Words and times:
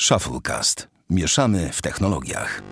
Shufflecast. 0.00 0.88
Mieszamy 1.10 1.70
w 1.72 1.82
technologiach. 1.82 2.62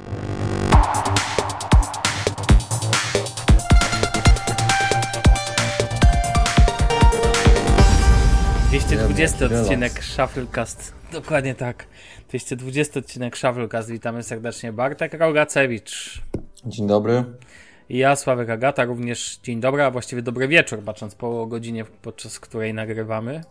Dwieście 8.68 8.96
dwudziesty 8.96 9.46
odcinek 9.46 10.04
Shufflecast. 10.04 10.94
Dokładnie 11.12 11.54
tak. 11.54 11.86
220 12.28 13.00
odcinek 13.00 13.38
Shufflecast. 13.38 13.90
Witamy 13.90 14.22
serdecznie 14.22 14.72
Bartek 14.72 15.14
Rogacewicz. 15.14 16.22
Dzień 16.66 16.86
dobry. 16.86 17.24
I 17.88 17.98
ja, 17.98 18.16
Sławek 18.16 18.50
Agata, 18.50 18.84
również 18.84 19.36
dzień 19.42 19.60
dobry, 19.60 19.82
a 19.82 19.90
właściwie 19.90 20.22
dobry 20.22 20.48
wieczór, 20.48 20.82
patrząc 20.84 21.14
po 21.14 21.46
godzinie, 21.46 21.84
podczas 21.84 22.40
której 22.40 22.74
nagrywamy. 22.74 23.44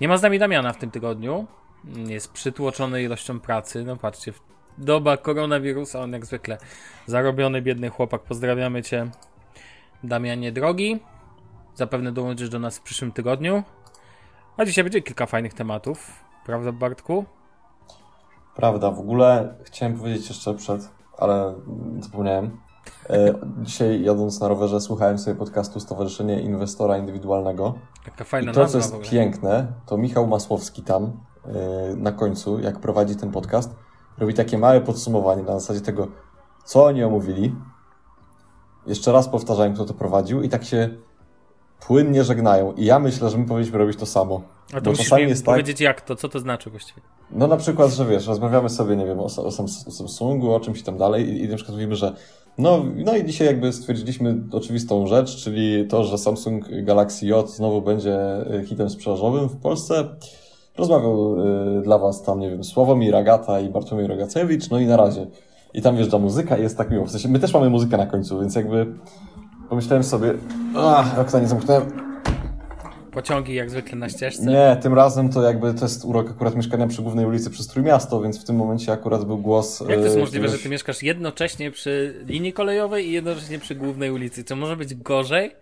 Nie 0.00 0.08
ma 0.08 0.16
z 0.16 0.22
nami 0.22 0.38
Damiana 0.38 0.72
w 0.72 0.78
tym 0.78 0.90
tygodniu. 0.90 1.46
Jest 1.84 2.32
przytłoczony 2.32 3.02
ilością 3.02 3.40
pracy. 3.40 3.84
No 3.84 3.96
patrzcie, 3.96 4.32
doba 4.78 5.16
koronawirusa, 5.16 6.00
on 6.00 6.12
jak 6.12 6.26
zwykle 6.26 6.58
zarobiony, 7.06 7.62
biedny 7.62 7.88
chłopak. 7.90 8.22
Pozdrawiamy 8.22 8.82
cię, 8.82 9.10
Damianie 10.04 10.52
drogi. 10.52 11.00
Zapewne 11.74 12.12
dołączysz 12.12 12.48
do 12.48 12.58
nas 12.58 12.78
w 12.78 12.82
przyszłym 12.82 13.12
tygodniu. 13.12 13.62
A 14.56 14.64
dzisiaj 14.64 14.84
będzie 14.84 15.02
kilka 15.02 15.26
fajnych 15.26 15.54
tematów, 15.54 16.24
prawda 16.46 16.72
Bartku? 16.72 17.24
Prawda, 18.56 18.90
w 18.90 19.00
ogóle 19.00 19.54
chciałem 19.64 19.98
powiedzieć 19.98 20.28
jeszcze 20.28 20.54
przed, 20.54 20.88
ale 21.18 21.54
zapomniałem. 22.00 22.60
E, 23.10 23.34
dzisiaj 23.58 24.02
jadąc 24.02 24.40
na 24.40 24.48
rowerze 24.48 24.80
słuchałem 24.80 25.18
sobie 25.18 25.36
podcastu 25.36 25.80
Stowarzyszenie 25.80 26.40
Inwestora 26.40 26.98
Indywidualnego. 26.98 27.74
Jaka 28.06 28.24
fajna 28.24 28.50
I 28.52 28.54
to, 28.54 28.66
co 28.66 28.78
jest 28.78 29.00
piękne, 29.00 29.72
to 29.86 29.96
Michał 29.96 30.26
Masłowski 30.26 30.82
tam 30.82 31.12
na 31.96 32.12
końcu, 32.12 32.60
jak 32.60 32.78
prowadzi 32.80 33.16
ten 33.16 33.30
podcast, 33.30 33.74
robi 34.18 34.34
takie 34.34 34.58
małe 34.58 34.80
podsumowanie 34.80 35.42
na 35.42 35.60
zasadzie 35.60 35.80
tego, 35.80 36.08
co 36.64 36.84
oni 36.84 37.04
omówili. 37.04 37.54
Jeszcze 38.86 39.12
raz 39.12 39.28
powtarzałem, 39.28 39.74
kto 39.74 39.84
to 39.84 39.94
prowadził 39.94 40.42
i 40.42 40.48
tak 40.48 40.64
się 40.64 40.90
płynnie 41.86 42.24
żegnają. 42.24 42.72
I 42.72 42.84
ja 42.84 42.98
myślę, 42.98 43.30
że 43.30 43.38
my 43.38 43.46
powinniśmy 43.46 43.78
robić 43.78 43.98
to 43.98 44.06
samo. 44.06 44.42
A 44.74 44.80
to 44.80 44.90
Bo 44.90 44.96
czasami 44.96 45.22
mi 45.24 45.28
jest 45.30 45.44
tak- 45.46 45.52
powiedzieć 45.54 45.80
jak 45.80 46.00
to, 46.00 46.16
co 46.16 46.28
to 46.28 46.38
znaczy 46.40 46.70
właściwie. 46.70 47.00
No 47.30 47.46
na 47.46 47.56
przykład, 47.56 47.90
że 47.90 48.06
wiesz, 48.06 48.26
rozmawiamy 48.26 48.68
sobie, 48.68 48.96
nie 48.96 49.06
wiem, 49.06 49.20
o, 49.20 49.24
o, 49.24 49.28
Sams- 49.28 49.88
o 49.88 49.90
Samsungu, 49.90 50.54
o 50.54 50.60
czymś 50.60 50.80
i 50.80 50.84
tam 50.84 50.98
dalej 50.98 51.28
i, 51.28 51.44
i 51.44 51.48
na 51.48 51.56
przykład 51.56 51.74
mówimy, 51.76 51.96
że 51.96 52.14
no, 52.58 52.84
no 52.96 53.16
i 53.16 53.24
dzisiaj 53.24 53.46
jakby 53.46 53.72
stwierdziliśmy 53.72 54.42
oczywistą 54.52 55.06
rzecz, 55.06 55.36
czyli 55.36 55.86
to, 55.88 56.04
że 56.04 56.18
Samsung 56.18 56.64
Galaxy 56.82 57.26
J 57.26 57.50
znowu 57.50 57.82
będzie 57.82 58.18
hitem 58.66 58.90
sprzedażowym 58.90 59.48
w 59.48 59.56
Polsce. 59.56 60.16
Rozmawiał 60.78 61.36
y, 61.78 61.82
dla 61.82 61.98
was 61.98 62.22
tam, 62.22 62.40
nie 62.40 62.50
wiem, 62.50 62.64
Sławomir 62.64 63.16
Agata 63.16 63.60
i 63.60 63.68
Bartłomiej 63.68 64.06
Rogacewicz, 64.06 64.70
no 64.70 64.78
i 64.78 64.86
na 64.86 64.96
razie. 64.96 65.26
I 65.74 65.82
tam 65.82 65.96
wjeżdża 65.96 66.18
muzyka 66.18 66.56
i 66.56 66.62
jest 66.62 66.78
tak 66.78 66.90
miło. 66.90 67.06
W 67.06 67.10
sensie, 67.10 67.28
my 67.28 67.38
też 67.38 67.54
mamy 67.54 67.70
muzykę 67.70 67.96
na 67.96 68.06
końcu, 68.06 68.40
więc 68.40 68.54
jakby 68.54 68.86
pomyślałem 69.68 70.04
sobie, 70.04 70.34
ach, 70.76 71.18
okna 71.18 71.40
nie 71.40 71.46
zamknąłem, 71.48 72.12
Pociągi 73.12 73.54
jak 73.54 73.70
zwykle 73.70 73.98
na 73.98 74.08
ścieżce. 74.08 74.44
nie, 74.44 74.76
tym 74.82 74.94
razem 74.94 75.28
to 75.28 75.42
jakby 75.42 75.74
to 75.74 75.84
jest 75.84 76.04
urok 76.04 76.30
akurat 76.30 76.56
mieszkania 76.56 76.86
przy 76.86 77.02
głównej 77.02 77.26
ulicy 77.26 77.50
przez 77.50 77.66
Trójmiasto, 77.66 78.20
więc 78.20 78.42
w 78.42 78.44
tym 78.44 78.56
momencie 78.56 78.92
akurat 78.92 79.24
był 79.24 79.38
głos... 79.38 79.80
Jak 79.80 79.88
to 79.88 80.04
jest 80.04 80.16
e, 80.16 80.20
możliwe, 80.20 80.48
że 80.48 80.58
ty 80.58 80.68
mieszkasz 80.68 81.02
jednocześnie 81.02 81.70
przy 81.70 82.24
linii 82.26 82.52
kolejowej 82.52 83.08
i 83.08 83.12
jednocześnie 83.12 83.58
przy 83.58 83.74
głównej 83.74 84.10
ulicy? 84.10 84.44
Co 84.44 84.56
może 84.56 84.76
być 84.76 84.94
gorzej 84.94 85.54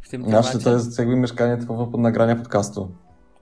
w 0.00 0.08
tym 0.08 0.24
temacie? 0.24 0.42
Znaczy 0.42 0.64
to 0.64 0.72
jest 0.72 0.98
jakby 0.98 1.16
mieszkanie 1.16 1.56
typowo 1.56 1.86
pod 1.86 2.00
nagrania 2.00 2.36
podcastu. 2.36 2.90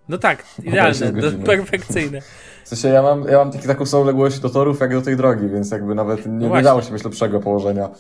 No 0.08 0.18
tak, 0.18 0.44
idealne, 0.62 1.12
do, 1.12 1.32
perfekcyjne. 1.46 2.20
W 2.64 2.68
sensie 2.68 2.88
ja 2.88 3.02
mam, 3.02 3.24
ja 3.24 3.38
mam 3.38 3.50
taki, 3.52 3.66
taką 3.66 3.86
samą 3.86 4.00
odległość 4.00 4.38
do 4.38 4.50
torów, 4.50 4.80
jak 4.80 4.92
do 4.94 5.02
tej 5.02 5.16
drogi, 5.16 5.48
więc 5.48 5.70
jakby 5.70 5.94
nawet 5.94 6.26
nie, 6.26 6.32
nie 6.32 6.48
No 6.48 6.62
dało 6.62 6.82
się 6.82 6.92
myślę 6.92 7.10
lepszego 7.10 7.40
położenia. 7.40 7.88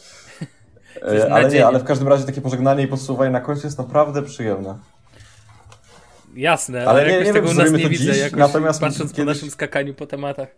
E, 1.02 1.32
ale 1.32 1.48
nie, 1.48 1.66
ale 1.66 1.78
w 1.78 1.84
każdym 1.84 2.08
razie 2.08 2.24
takie 2.24 2.40
pożegnanie 2.40 2.82
i 2.84 2.88
podsumowanie 2.88 3.30
na 3.30 3.40
końcu 3.40 3.66
jest 3.66 3.78
naprawdę 3.78 4.22
przyjemne. 4.22 4.78
Jasne, 6.34 6.80
ale, 6.80 6.90
Ale 6.90 7.04
nie- 7.04 7.12
jakoś 7.12 7.26
nie 7.26 7.32
tego 7.32 7.48
wiem, 7.48 7.56
u 7.56 7.60
nas 7.60 7.72
nie 7.72 7.88
widzę, 7.88 8.12
dziś, 8.12 8.32
natomiast 8.32 8.80
patrząc 8.80 9.10
po 9.10 9.16
kiedyś- 9.16 9.34
naszym 9.34 9.50
skakaniu 9.50 9.94
po 9.94 10.06
tematach. 10.06 10.48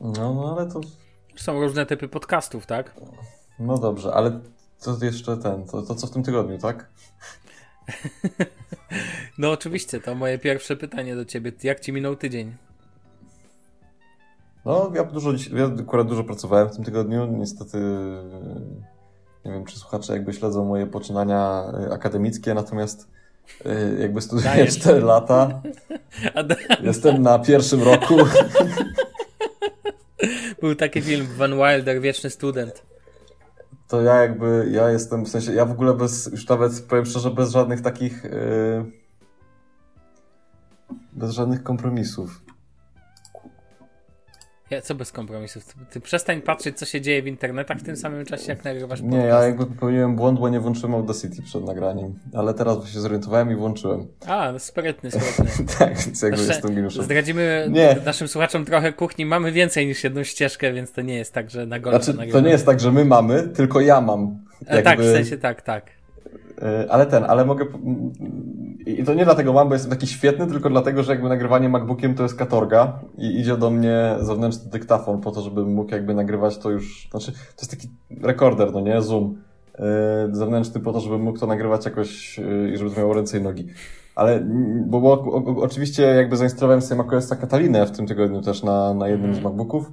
No, 0.00 0.34
no 0.34 0.56
ale 0.58 0.70
to... 0.70 0.80
Są 1.36 1.60
różne 1.60 1.86
typy 1.86 2.08
podcastów, 2.08 2.66
tak? 2.66 2.94
No 3.58 3.78
dobrze, 3.78 4.12
ale 4.14 4.40
to 4.84 5.04
jeszcze 5.04 5.36
ten, 5.36 5.64
to, 5.66 5.82
to 5.82 5.94
co 5.94 6.06
w 6.06 6.10
tym 6.10 6.22
tygodniu, 6.22 6.58
tak? 6.58 6.88
No 9.38 9.50
oczywiście, 9.50 10.00
to 10.00 10.14
moje 10.14 10.38
pierwsze 10.38 10.76
pytanie 10.76 11.16
do 11.16 11.24
ciebie. 11.24 11.52
Jak 11.62 11.80
ci 11.80 11.92
minął 11.92 12.16
tydzień? 12.16 12.56
No, 14.64 14.92
ja 14.94 15.04
dużo, 15.04 15.32
ja 15.32 15.70
akurat 15.80 16.08
dużo 16.08 16.24
pracowałem 16.24 16.68
w 16.68 16.74
tym 16.74 16.84
tygodniu. 16.84 17.26
Niestety, 17.26 17.78
nie 19.44 19.52
wiem, 19.52 19.64
czy 19.64 19.78
słuchacze 19.78 20.12
jakby 20.12 20.32
śledzą 20.32 20.64
moje 20.64 20.86
poczynania 20.86 21.64
y, 21.88 21.92
akademickie, 21.92 22.54
natomiast 22.54 23.08
y, 23.66 23.98
jakby 24.00 24.20
studiuję 24.20 24.54
Dajesz. 24.54 24.78
4 24.78 25.00
lata. 25.00 25.62
Jestem 26.82 27.22
na 27.22 27.38
pierwszym 27.38 27.82
roku. 27.82 28.14
był 30.60 30.74
taki 30.74 31.02
film 31.02 31.26
Van 31.36 31.56
Wilder, 31.56 32.00
Wieczny 32.00 32.30
Student. 32.30 32.93
To 33.88 34.02
ja 34.02 34.14
jakby, 34.14 34.68
ja 34.70 34.90
jestem, 34.90 35.24
w 35.24 35.28
sensie, 35.28 35.52
ja 35.52 35.64
w 35.64 35.72
ogóle 35.72 35.94
bez, 35.94 36.26
już 36.26 36.48
nawet 36.48 36.80
powiem 36.88 37.06
szczerze, 37.06 37.30
bez 37.30 37.50
żadnych 37.50 37.80
takich, 37.80 38.24
y, 38.24 38.84
bez 41.12 41.30
żadnych 41.30 41.62
kompromisów. 41.62 42.43
Ja, 44.70 44.80
co 44.80 44.94
bez 44.94 45.12
kompromisów? 45.12 45.64
Ty, 45.64 45.74
ty 45.90 46.00
przestań 46.00 46.40
patrzeć, 46.40 46.78
co 46.78 46.86
się 46.86 47.00
dzieje 47.00 47.22
w 47.22 47.26
internetach 47.26 47.78
w 47.78 47.82
tym 47.82 47.96
samym 47.96 48.24
czasie, 48.26 48.44
jak 48.48 48.64
nagrywasz 48.64 49.00
Nie, 49.00 49.08
podcast. 49.10 49.28
ja 49.28 49.42
jakby 49.42 49.66
popełniłem 49.66 50.16
błąd, 50.16 50.40
bo 50.40 50.48
nie 50.48 50.60
włączyłem 50.60 50.94
Audacity 50.94 51.42
przed 51.42 51.64
nagraniem. 51.64 52.18
Ale 52.34 52.54
teraz 52.54 52.88
się 52.88 53.00
zorientowałem 53.00 53.52
i 53.52 53.54
włączyłem. 53.54 54.06
A, 54.26 54.52
no 54.52 54.58
sprytny, 54.58 55.10
sprytny. 55.10 55.64
tak, 55.78 55.98
więc 55.98 56.22
jakby 56.22 56.38
Jeszcze 56.38 56.52
jestem 56.52 56.74
geniuszem. 56.74 57.04
Zdradzimy 57.04 57.68
Nie. 57.70 57.96
naszym 58.06 58.28
słuchaczom 58.28 58.64
trochę 58.64 58.92
kuchni. 58.92 59.26
Mamy 59.26 59.52
więcej 59.52 59.86
niż 59.86 60.04
jedną 60.04 60.22
ścieżkę, 60.22 60.72
więc 60.72 60.92
to 60.92 61.02
nie 61.02 61.14
jest 61.14 61.32
tak, 61.32 61.50
że 61.50 61.66
na 61.66 61.78
golfa 61.78 62.02
Znaczy, 62.02 62.32
to 62.32 62.40
nie 62.40 62.50
jest 62.50 62.66
tak, 62.66 62.80
że 62.80 62.92
my 62.92 63.04
mamy, 63.04 63.48
tylko 63.48 63.80
ja 63.80 64.00
mam. 64.00 64.38
E, 64.66 64.82
Tak, 64.82 65.00
w 65.00 65.04
sensie 65.12 65.38
tak, 65.38 65.62
tak. 65.62 65.86
Y, 66.58 66.90
Ale 66.90 67.06
ten, 67.06 67.24
ale 67.24 67.44
mogę. 67.44 67.66
I 68.86 69.04
to 69.04 69.14
nie 69.14 69.24
dlatego 69.24 69.52
mam, 69.52 69.68
bo 69.68 69.74
jestem 69.74 69.90
taki 69.90 70.06
świetny, 70.06 70.46
tylko 70.46 70.70
dlatego, 70.70 71.02
że 71.02 71.12
jakby 71.12 71.28
nagrywanie 71.28 71.68
MacBookiem 71.68 72.14
to 72.14 72.22
jest 72.22 72.38
katorga 72.38 72.98
i 73.18 73.40
idzie 73.40 73.56
do 73.56 73.70
mnie 73.70 74.14
zewnętrzny 74.20 74.70
dyktafon 74.70 75.20
po 75.20 75.30
to, 75.30 75.40
żebym 75.42 75.74
mógł 75.74 75.90
jakby 75.94 76.14
nagrywać 76.14 76.58
to 76.58 76.70
już. 76.70 77.08
Znaczy, 77.10 77.32
to 77.32 77.38
jest 77.62 77.70
taki 77.70 77.88
rekorder, 78.22 78.72
no 78.72 78.80
nie? 78.80 79.02
Zoom. 79.02 79.34
y, 79.74 80.36
Zewnętrzny 80.36 80.80
po 80.80 80.92
to, 80.92 81.00
żebym 81.00 81.22
mógł 81.22 81.38
to 81.38 81.46
nagrywać 81.46 81.84
jakoś 81.84 82.38
y, 82.38 82.70
i 82.74 82.76
żeby 82.76 82.90
to 82.90 83.00
miało 83.00 83.14
ręce 83.14 83.38
i 83.38 83.42
nogi. 83.42 83.66
Ale, 84.14 84.32
mm, 84.34 84.84
bo, 84.86 85.00
bo 85.00 85.12
o, 85.12 85.34
o, 85.34 85.62
oczywiście 85.62 86.02
jakby 86.02 86.36
zainstalowałem 86.36 86.82
sobie 86.82 87.02
macOSa 87.02 87.36
Catalinę 87.36 87.86
w 87.86 87.90
tym 87.90 88.06
tygodniu 88.06 88.40
też 88.40 88.62
na, 88.62 88.94
na 88.94 89.08
jednym 89.08 89.34
z 89.34 89.36
Mhm. 89.36 89.44
MacBooków 89.54 89.92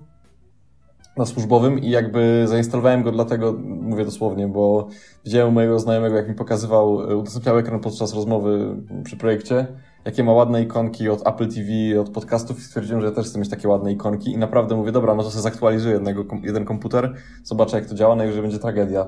na 1.21 1.25
służbowym 1.25 1.79
i 1.79 1.89
jakby 1.89 2.43
zainstalowałem 2.47 3.03
go 3.03 3.11
dlatego, 3.11 3.53
mówię 3.63 4.05
dosłownie, 4.05 4.47
bo 4.47 4.87
widziałem 5.25 5.53
mojego 5.53 5.79
znajomego, 5.79 6.15
jak 6.15 6.29
mi 6.29 6.35
pokazywał, 6.35 7.11
e, 7.11 7.15
udostępniał 7.15 7.57
ekran 7.57 7.79
podczas 7.79 8.13
rozmowy 8.13 8.75
przy 9.03 9.17
projekcie, 9.17 9.67
jakie 10.05 10.23
ma 10.23 10.33
ładne 10.33 10.61
ikonki 10.61 11.09
od 11.09 11.27
Apple 11.27 11.47
TV, 11.47 12.01
od 12.01 12.09
podcastów 12.09 12.59
i 12.59 12.61
stwierdziłem, 12.61 13.01
że 13.01 13.07
ja 13.07 13.13
też 13.13 13.25
chcę 13.25 13.39
mieć 13.39 13.49
takie 13.49 13.67
ładne 13.67 13.91
ikonki 13.91 14.31
i 14.31 14.37
naprawdę 14.37 14.75
mówię, 14.75 14.91
dobra, 14.91 15.15
no 15.15 15.23
to 15.23 15.31
sobie 15.31 15.41
zaktualizuję 15.41 15.93
jednego, 15.93 16.25
jeden 16.43 16.65
komputer, 16.65 17.13
zobaczę 17.43 17.77
jak 17.77 17.85
to 17.85 17.95
działa, 17.95 18.15
najwyżej 18.15 18.41
będzie 18.41 18.59
tragedia. 18.59 19.07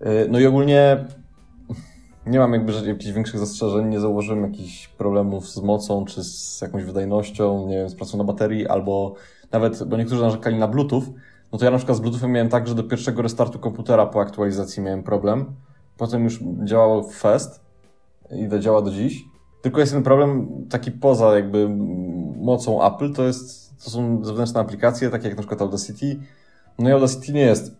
E, 0.00 0.28
No 0.28 0.38
i 0.38 0.46
ogólnie 0.46 1.04
nie 2.26 2.38
mam 2.38 2.52
jakby 2.52 2.72
jakichś 2.86 3.12
większych 3.12 3.40
zastrzeżeń, 3.40 3.88
nie 3.88 4.00
zauważyłem 4.00 4.42
jakichś 4.42 4.88
problemów 4.88 5.48
z 5.48 5.62
mocą, 5.62 6.04
czy 6.04 6.24
z 6.24 6.60
jakąś 6.62 6.84
wydajnością, 6.84 7.66
nie 7.66 7.76
wiem, 7.76 7.88
z 7.88 7.94
pracą 7.94 8.18
na 8.18 8.24
baterii, 8.24 8.68
albo 8.68 9.14
nawet, 9.54 9.84
bo 9.84 9.96
niektórzy 9.96 10.22
narzekali 10.22 10.58
na 10.58 10.68
Bluetooth, 10.68 11.02
no 11.52 11.58
to 11.58 11.64
ja 11.64 11.70
na 11.70 11.76
przykład 11.76 11.98
z 11.98 12.00
Bluetoothem 12.00 12.32
miałem 12.32 12.48
tak, 12.48 12.68
że 12.68 12.74
do 12.74 12.84
pierwszego 12.84 13.22
restartu 13.22 13.58
komputera 13.58 14.06
po 14.06 14.20
aktualizacji 14.20 14.82
miałem 14.82 15.02
problem. 15.02 15.54
Potem 15.96 16.24
już 16.24 16.40
działało 16.64 17.02
Fest 17.02 17.60
i 18.30 18.48
to 18.48 18.58
działa 18.58 18.82
do 18.82 18.90
dziś. 18.90 19.24
Tylko 19.62 19.80
jest 19.80 19.92
ten 19.92 20.02
problem 20.02 20.48
taki 20.70 20.90
poza 20.92 21.34
jakby 21.34 21.68
mocą 22.36 22.86
Apple, 22.86 23.12
to 23.12 23.22
jest, 23.22 23.78
to 23.84 23.90
są 23.90 24.24
zewnętrzne 24.24 24.60
aplikacje, 24.60 25.10
takie 25.10 25.28
jak 25.28 25.36
na 25.36 25.42
przykład 25.42 25.62
Audacity. 25.62 26.20
No 26.78 26.88
i 26.88 26.92
Audacity 26.92 27.32
nie 27.32 27.40
jest 27.40 27.76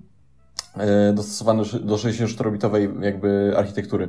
e, 0.76 1.12
dostosowany 1.12 1.62
do 1.82 1.96
64-bitowej 1.96 3.02
jakby 3.02 3.54
architektury. 3.56 4.08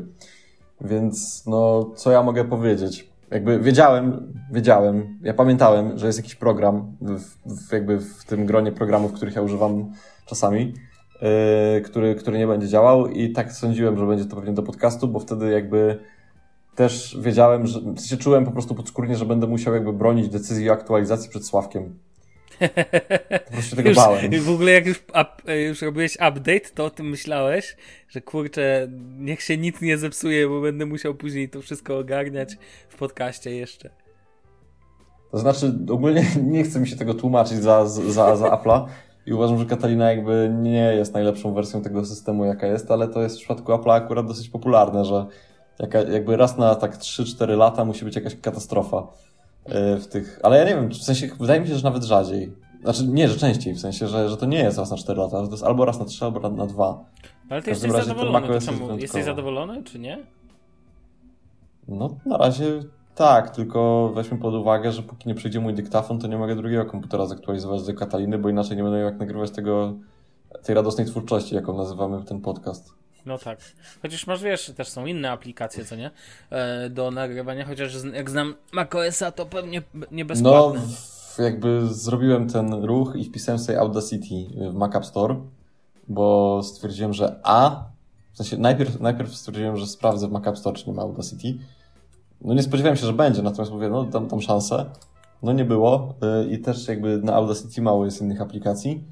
Więc 0.81 1.45
no, 1.45 1.91
co 1.95 2.11
ja 2.11 2.23
mogę 2.23 2.45
powiedzieć? 2.45 3.12
Jakby 3.33 3.59
wiedziałem, 3.59 4.33
wiedziałem, 4.51 5.19
ja 5.23 5.33
pamiętałem, 5.33 5.97
że 5.97 6.07
jest 6.07 6.19
jakiś 6.19 6.35
program 6.35 6.97
w, 7.01 7.21
w, 7.45 7.71
jakby 7.71 7.99
w 7.99 8.25
tym 8.25 8.45
gronie 8.45 8.71
programów, 8.71 9.13
których 9.13 9.35
ja 9.35 9.41
używam 9.41 9.91
czasami, 10.25 10.73
yy, 11.75 11.81
który, 11.81 12.15
który 12.15 12.37
nie 12.37 12.47
będzie 12.47 12.67
działał 12.67 13.07
i 13.07 13.31
tak 13.31 13.51
sądziłem, 13.51 13.97
że 13.97 14.05
będzie 14.05 14.25
to 14.25 14.35
pewnie 14.35 14.53
do 14.53 14.63
podcastu, 14.63 15.07
bo 15.07 15.19
wtedy 15.19 15.51
jakby 15.51 15.99
też 16.75 17.17
wiedziałem, 17.21 17.67
że 17.67 17.79
w 17.79 17.99
sensie 17.99 18.17
czułem 18.17 18.45
po 18.45 18.51
prostu 18.51 18.75
podskórnie, 18.75 19.15
że 19.15 19.25
będę 19.25 19.47
musiał 19.47 19.73
jakby 19.73 19.93
bronić 19.93 20.29
decyzji 20.29 20.69
o 20.69 20.73
aktualizacji 20.73 21.29
przed 21.29 21.45
Sławkiem. 21.45 21.99
Po 23.45 23.51
prostu 23.51 23.75
tego 23.75 23.89
Już, 23.89 23.97
bałem. 23.97 24.41
w 24.41 24.49
ogóle 24.49 24.71
jak 24.71 24.85
już, 24.85 24.97
up, 24.97 25.53
już 25.53 25.81
robiłeś 25.81 26.15
update, 26.15 26.69
to 26.75 26.85
o 26.85 26.89
tym 26.89 27.09
myślałeś, 27.09 27.75
że 28.09 28.21
kurczę, 28.21 28.87
niech 29.17 29.41
się 29.41 29.57
nic 29.57 29.81
nie 29.81 29.97
zepsuje, 29.97 30.47
bo 30.47 30.61
będę 30.61 30.85
musiał 30.85 31.15
później 31.15 31.49
to 31.49 31.61
wszystko 31.61 31.97
ogarniać 31.97 32.57
w 32.89 32.97
podcaście 32.97 33.55
jeszcze. 33.55 33.89
To 35.31 35.37
znaczy, 35.37 35.73
ogólnie 35.89 36.25
nie 36.53 36.63
chce 36.63 36.79
mi 36.79 36.87
się 36.87 36.95
tego 36.95 37.13
tłumaczyć 37.13 37.57
za, 37.57 37.85
za, 37.87 38.35
za 38.35 38.47
Apple'a 38.47 38.85
i 39.25 39.33
uważam, 39.33 39.59
że 39.59 39.65
Catalina 39.65 40.11
jakby 40.11 40.55
nie 40.61 40.93
jest 40.95 41.13
najlepszą 41.13 41.53
wersją 41.53 41.81
tego 41.81 42.05
systemu, 42.05 42.45
jaka 42.45 42.67
jest, 42.67 42.91
ale 42.91 43.07
to 43.07 43.21
jest 43.21 43.35
w 43.35 43.39
przypadku 43.39 43.71
Apple'a 43.71 43.93
akurat 43.93 44.27
dosyć 44.27 44.49
popularne, 44.49 45.05
że 45.05 45.25
jaka, 45.79 45.99
jakby 45.99 46.37
raz 46.37 46.57
na 46.57 46.75
tak 46.75 46.97
3-4 46.97 47.57
lata 47.57 47.85
musi 47.85 48.05
być 48.05 48.15
jakaś 48.15 48.35
katastrofa 48.41 49.07
w 49.99 50.07
tych... 50.07 50.39
Ale 50.43 50.57
ja 50.57 50.63
nie 50.63 50.75
wiem, 50.75 50.89
w 50.89 51.03
sensie 51.03 51.27
wydaje 51.39 51.61
mi 51.61 51.67
się, 51.67 51.75
że 51.75 51.83
nawet 51.83 52.03
rzadziej. 52.03 52.53
Znaczy 52.83 53.07
nie, 53.07 53.27
że 53.27 53.37
częściej, 53.37 53.73
w 53.73 53.79
sensie, 53.79 54.07
że, 54.07 54.29
że 54.29 54.37
to 54.37 54.45
nie 54.45 54.57
jest 54.57 54.77
raz 54.77 54.91
na 54.91 54.97
4 54.97 55.19
lata, 55.19 55.41
że 55.41 55.47
to 55.47 55.53
jest 55.53 55.63
albo 55.63 55.85
raz 55.85 55.99
na 55.99 56.05
3, 56.05 56.25
albo 56.25 56.49
na 56.49 56.65
2. 56.65 57.05
Ale 57.49 57.61
ty 57.61 57.69
jesteś 57.69 57.91
zadowolony, 57.91 58.47
to 58.47 58.53
jest 58.53 58.67
czemu? 58.67 58.97
Jesteś 58.97 59.25
zadowolony, 59.25 59.83
czy 59.83 59.99
nie? 59.99 60.25
No, 61.87 62.09
na 62.25 62.37
razie 62.37 62.79
tak, 63.15 63.49
tylko 63.49 64.11
weźmy 64.15 64.37
pod 64.37 64.53
uwagę, 64.53 64.91
że 64.91 65.03
póki 65.03 65.27
nie 65.27 65.35
przyjdzie 65.35 65.59
mój 65.59 65.73
dyktafon, 65.73 66.19
to 66.19 66.27
nie 66.27 66.37
mogę 66.37 66.55
drugiego 66.55 66.85
komputera 66.85 67.25
zaktualizować 67.25 67.83
do 67.83 67.93
Kataliny, 67.93 68.37
bo 68.37 68.49
inaczej 68.49 68.77
nie 68.77 68.83
będę 68.83 68.97
miał 68.97 69.05
jak 69.05 69.19
nagrywać 69.19 69.51
tego, 69.51 69.93
tej 70.63 70.75
radosnej 70.75 71.07
twórczości, 71.07 71.55
jaką 71.55 71.77
nazywamy 71.77 72.23
ten 72.23 72.41
podcast. 72.41 72.93
No 73.25 73.37
tak. 73.37 73.59
Chociaż 74.01 74.27
masz, 74.27 74.43
wiesz, 74.43 74.71
też 74.77 74.87
są 74.87 75.05
inne 75.05 75.31
aplikacje, 75.31 75.85
co 75.85 75.95
nie? 75.95 76.11
E, 76.49 76.89
do 76.89 77.11
nagrywania, 77.11 77.65
chociaż 77.65 77.93
jak 78.13 78.29
znam 78.29 78.55
macOSa, 78.73 79.31
to 79.31 79.45
pewnie 79.45 79.81
nie 80.11 80.23
No, 80.23 80.27
bezpłatne. 80.27 80.79
w- 80.81 81.39
jakby 81.39 81.87
zrobiłem 81.93 82.49
ten 82.49 82.73
ruch 82.73 83.13
i 83.15 83.25
wpisałem 83.25 83.59
sobie 83.59 83.79
Audacity 83.79 84.35
w 84.71 84.73
Mac 84.73 84.95
App 84.95 85.05
Store, 85.05 85.35
bo 86.07 86.59
stwierdziłem, 86.63 87.13
że 87.13 87.39
A, 87.43 87.85
w 88.33 88.37
sensie 88.37 88.57
najpierw, 88.57 88.99
najpierw 88.99 89.35
stwierdziłem, 89.35 89.77
że 89.77 89.87
sprawdzę 89.87 90.27
w 90.27 90.31
Mac 90.31 90.47
App 90.47 90.57
Store, 90.57 90.75
czy 90.77 90.87
nie 90.87 90.93
ma 90.93 91.01
Audacity. 91.01 91.53
No 92.41 92.53
nie 92.53 92.63
spodziewałem 92.63 92.97
się, 92.97 93.05
że 93.05 93.13
będzie, 93.13 93.41
natomiast 93.41 93.71
mówię, 93.71 93.89
no 93.89 94.03
dam 94.03 94.27
tam 94.27 94.41
szansę. 94.41 94.85
No 95.43 95.53
nie 95.53 95.65
było 95.65 96.15
y, 96.43 96.49
i 96.49 96.59
też 96.59 96.87
jakby 96.87 97.17
na 97.17 97.33
Audacity 97.33 97.81
mało 97.81 98.05
jest 98.05 98.21
innych 98.21 98.41
aplikacji. 98.41 99.03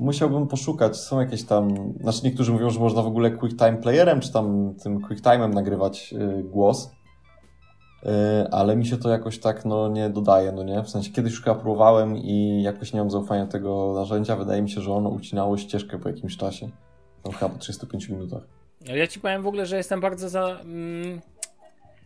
Musiałbym 0.00 0.46
poszukać, 0.46 0.96
są 0.96 1.20
jakieś 1.20 1.44
tam, 1.44 1.94
znaczy 2.00 2.20
niektórzy 2.24 2.52
mówią, 2.52 2.70
że 2.70 2.80
można 2.80 3.02
w 3.02 3.06
ogóle 3.06 3.30
QuickTime 3.30 3.76
Playerem, 3.76 4.20
czy 4.20 4.32
tam 4.32 4.74
tym 4.82 5.00
QuickTime'em 5.00 5.54
nagrywać 5.54 6.12
y, 6.12 6.42
głos. 6.42 6.90
Y, 8.02 8.08
ale 8.50 8.76
mi 8.76 8.86
się 8.86 8.96
to 8.96 9.08
jakoś 9.08 9.38
tak 9.38 9.64
no 9.64 9.88
nie 9.88 10.10
dodaje, 10.10 10.52
no 10.52 10.62
nie? 10.62 10.82
W 10.82 10.90
sensie 10.90 11.12
kiedyś 11.12 11.32
już 11.32 11.42
próbowałem 11.42 12.16
i 12.16 12.62
jakoś 12.62 12.92
nie 12.92 13.00
mam 13.00 13.10
zaufania 13.10 13.46
tego 13.46 13.92
narzędzia. 13.94 14.36
Wydaje 14.36 14.62
mi 14.62 14.70
się, 14.70 14.80
że 14.80 14.92
ono 14.92 15.08
ucinało 15.08 15.56
ścieżkę 15.56 15.98
po 15.98 16.08
jakimś 16.08 16.36
czasie. 16.36 16.68
Tam 17.22 17.32
chyba 17.32 17.48
po 17.48 17.58
35 17.58 18.08
minutach. 18.08 18.42
Ja 18.86 19.06
ci 19.06 19.20
powiem 19.20 19.42
w 19.42 19.46
ogóle, 19.46 19.66
że 19.66 19.76
jestem 19.76 20.00
bardzo 20.00 20.28
za. 20.28 20.60
Mm, 20.60 21.20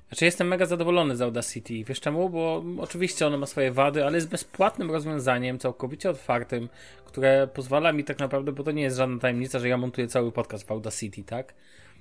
znaczy, 0.09 0.25
jestem 0.25 0.49
mega 0.49 0.67
zadowolony 0.67 1.17
z 1.17 1.23
Audacity. 1.23 1.85
Wiesz 1.85 2.01
czemu? 2.01 2.31
Bo 2.31 2.65
oczywiście 2.79 3.27
ono 3.27 3.39
ma 3.39 3.47
swoje 3.47 3.73
wady, 3.73 4.05
ale 4.05 4.15
jest 4.15 4.29
bezpłatnym 4.29 4.91
rozwiązaniem, 4.91 5.59
całkowicie 5.59 6.11
otwartym, 6.11 6.69
które 7.05 7.49
pozwala 7.55 7.93
mi 7.93 8.05
tak 8.05 8.19
naprawdę, 8.19 8.53
bo 8.53 8.63
to 8.63 8.71
nie 8.71 8.83
jest 8.83 8.97
żadna 8.97 9.19
tajemnica, 9.19 9.59
że 9.59 9.69
ja 9.69 9.77
montuję 9.77 10.09
cały 10.09 10.33
podcast 10.33 10.67
w 10.67 10.71
Audacity, 10.71 11.25
tak? 11.25 11.55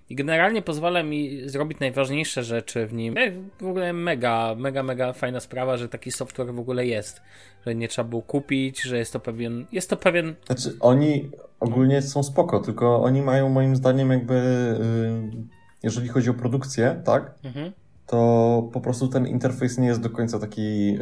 I 0.10 0.16
generalnie 0.16 0.62
pozwala 0.62 1.04
mi 1.04 1.50
zrobić 1.50 1.80
najważniejsze 1.80 2.44
rzeczy 2.44 2.88
w 2.88 2.94
nim. 2.94 3.18
E, 3.18 3.32
W 3.62 3.68
ogóle 3.68 3.94
mega, 3.94 4.56
mega, 4.58 4.84
mega 4.84 5.14
fajna 5.14 5.40
sprawa, 5.40 5.78
że 5.78 5.90
taki 5.90 6.12
software 6.12 6.54
w 6.54 6.60
ogóle 6.60 6.86
jest. 6.86 7.22
Że 7.66 7.76
nie 7.76 7.88
trzeba 7.88 8.10
było 8.10 8.22
kupić, 8.22 8.82
że 8.82 8.98
jest 8.98 9.14
to 9.14 9.20
pewien. 9.20 9.66
Jest 9.72 9.90
to 9.90 9.98
pewien. 9.98 10.36
Znaczy, 10.46 10.78
oni 10.80 11.30
ogólnie 11.60 12.02
są 12.02 12.24
spoko, 12.24 12.60
tylko 12.60 13.04
oni 13.04 13.22
mają 13.22 13.50
moim 13.50 13.76
zdaniem 13.76 14.12
jakby, 14.12 14.34
y, 14.34 15.48
jeżeli 15.84 16.08
chodzi 16.08 16.30
o 16.30 16.34
produkcję, 16.34 17.02
tak? 17.06 17.32
Mhm. 17.44 17.72
To 18.08 18.70
po 18.74 18.82
prostu 18.82 19.08
ten 19.08 19.28
interfejs 19.28 19.78
nie 19.78 19.88
jest 19.88 20.02
do 20.02 20.10
końca 20.10 20.40
taki. 20.40 20.94
Yy, 20.94 21.00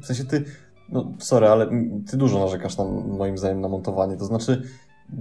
w 0.00 0.04
sensie 0.06 0.24
ty, 0.24 0.44
no 0.88 1.12
sorry, 1.18 1.48
ale 1.48 1.70
ty 2.10 2.16
dużo 2.16 2.38
narzekasz 2.38 2.76
na, 2.78 2.84
moim 2.84 3.38
zdaniem 3.38 3.60
na 3.60 3.68
montowanie. 3.68 4.16
To 4.16 4.24
znaczy, 4.24 4.62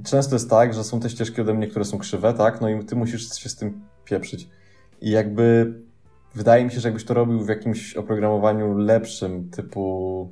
często 0.06 0.36
jest 0.36 0.50
tak, 0.50 0.74
że 0.74 0.84
są 0.84 1.00
te 1.00 1.10
ścieżki 1.10 1.42
ode 1.42 1.54
mnie, 1.54 1.68
które 1.68 1.86
są 1.86 1.98
krzywe, 1.98 2.34
tak? 2.34 2.62
No 2.62 2.70
i 2.70 2.86
ty 2.86 2.96
musisz 2.96 3.36
się 3.36 3.50
z 3.50 3.56
tym 3.56 3.82
pieprzyć. 4.06 4.48
I 5.02 5.10
jakby 5.10 5.74
wydaje 6.36 6.66
mi 6.66 6.72
się, 6.72 6.80
że 6.80 6.88
jakbyś 6.88 7.06
to 7.06 7.14
robił 7.14 7.40
w 7.46 7.50
jakimś 7.50 7.96
oprogramowaniu 7.96 8.78
lepszym, 8.78 9.50
typu. 9.50 10.30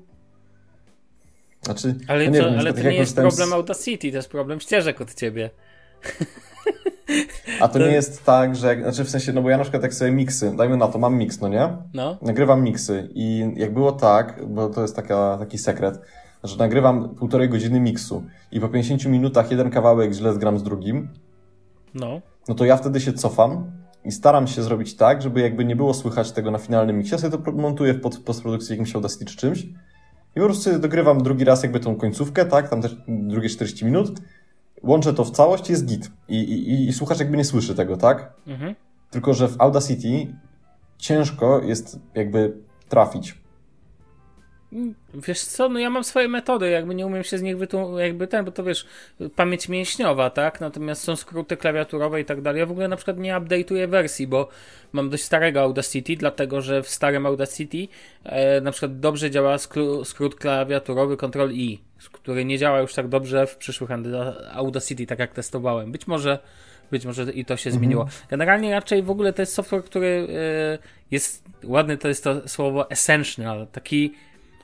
Znaczy, 1.62 1.95
Ale, 2.07 2.25
no 2.25 2.31
nie 2.31 2.39
to, 2.39 2.45
wiem, 2.50 2.60
ale 2.60 2.74
to 2.74 2.80
nie 2.80 2.86
jest 2.86 2.98
korzystałem 2.98 3.31
z- 3.31 3.36
problem 3.36 3.54
Audacity, 3.60 4.12
to 4.12 4.18
jest 4.18 4.30
problem 4.30 4.60
ścieżek 4.60 5.01
od 5.01 5.13
ciebie. 5.13 5.50
A 7.61 7.67
to 7.67 7.79
nie 7.79 7.85
jest 7.85 8.25
tak, 8.25 8.55
że. 8.55 8.81
Znaczy 8.81 9.03
w 9.03 9.09
sensie, 9.09 9.33
no 9.33 9.41
bo 9.41 9.49
ja 9.49 9.57
na 9.57 9.63
przykład 9.63 9.83
jak 9.83 9.93
sobie 9.93 10.11
miksy, 10.11 10.53
dajmy 10.57 10.77
na 10.77 10.87
to, 10.87 10.99
mam 10.99 11.15
miks, 11.17 11.41
no 11.41 11.47
nie? 11.49 11.67
No. 11.93 12.17
nagrywam 12.21 12.63
miksy 12.63 13.09
i 13.13 13.53
jak 13.55 13.73
było 13.73 13.91
tak, 13.91 14.41
bo 14.47 14.69
to 14.69 14.81
jest 14.81 14.95
taka, 14.95 15.37
taki 15.39 15.57
sekret, 15.57 15.99
że 16.43 16.57
nagrywam 16.57 17.15
półtorej 17.15 17.49
godziny 17.49 17.79
miksu 17.79 18.23
i 18.51 18.59
po 18.59 18.69
50 18.69 19.05
minutach 19.05 19.51
jeden 19.51 19.69
kawałek 19.69 20.13
źle 20.13 20.33
zgram 20.33 20.59
z 20.59 20.63
drugim, 20.63 21.07
No. 21.93 22.21
no 22.47 22.55
to 22.55 22.65
ja 22.65 22.77
wtedy 22.77 22.99
się 23.01 23.13
cofam 23.13 23.71
i 24.05 24.11
staram 24.11 24.47
się 24.47 24.63
zrobić 24.63 24.95
tak, 24.95 25.21
żeby 25.21 25.41
jakby 25.41 25.65
nie 25.65 25.75
było 25.75 25.93
słychać 25.93 26.31
tego 26.31 26.51
na 26.51 26.57
finalnym 26.57 26.97
miksie. 26.97 27.11
Ja 27.11 27.17
sobie 27.17 27.37
to 27.37 27.51
montuję 27.51 27.93
w 27.93 28.01
pod- 28.01 28.17
postprodukcji 28.17 28.73
jakimś 28.73 28.95
Audacity 28.95 29.25
czy 29.25 29.37
czymś 29.37 29.63
i 30.35 30.39
po 30.39 30.45
prostu 30.45 30.79
dogrywam 30.79 31.23
drugi 31.23 31.43
raz 31.45 31.63
jakby 31.63 31.79
tą 31.79 31.95
końcówkę, 31.95 32.45
tak, 32.45 32.69
tam 32.69 32.81
też 32.81 32.95
drugie 33.07 33.49
40 33.49 33.85
minut, 33.85 34.11
łączę 34.83 35.13
to 35.13 35.24
w 35.24 35.31
całość 35.31 35.69
jest 35.69 35.86
git. 35.86 36.12
I, 36.28 36.38
i, 36.39 36.88
i 36.88 36.94
słuchacz 36.94 37.19
jakby 37.19 37.38
nie 37.38 37.45
słyszy 37.45 37.75
tego, 37.75 37.98
tak? 37.98 38.33
Mhm. 38.48 38.75
Tylko, 39.10 39.33
że 39.33 39.48
w 39.48 39.62
Audacity 39.62 40.36
ciężko 40.98 41.62
jest 41.62 42.00
jakby 42.16 42.57
trafić. 42.89 43.42
Wiesz 45.13 45.42
co, 45.42 45.69
no 45.69 45.80
ja 45.80 45.89
mam 45.89 46.04
swoje 46.04 46.28
metody, 46.28 46.69
jakby 46.69 46.95
nie 46.95 47.06
umiem 47.06 47.24
się 47.24 47.38
z 47.38 47.42
nich 47.42 47.57
wytłumaczyć, 47.57 48.00
jakby 48.00 48.28
ten, 48.28 48.45
bo 48.45 48.51
to 48.51 48.63
wiesz, 48.63 48.86
pamięć 49.36 49.69
mięśniowa, 49.69 50.30
tak? 50.30 50.62
Natomiast 50.62 51.04
są 51.04 51.16
skróty 51.16 51.57
klawiaturowe 51.57 52.22
i 52.22 52.25
tak 52.25 52.42
dalej. 52.42 52.60
Ja 52.60 52.66
w 52.66 52.72
ogóle 52.72 52.88
na 52.88 52.95
przykład 52.95 53.18
nie 53.18 53.33
update'uję 53.33 53.88
wersji, 53.88 54.28
bo 54.28 54.50
mam 54.92 55.10
dość 55.10 55.24
starego 55.24 55.62
Audacity, 55.62 56.16
dlatego 56.16 56.62
że 56.62 56.83
w 56.83 56.89
starym 56.89 57.25
Audacity 57.25 57.88
e, 58.24 58.62
na 58.62 58.72
przykład 58.72 59.00
dobrze 59.00 59.31
działa 59.31 59.56
skró- 59.57 60.06
skrót 60.06 60.36
klawiaturowy 60.36 61.18
Ctrl-I, 61.18 61.81
który 62.23 62.45
nie 62.45 62.57
działa 62.57 62.80
już 62.80 62.94
tak 62.94 63.07
dobrze 63.07 63.47
w 63.47 63.57
przyszłych 63.57 63.90
Auda- 63.90 64.51
Audacity, 64.54 65.06
tak 65.06 65.19
jak 65.19 65.33
testowałem. 65.33 65.92
Być 65.92 66.07
może 66.07 66.40
być 66.92 67.06
może 67.06 67.23
i 67.23 67.45
to 67.45 67.57
się 67.57 67.71
zmieniło. 67.71 68.07
Generalnie 68.30 68.71
raczej 68.71 69.04
w 69.04 69.09
ogóle 69.09 69.33
to 69.33 69.42
jest 69.42 69.54
software, 69.54 69.83
który 69.83 70.28
e, 70.78 70.78
jest, 71.11 71.44
ładny 71.63 71.97
to 71.97 72.07
jest 72.07 72.23
to 72.23 72.49
słowo 72.49 72.90
essential, 72.90 73.68
taki 73.71 74.13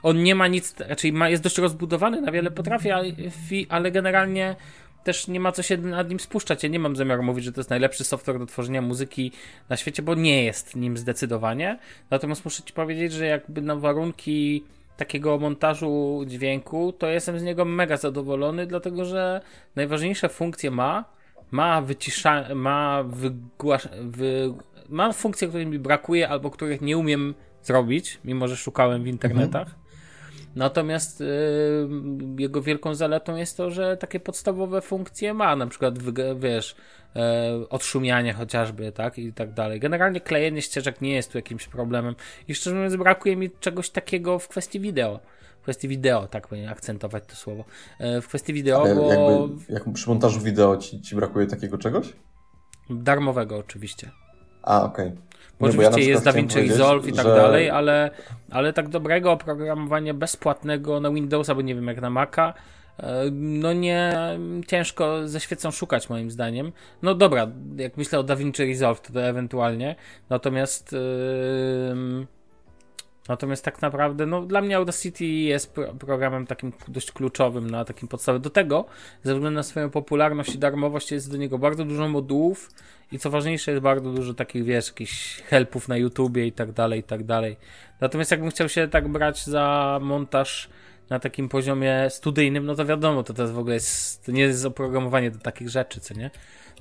on 0.04 0.24
nie 0.24 0.36
ma 0.36 0.48
nic, 0.48 0.76
raczej 0.80 1.14
ma, 1.14 1.30
jest 1.30 1.44
dość 1.44 1.58
rozbudowany, 1.58 2.22
na 2.22 2.32
wiele 2.32 2.52
potrafi, 2.52 2.92
ale, 2.92 3.12
fi- 3.50 3.66
ale 3.70 3.92
generalnie 3.92 4.56
też 5.04 5.28
nie 5.28 5.40
ma 5.40 5.52
co 5.52 5.64
się 5.64 5.78
nad 5.78 6.10
nim 6.10 6.20
spuszczać. 6.20 6.64
Ja 6.64 6.70
nie 6.70 6.80
mam 6.80 6.96
zamiaru 6.96 7.24
mówić, 7.24 7.46
że 7.46 7.52
to 7.52 7.60
jest 7.60 7.70
najlepszy 7.70 8.04
software 8.04 8.40
do 8.40 8.46
tworzenia 8.46 8.82
muzyki 8.82 9.32
na 9.70 9.78
świecie, 9.78 10.04
bo 10.04 10.16
nie 10.16 10.44
jest 10.44 10.76
nim 10.76 10.98
zdecydowanie. 10.98 11.80
Natomiast 12.10 12.46
muszę 12.46 12.64
ci 12.64 12.74
powiedzieć, 12.74 13.14
że 13.14 13.26
jakby 13.26 13.62
na 13.62 13.76
warunki 13.76 14.64
takiego 14.98 15.38
montażu 15.38 16.24
dźwięku, 16.28 16.94
to 16.94 17.08
jestem 17.08 17.40
z 17.40 17.44
niego 17.44 17.66
mega 17.66 17.98
zadowolony, 17.98 18.68
dlatego 18.68 19.06
że 19.06 19.42
najważniejsze 19.76 20.30
funkcje 20.30 20.72
ma, 20.72 21.06
ma 21.52 21.82
wycisza, 21.82 22.56
ma 22.56 23.04
wygłasz, 23.04 23.90
wy, 24.02 24.54
ma 24.90 25.14
funkcje, 25.14 25.48
których 25.48 25.68
mi 25.68 25.80
brakuje 25.80 26.30
albo 26.30 26.50
których 26.50 26.82
nie 26.82 26.98
umiem 26.98 27.34
zrobić, 27.64 28.20
mimo 28.26 28.48
że 28.48 28.56
szukałem 28.56 29.04
w 29.04 29.08
internetach. 29.08 29.76
Natomiast 30.58 31.22
y, 31.22 31.26
jego 32.40 32.62
wielką 32.62 32.96
zaletą 32.96 33.36
jest 33.36 33.58
to, 33.58 33.72
że 33.72 33.98
takie 33.98 34.20
podstawowe 34.20 34.82
funkcje 34.82 35.34
ma, 35.34 35.56
na 35.56 35.68
przykład 35.68 35.96
wiesz, 36.40 36.76
e, 37.16 37.52
odszumianie 37.70 38.34
chociażby, 38.34 38.92
tak, 38.92 39.18
i 39.18 39.34
tak 39.34 39.54
dalej. 39.54 39.80
Generalnie 39.80 40.22
klejenie 40.22 40.62
ścieżek 40.62 41.02
nie 41.02 41.16
jest 41.16 41.32
tu 41.32 41.38
jakimś 41.38 41.68
problemem 41.68 42.16
i 42.48 42.56
szczerze 42.56 42.76
mówiąc 42.76 42.96
brakuje 42.96 43.36
mi 43.36 43.50
czegoś 43.60 43.90
takiego 43.90 44.40
w 44.40 44.48
kwestii 44.48 44.80
wideo. 44.80 45.20
W 45.60 45.62
kwestii 45.62 45.88
wideo, 45.88 46.28
tak 46.28 46.48
powinien 46.48 46.70
akcentować 46.70 47.24
to 47.28 47.36
słowo. 47.36 47.64
E, 48.00 48.22
w 48.22 48.28
kwestii 48.28 48.54
wideo, 48.54 48.82
Ale 48.82 48.96
bo 48.96 49.14
jakby, 49.14 49.74
jak 49.74 49.94
przy 49.94 50.10
montażu 50.10 50.40
wideo 50.40 50.78
ci, 50.78 51.02
ci 51.02 51.16
brakuje 51.16 51.48
takiego 51.48 51.78
czegoś? 51.78 52.14
darmowego 52.90 53.58
oczywiście. 53.58 54.12
A, 54.64 54.84
okej. 54.84 55.12
Bo 55.60 55.68
ja 55.68 55.90
oczywiście 55.90 56.12
jest 56.12 56.26
DaVinci 56.26 56.68
Resolve 56.68 57.08
i 57.08 57.14
tak 57.14 57.26
że- 57.26 57.36
dalej, 57.36 57.70
ale, 57.70 58.12
ale 58.52 58.74
tak 58.74 58.90
dobrego 58.90 59.32
oprogramowania 59.32 60.14
bezpłatnego 60.14 61.00
na 61.00 61.12
Windowsa, 61.12 61.56
bo 61.56 61.62
nie 61.62 61.76
wiem 61.76 61.88
jak 61.88 62.02
na 62.02 62.10
Maca, 62.10 62.54
e, 63.00 63.24
no 63.32 63.74
nie, 63.74 64.14
ciężko 64.68 65.28
ze 65.28 65.40
świecą 65.40 65.72
szukać 65.72 66.10
moim 66.10 66.32
zdaniem. 66.32 66.72
No 67.02 67.16
dobra, 67.16 67.48
jak 67.78 67.98
myślę 67.98 68.20
o 68.20 68.24
DaVinci 68.24 68.66
Resolve, 68.66 69.02
to, 69.02 69.14
to 69.14 69.24
ewentualnie, 69.24 69.96
natomiast 70.30 70.92
yy, 70.92 72.28
natomiast 73.28 73.66
tak 73.66 73.82
naprawdę, 73.82 74.26
no 74.26 74.42
dla 74.42 74.62
mnie 74.62 74.78
Audacity 74.78 75.26
jest 75.26 75.74
pro 75.74 75.94
programem 75.94 76.48
takim 76.48 76.74
dość 76.88 77.12
kluczowym 77.12 77.70
na 77.70 77.86
takim 77.86 78.08
podstawie. 78.08 78.40
Do 78.40 78.50
tego, 78.50 78.86
ze 79.24 79.34
względu 79.34 79.56
na 79.56 79.64
swoją 79.64 79.90
popularność 79.90 80.56
i 80.56 80.60
darmowość 80.60 81.12
jest 81.12 81.32
do 81.32 81.38
niego 81.38 81.58
bardzo 81.58 81.86
dużo 81.86 82.08
modułów 82.08 82.70
i 83.12 83.20
co 83.20 83.30
ważniejsze 83.30 83.72
jest 83.72 83.84
bardzo 83.84 84.12
dużo 84.12 84.34
takich, 84.34 84.64
wiesz, 84.64 84.88
jakichś 84.88 85.42
helpów 85.42 85.88
na 85.88 85.98
YouTubie 85.98 86.48
i 86.48 86.52
tak 86.52 86.72
dalej, 86.72 87.00
i 87.00 87.04
tak 87.04 87.24
dalej. 87.24 87.58
Natomiast 88.02 88.32
jakbym 88.32 88.50
chciał 88.50 88.70
się 88.70 88.88
tak 88.88 89.08
brać 89.08 89.46
za 89.46 90.00
montaż 90.02 90.70
na 91.10 91.20
takim 91.20 91.50
poziomie 91.50 92.08
studyjnym, 92.10 92.66
no 92.66 92.76
to 92.76 92.86
wiadomo, 92.86 93.24
to, 93.24 93.42
jest 93.42 93.54
w 93.54 93.60
ogóle 93.60 93.74
jest, 93.74 94.26
to 94.26 94.32
nie 94.32 94.42
jest 94.42 94.66
oprogramowanie 94.66 95.32
do 95.32 95.40
takich 95.40 95.70
rzeczy, 95.70 96.00
co 96.00 96.14
nie? 96.14 96.32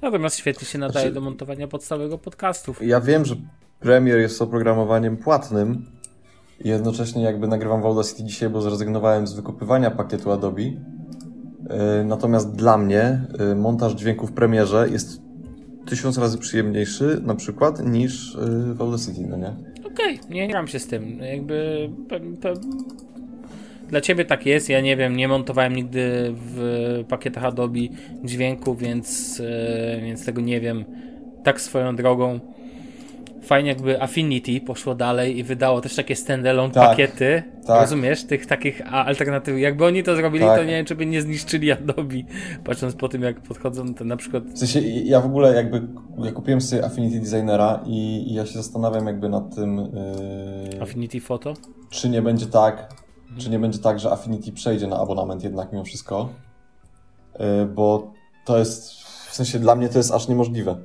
Natomiast 0.02 0.36
świetnie 0.36 0.66
się 0.66 0.78
nadaje 0.78 1.06
znaczy, 1.06 1.14
do 1.14 1.20
montowania 1.20 1.68
podstawowego 1.68 2.18
podcastów. 2.18 2.82
Ja 2.82 3.00
wiem, 3.00 3.24
że 3.24 3.36
Premiere 3.80 4.20
jest 4.20 4.42
oprogramowaniem 4.42 5.16
płatnym 5.16 5.86
jednocześnie 6.64 7.22
jakby 7.22 7.48
nagrywam 7.48 7.82
w 7.82 7.86
Audacity 7.86 8.24
dzisiaj, 8.24 8.50
bo 8.50 8.60
zrezygnowałem 8.60 9.26
z 9.26 9.34
wykupywania 9.34 9.90
pakietu 9.90 10.32
Adobe. 10.32 10.62
Yy, 10.62 10.74
natomiast 12.04 12.56
dla 12.56 12.78
mnie 12.78 13.20
yy, 13.38 13.54
montaż 13.54 13.92
dźwięku 13.92 14.26
w 14.26 14.32
Premierze 14.32 14.88
jest 14.88 15.22
tysiąc 15.86 16.18
razy 16.18 16.38
przyjemniejszy 16.38 17.20
na 17.22 17.34
przykład 17.34 17.86
niż 17.86 18.34
yy, 18.34 18.74
w 18.74 18.82
Audacity, 18.82 19.20
no 19.28 19.36
nie? 19.36 19.54
Okej, 19.84 20.20
okay, 20.20 20.34
nie 20.34 20.48
gram 20.48 20.68
się 20.68 20.78
z 20.78 20.86
tym. 20.86 21.18
Jakby 21.18 21.88
dla 23.88 24.00
ciebie 24.00 24.24
tak 24.24 24.46
jest, 24.46 24.68
ja 24.68 24.80
nie 24.80 24.96
wiem, 24.96 25.16
nie 25.16 25.28
montowałem 25.28 25.76
nigdy 25.76 26.34
w 26.36 27.04
pakietach 27.08 27.44
Adobe 27.44 27.80
dźwięku, 28.24 28.74
więc, 28.74 29.42
więc 30.02 30.26
tego 30.26 30.40
nie 30.40 30.60
wiem. 30.60 30.84
Tak 31.44 31.60
swoją 31.60 31.96
drogą. 31.96 32.40
Fajnie 33.46 33.68
jakby 33.68 34.02
Affinity 34.02 34.60
poszło 34.60 34.94
dalej 34.94 35.38
i 35.38 35.44
wydało 35.44 35.80
też 35.80 35.96
takie 35.96 36.16
standalone 36.16 36.74
tak, 36.74 36.90
pakiety, 36.90 37.42
tak. 37.66 37.80
rozumiesz, 37.80 38.24
tych 38.24 38.46
takich 38.46 38.92
alternatyw. 38.92 39.58
Jakby 39.58 39.84
oni 39.84 40.02
to 40.02 40.16
zrobili, 40.16 40.44
tak. 40.44 40.58
to 40.58 40.64
nie 40.64 40.70
wiem, 40.70 40.86
czy 40.86 40.94
by 40.94 41.06
nie 41.06 41.22
zniszczyli 41.22 41.72
Adobe, 41.72 42.16
patrząc 42.64 42.94
po 42.94 43.08
tym, 43.08 43.22
jak 43.22 43.40
podchodzą 43.40 43.94
to 43.94 44.04
na 44.04 44.16
przykład... 44.16 44.44
W 44.44 44.58
sensie, 44.58 44.80
ja 44.80 45.20
w 45.20 45.26
ogóle 45.26 45.54
jakby, 45.54 45.82
ja 46.18 46.32
kupiłem 46.32 46.60
sobie 46.60 46.84
Affinity 46.84 47.20
Designera 47.20 47.80
i, 47.86 48.24
i 48.30 48.34
ja 48.34 48.46
się 48.46 48.52
zastanawiam 48.52 49.06
jakby 49.06 49.28
nad 49.28 49.54
tym... 49.54 49.76
Yy... 50.72 50.82
Affinity 50.82 51.20
Photo? 51.20 51.54
Czy 51.90 52.08
nie 52.08 52.22
będzie 52.22 52.46
tak, 52.46 52.88
Mhm. 53.26 53.40
Czy 53.40 53.50
nie 53.50 53.58
będzie 53.58 53.78
tak, 53.78 54.00
że 54.00 54.10
Affinity 54.10 54.52
przejdzie 54.52 54.86
na 54.86 54.98
abonament 54.98 55.44
jednak 55.44 55.72
mimo 55.72 55.84
wszystko? 55.84 56.28
Yy, 57.38 57.66
bo 57.66 58.12
to 58.44 58.58
jest, 58.58 58.92
w 59.30 59.34
sensie 59.34 59.58
dla 59.58 59.74
mnie 59.74 59.88
to 59.88 59.98
jest 59.98 60.12
aż 60.12 60.28
niemożliwe. 60.28 60.76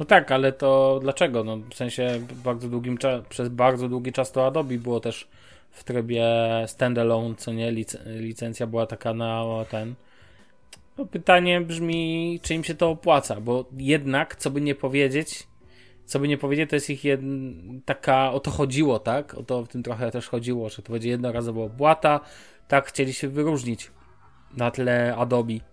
No 0.00 0.06
tak, 0.06 0.32
ale 0.32 0.52
to 0.52 0.98
dlaczego? 1.02 1.44
No, 1.44 1.56
w 1.70 1.74
sensie 1.74 2.20
bardzo 2.44 2.68
długim 2.68 2.98
przez 3.28 3.48
bardzo 3.48 3.88
długi 3.88 4.12
czas 4.12 4.32
to 4.32 4.46
Adobe 4.46 4.78
było 4.78 5.00
też 5.00 5.28
w 5.70 5.84
trybie 5.84 6.26
standalone, 6.66 7.34
co 7.34 7.52
nie, 7.52 7.72
Lic 7.72 7.96
licencja 8.06 8.66
była 8.66 8.86
taka 8.86 9.14
na 9.14 9.44
ten. 9.70 9.94
No, 10.98 11.06
pytanie 11.06 11.60
brzmi, 11.60 12.40
czy 12.42 12.54
im 12.54 12.64
się 12.64 12.74
to 12.74 12.90
opłaca, 12.90 13.40
bo 13.40 13.64
jednak, 13.76 14.36
co 14.36 14.50
by 14.50 14.60
nie 14.60 14.74
powiedzieć, 14.74 15.46
co 16.04 16.18
by 16.20 16.28
nie 16.28 16.38
powiedzieć, 16.38 16.70
to 16.70 16.76
jest 16.76 16.90
ich 16.90 17.04
jedna, 17.04 17.52
taka, 17.84 18.32
o 18.32 18.40
to 18.40 18.50
chodziło, 18.50 18.98
tak? 18.98 19.34
O 19.34 19.42
to 19.42 19.64
w 19.64 19.68
tym 19.68 19.82
trochę 19.82 20.10
też 20.10 20.28
chodziło, 20.28 20.68
że 20.68 20.82
to 20.82 20.92
będzie 20.92 21.08
jednorazowa 21.08 21.60
opłata. 21.62 22.20
Tak 22.68 22.86
chcieli 22.86 23.12
się 23.12 23.28
wyróżnić 23.28 23.90
na 24.56 24.70
tle 24.70 25.16
Adobe. 25.16 25.69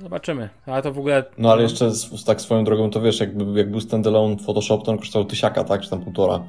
Zobaczymy. 0.00 0.48
Ale 0.66 0.82
to 0.82 0.92
w 0.92 0.98
ogóle. 0.98 1.24
No 1.38 1.52
ale 1.52 1.62
jeszcze 1.62 1.90
z, 1.90 2.24
tak 2.24 2.40
swoją 2.40 2.64
drogą, 2.64 2.90
to 2.90 3.00
wiesz, 3.00 3.20
jakby, 3.20 3.58
jak 3.58 3.70
był 3.70 3.80
standalone 3.80 4.36
Photoshop, 4.36 4.84
to 4.84 4.92
on 4.92 4.98
kosztował 4.98 5.28
tysiaka, 5.28 5.64
tak? 5.64 5.80
Czy 5.80 5.90
tam 5.90 6.00
półtora. 6.00 6.44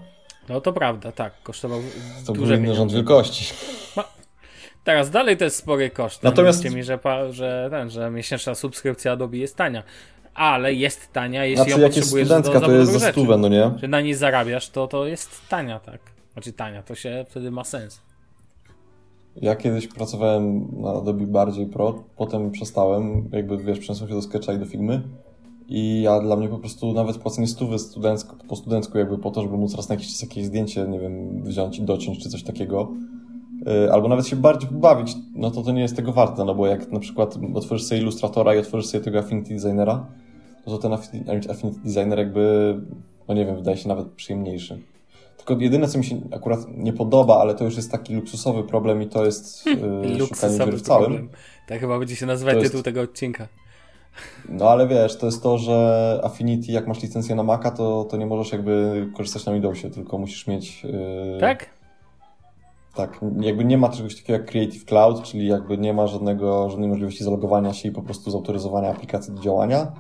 No 0.50 0.62
to 0.62 0.74
prawda, 0.74 1.12
tak. 1.12 1.34
Kosztował. 1.44 1.80
To 2.26 2.34
był 2.34 2.54
inny 2.54 2.76
rząd 2.76 2.92
wielkości. 2.92 3.54
Ma... 3.96 4.04
Teraz 4.84 5.10
dalej 5.10 5.38
to 5.38 5.44
jest 5.44 5.58
spory 5.58 5.90
koszt. 5.90 6.24
Natomiast. 6.24 6.64
Mi, 6.72 6.84
że, 6.84 7.00
że, 7.30 7.68
ten, 7.72 7.90
że 7.90 8.12
miesięczna 8.12 8.56
subskrypcja 8.56 9.12
Adobe 9.12 9.38
jest 9.38 9.56
tania 9.56 9.84
ale 10.34 10.74
jest 10.74 11.14
tania, 11.14 11.46
jeśli 11.46 11.56
znaczy, 11.56 11.72
ją 11.72 11.78
jak 11.78 11.94
potrzebujesz 11.94 12.30
jest 12.30 12.46
studencka, 12.46 12.60
do 12.60 12.66
to 12.66 12.72
jest 12.72 12.92
za 12.92 13.12
stówę, 13.12 13.38
no 13.38 13.48
nie? 13.48 13.72
Że 13.82 13.88
na 13.88 14.02
niej 14.02 14.14
zarabiasz, 14.14 14.70
to, 14.70 14.88
to 14.88 15.06
jest 15.06 15.50
tania, 15.50 15.80
tak. 15.80 16.00
Znaczy 16.34 16.54
tania, 16.54 16.84
to 16.84 16.96
się 16.96 17.26
wtedy 17.30 17.52
ma 17.52 17.64
sens. 17.64 18.02
Ja 19.36 19.56
kiedyś 19.56 19.88
pracowałem 19.88 20.68
na 20.82 20.90
Adobe 20.90 21.28
bardziej 21.28 21.66
pro, 21.66 22.04
potem 22.18 22.52
przestałem, 22.52 23.30
jakby 23.32 23.58
wiesz, 23.58 23.80
przeniosłem 23.80 24.10
się 24.10 24.16
do 24.16 24.22
Sketcha 24.22 24.54
i 24.54 24.60
do 24.60 24.66
Figmy 24.66 25.02
i 25.70 26.02
ja 26.02 26.20
dla 26.20 26.36
mnie 26.36 26.48
po 26.48 26.58
prostu 26.58 26.94
nawet 26.94 27.18
płacenie 27.18 27.48
stówy 27.48 27.80
studencko, 27.80 28.36
po 28.48 28.56
studencku 28.56 28.98
jakby 28.98 29.18
po 29.18 29.32
to, 29.32 29.42
żeby 29.42 29.58
móc 29.58 29.76
raz 29.76 29.90
na 29.90 29.96
jakiś 29.96 30.08
czas 30.08 30.22
jakieś 30.22 30.46
zdjęcie, 30.46 30.88
nie 30.88 31.00
wiem, 31.00 31.44
wziąć 31.44 31.80
i 31.80 31.82
dociąć 31.82 32.24
czy 32.24 32.30
coś 32.30 32.44
takiego, 32.44 32.92
yy, 33.66 33.94
albo 33.94 34.08
nawet 34.08 34.28
się 34.28 34.36
bardziej 34.36 34.70
bawić, 34.72 35.16
no 35.36 35.52
to 35.52 35.62
to 35.62 35.72
nie 35.72 35.82
jest 35.82 35.96
tego 35.96 36.14
warte, 36.14 36.46
no 36.46 36.56
bo 36.56 36.68
jak 36.68 36.92
na 36.92 37.00
przykład 37.00 37.40
otworzysz 37.54 37.88
sobie 37.88 38.02
Illustratora 38.02 38.56
i 38.56 38.58
otworzysz 38.58 38.88
sobie 38.88 39.04
tego 39.04 39.20
Affinity 39.20 39.54
Designera, 39.54 40.06
no 40.68 40.74
to 40.74 40.78
ten 40.78 40.94
Affinity 40.94 41.80
Designer 41.84 42.20
jakby, 42.20 42.76
no 43.28 43.34
nie 43.34 43.46
wiem, 43.46 43.56
wydaje 43.56 43.78
się 43.78 43.88
nawet 43.88 44.08
przyjemniejszy. 44.08 44.82
Tylko 45.46 45.64
jedyne, 45.64 45.88
co 45.88 45.98
mi 45.98 46.06
się 46.06 46.22
akurat 46.32 46.60
nie 46.78 46.94
podoba, 46.94 47.40
ale 47.40 47.56
to 47.56 47.64
już 47.64 47.76
jest 47.76 47.92
taki 47.92 48.16
luksusowy 48.16 48.64
problem 48.64 49.02
i 49.02 49.08
to 49.08 49.26
jest 49.26 49.66
yy, 49.66 50.20
szukanie 50.28 50.58
dziury 50.58 50.78
w 50.78 50.82
całym. 50.82 51.04
Problem. 51.04 51.30
Tak 51.68 51.80
chyba 51.80 52.00
będzie 52.00 52.16
się 52.16 52.26
nazywać 52.26 52.56
to 52.56 52.62
tytuł 52.62 52.78
jest... 52.78 52.86
tego 52.86 53.02
odcinka. 53.02 53.48
No 54.50 54.70
ale 54.70 54.88
wiesz, 54.88 55.18
to 55.18 55.26
jest 55.26 55.44
to, 55.44 55.58
że 55.58 56.20
Affinity, 56.24 56.72
jak 56.72 56.88
masz 56.88 57.02
licencję 57.02 57.36
na 57.36 57.44
Maca, 57.44 57.72
to, 57.72 58.04
to 58.04 58.18
nie 58.18 58.26
możesz 58.26 58.52
jakby 58.52 59.08
korzystać 59.18 59.46
na 59.46 59.54
Windowsie, 59.54 59.90
tylko 59.90 60.18
musisz 60.18 60.48
mieć... 60.48 60.84
Yy... 60.84 61.38
Tak? 61.40 61.70
Tak, 62.96 63.20
jakby 63.40 63.66
nie 63.66 63.78
ma 63.78 63.90
czegoś 63.90 64.16
takiego 64.16 64.34
jak 64.34 64.46
Creative 64.46 64.86
Cloud, 64.86 65.24
czyli 65.24 65.48
jakby 65.48 65.78
nie 65.78 65.94
ma 65.94 66.08
żadnego, 66.08 66.70
żadnej 66.70 66.90
możliwości 66.90 67.24
zalogowania 67.24 67.74
się 67.74 67.90
i 67.90 67.92
po 67.92 68.02
prostu 68.02 68.32
zautoryzowania 68.32 68.90
aplikacji 68.90 69.34
do 69.34 69.42
działania 69.42 69.92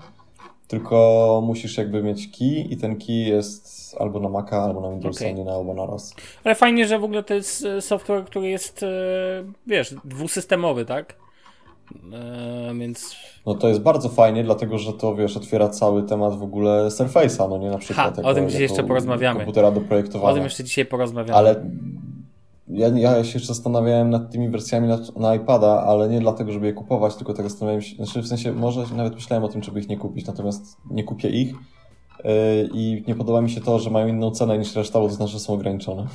tylko 0.70 1.42
musisz 1.46 1.78
jakby 1.78 2.04
mieć 2.04 2.30
key 2.38 2.68
i 2.70 2.78
ten 2.78 3.00
key 3.00 3.16
jest 3.16 3.96
albo 4.00 4.20
na 4.20 4.30
Maca, 4.30 4.64
albo 4.64 4.82
na 4.82 4.90
Windowsa, 4.92 5.26
okay. 5.26 5.34
nie 5.34 5.44
na 5.44 5.56
oba 5.56 5.74
naraz. 5.74 6.16
Ale 6.44 6.56
fajnie, 6.56 6.88
że 6.88 7.00
w 7.00 7.04
ogóle 7.04 7.24
to 7.24 7.34
jest 7.34 7.66
e, 7.66 7.82
software, 7.82 8.26
który 8.26 8.50
jest, 8.50 8.84
e, 8.84 8.88
wiesz, 9.68 9.96
dwusystemowy, 10.06 10.86
tak? 10.86 11.16
Eee, 12.14 12.80
więc... 12.80 13.16
No 13.46 13.56
to 13.56 13.68
jest 13.68 13.82
bardzo 13.82 14.10
fajnie, 14.10 14.44
dlatego 14.44 14.78
że 14.78 14.94
to, 14.94 15.16
wiesz, 15.16 15.38
otwiera 15.38 15.70
cały 15.70 16.04
temat 16.04 16.40
w 16.40 16.44
ogóle 16.44 16.88
Surface'a, 16.88 17.50
no 17.50 17.58
nie 17.58 17.70
na 17.70 17.78
przykład. 17.78 18.06
Ha, 18.06 18.14
jako, 18.18 18.30
o 18.30 18.34
tym 18.34 18.50
dzisiaj 18.50 18.62
jeszcze 18.62 18.84
porozmawiamy. 18.84 19.40
Komputera 19.40 19.72
do 19.72 19.82
projektowania. 19.82 20.32
O 20.32 20.36
tym 20.36 20.44
jeszcze 20.44 20.64
dzisiaj 20.64 20.86
porozmawiamy. 20.86 21.38
Ale 21.38 21.66
ja, 22.70 22.88
ja 22.88 23.24
się 23.24 23.34
jeszcze 23.34 23.54
zastanawiałem 23.54 24.10
nad 24.10 24.32
tymi 24.32 24.50
wersjami 24.50 24.88
na, 24.88 25.00
na 25.16 25.36
iPada, 25.36 25.84
ale 25.88 26.10
nie 26.10 26.20
dlatego, 26.20 26.52
żeby 26.52 26.66
je 26.66 26.74
kupować, 26.74 27.16
tylko 27.16 27.34
tak 27.34 27.50
zastanawiałem 27.50 27.82
się, 27.82 27.96
znaczy 27.96 28.22
w 28.22 28.28
sensie 28.28 28.52
może 28.52 28.86
nawet 28.96 29.16
myślałem 29.16 29.44
o 29.44 29.48
tym, 29.48 29.64
żeby 29.64 29.80
ich 29.80 29.90
nie 29.90 29.98
kupić, 29.98 30.28
natomiast 30.28 30.78
nie 30.92 31.04
kupię 31.04 31.30
ich 31.30 31.52
yy, 32.24 32.70
i 32.74 33.04
nie 33.08 33.16
podoba 33.16 33.42
mi 33.42 33.50
się 33.50 33.62
to, 33.62 33.80
że 33.80 33.90
mają 33.90 34.08
inną 34.08 34.32
cenę 34.32 34.58
niż 34.58 34.76
reszta, 34.76 35.00
bo 35.00 35.08
to 35.08 35.14
znaczy, 35.14 35.40
są 35.40 35.54
ograniczone. 35.54 36.08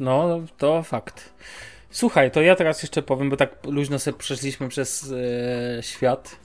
No, 0.00 0.40
to 0.58 0.82
fakt. 0.82 1.34
Słuchaj, 1.90 2.30
to 2.30 2.42
ja 2.42 2.56
teraz 2.56 2.82
jeszcze 2.82 3.02
powiem, 3.02 3.30
bo 3.30 3.36
tak 3.36 3.66
luźno 3.66 3.98
sobie 3.98 4.18
przeszliśmy 4.18 4.68
przez 4.68 5.12
e, 5.78 5.82
świat. 5.82 6.36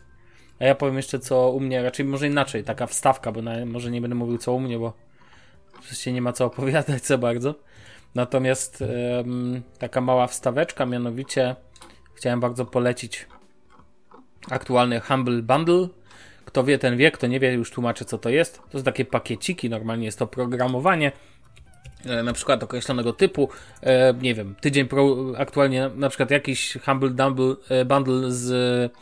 A 0.60 0.66
ja 0.66 0.76
powiem 0.76 0.98
jeszcze 0.98 1.20
co 1.20 1.50
u 1.50 1.60
mnie, 1.60 1.84
raczej 1.84 2.06
może 2.06 2.28
inaczej, 2.28 2.64
taka 2.64 2.88
wstawka, 2.88 3.32
bo 3.32 3.42
na, 3.42 3.66
może 3.66 3.92
nie 3.92 4.02
będę 4.02 4.16
mówił 4.16 4.38
co 4.38 4.54
u 4.54 4.60
mnie, 4.60 4.80
bo 4.80 4.94
przecież 5.82 6.14
nie 6.14 6.22
ma 6.22 6.34
co 6.34 6.46
opowiadać 6.46 7.06
za 7.06 7.18
bardzo. 7.18 7.56
Natomiast 8.16 8.84
taka 9.80 10.02
mała 10.02 10.28
wstaweczka, 10.28 10.86
mianowicie 10.86 11.56
chciałem 12.16 12.40
bardzo 12.40 12.66
polecić 12.66 13.28
aktualny 14.50 15.00
Humble 15.00 15.42
Bundle. 15.42 15.88
Kto 16.46 16.64
wie, 16.64 16.78
ten 16.78 16.98
wie, 16.98 17.12
kto 17.12 17.28
nie 17.28 17.40
wie, 17.40 17.54
już 17.54 17.72
tłumaczę 17.72 18.06
co 18.06 18.18
to 18.18 18.30
jest. 18.30 18.62
To 18.70 18.78
są 18.78 18.84
takie 18.84 19.06
pakieciki, 19.06 19.70
normalnie 19.70 20.06
jest 20.06 20.20
to 20.20 20.28
programowanie 20.28 21.12
e, 22.06 22.24
na 22.24 22.34
przykład 22.34 22.64
określonego 22.64 23.14
typu, 23.14 23.50
e, 23.82 24.14
nie 24.22 24.34
wiem, 24.36 24.56
tydzień 24.62 24.88
pro, 24.88 25.16
aktualnie 25.38 25.90
na 25.96 26.10
przykład 26.10 26.32
jakiś 26.32 26.78
Humble 26.86 27.10
Bundle, 27.10 27.56
e, 27.70 27.86
bundle 27.86 28.32
z, 28.32 28.94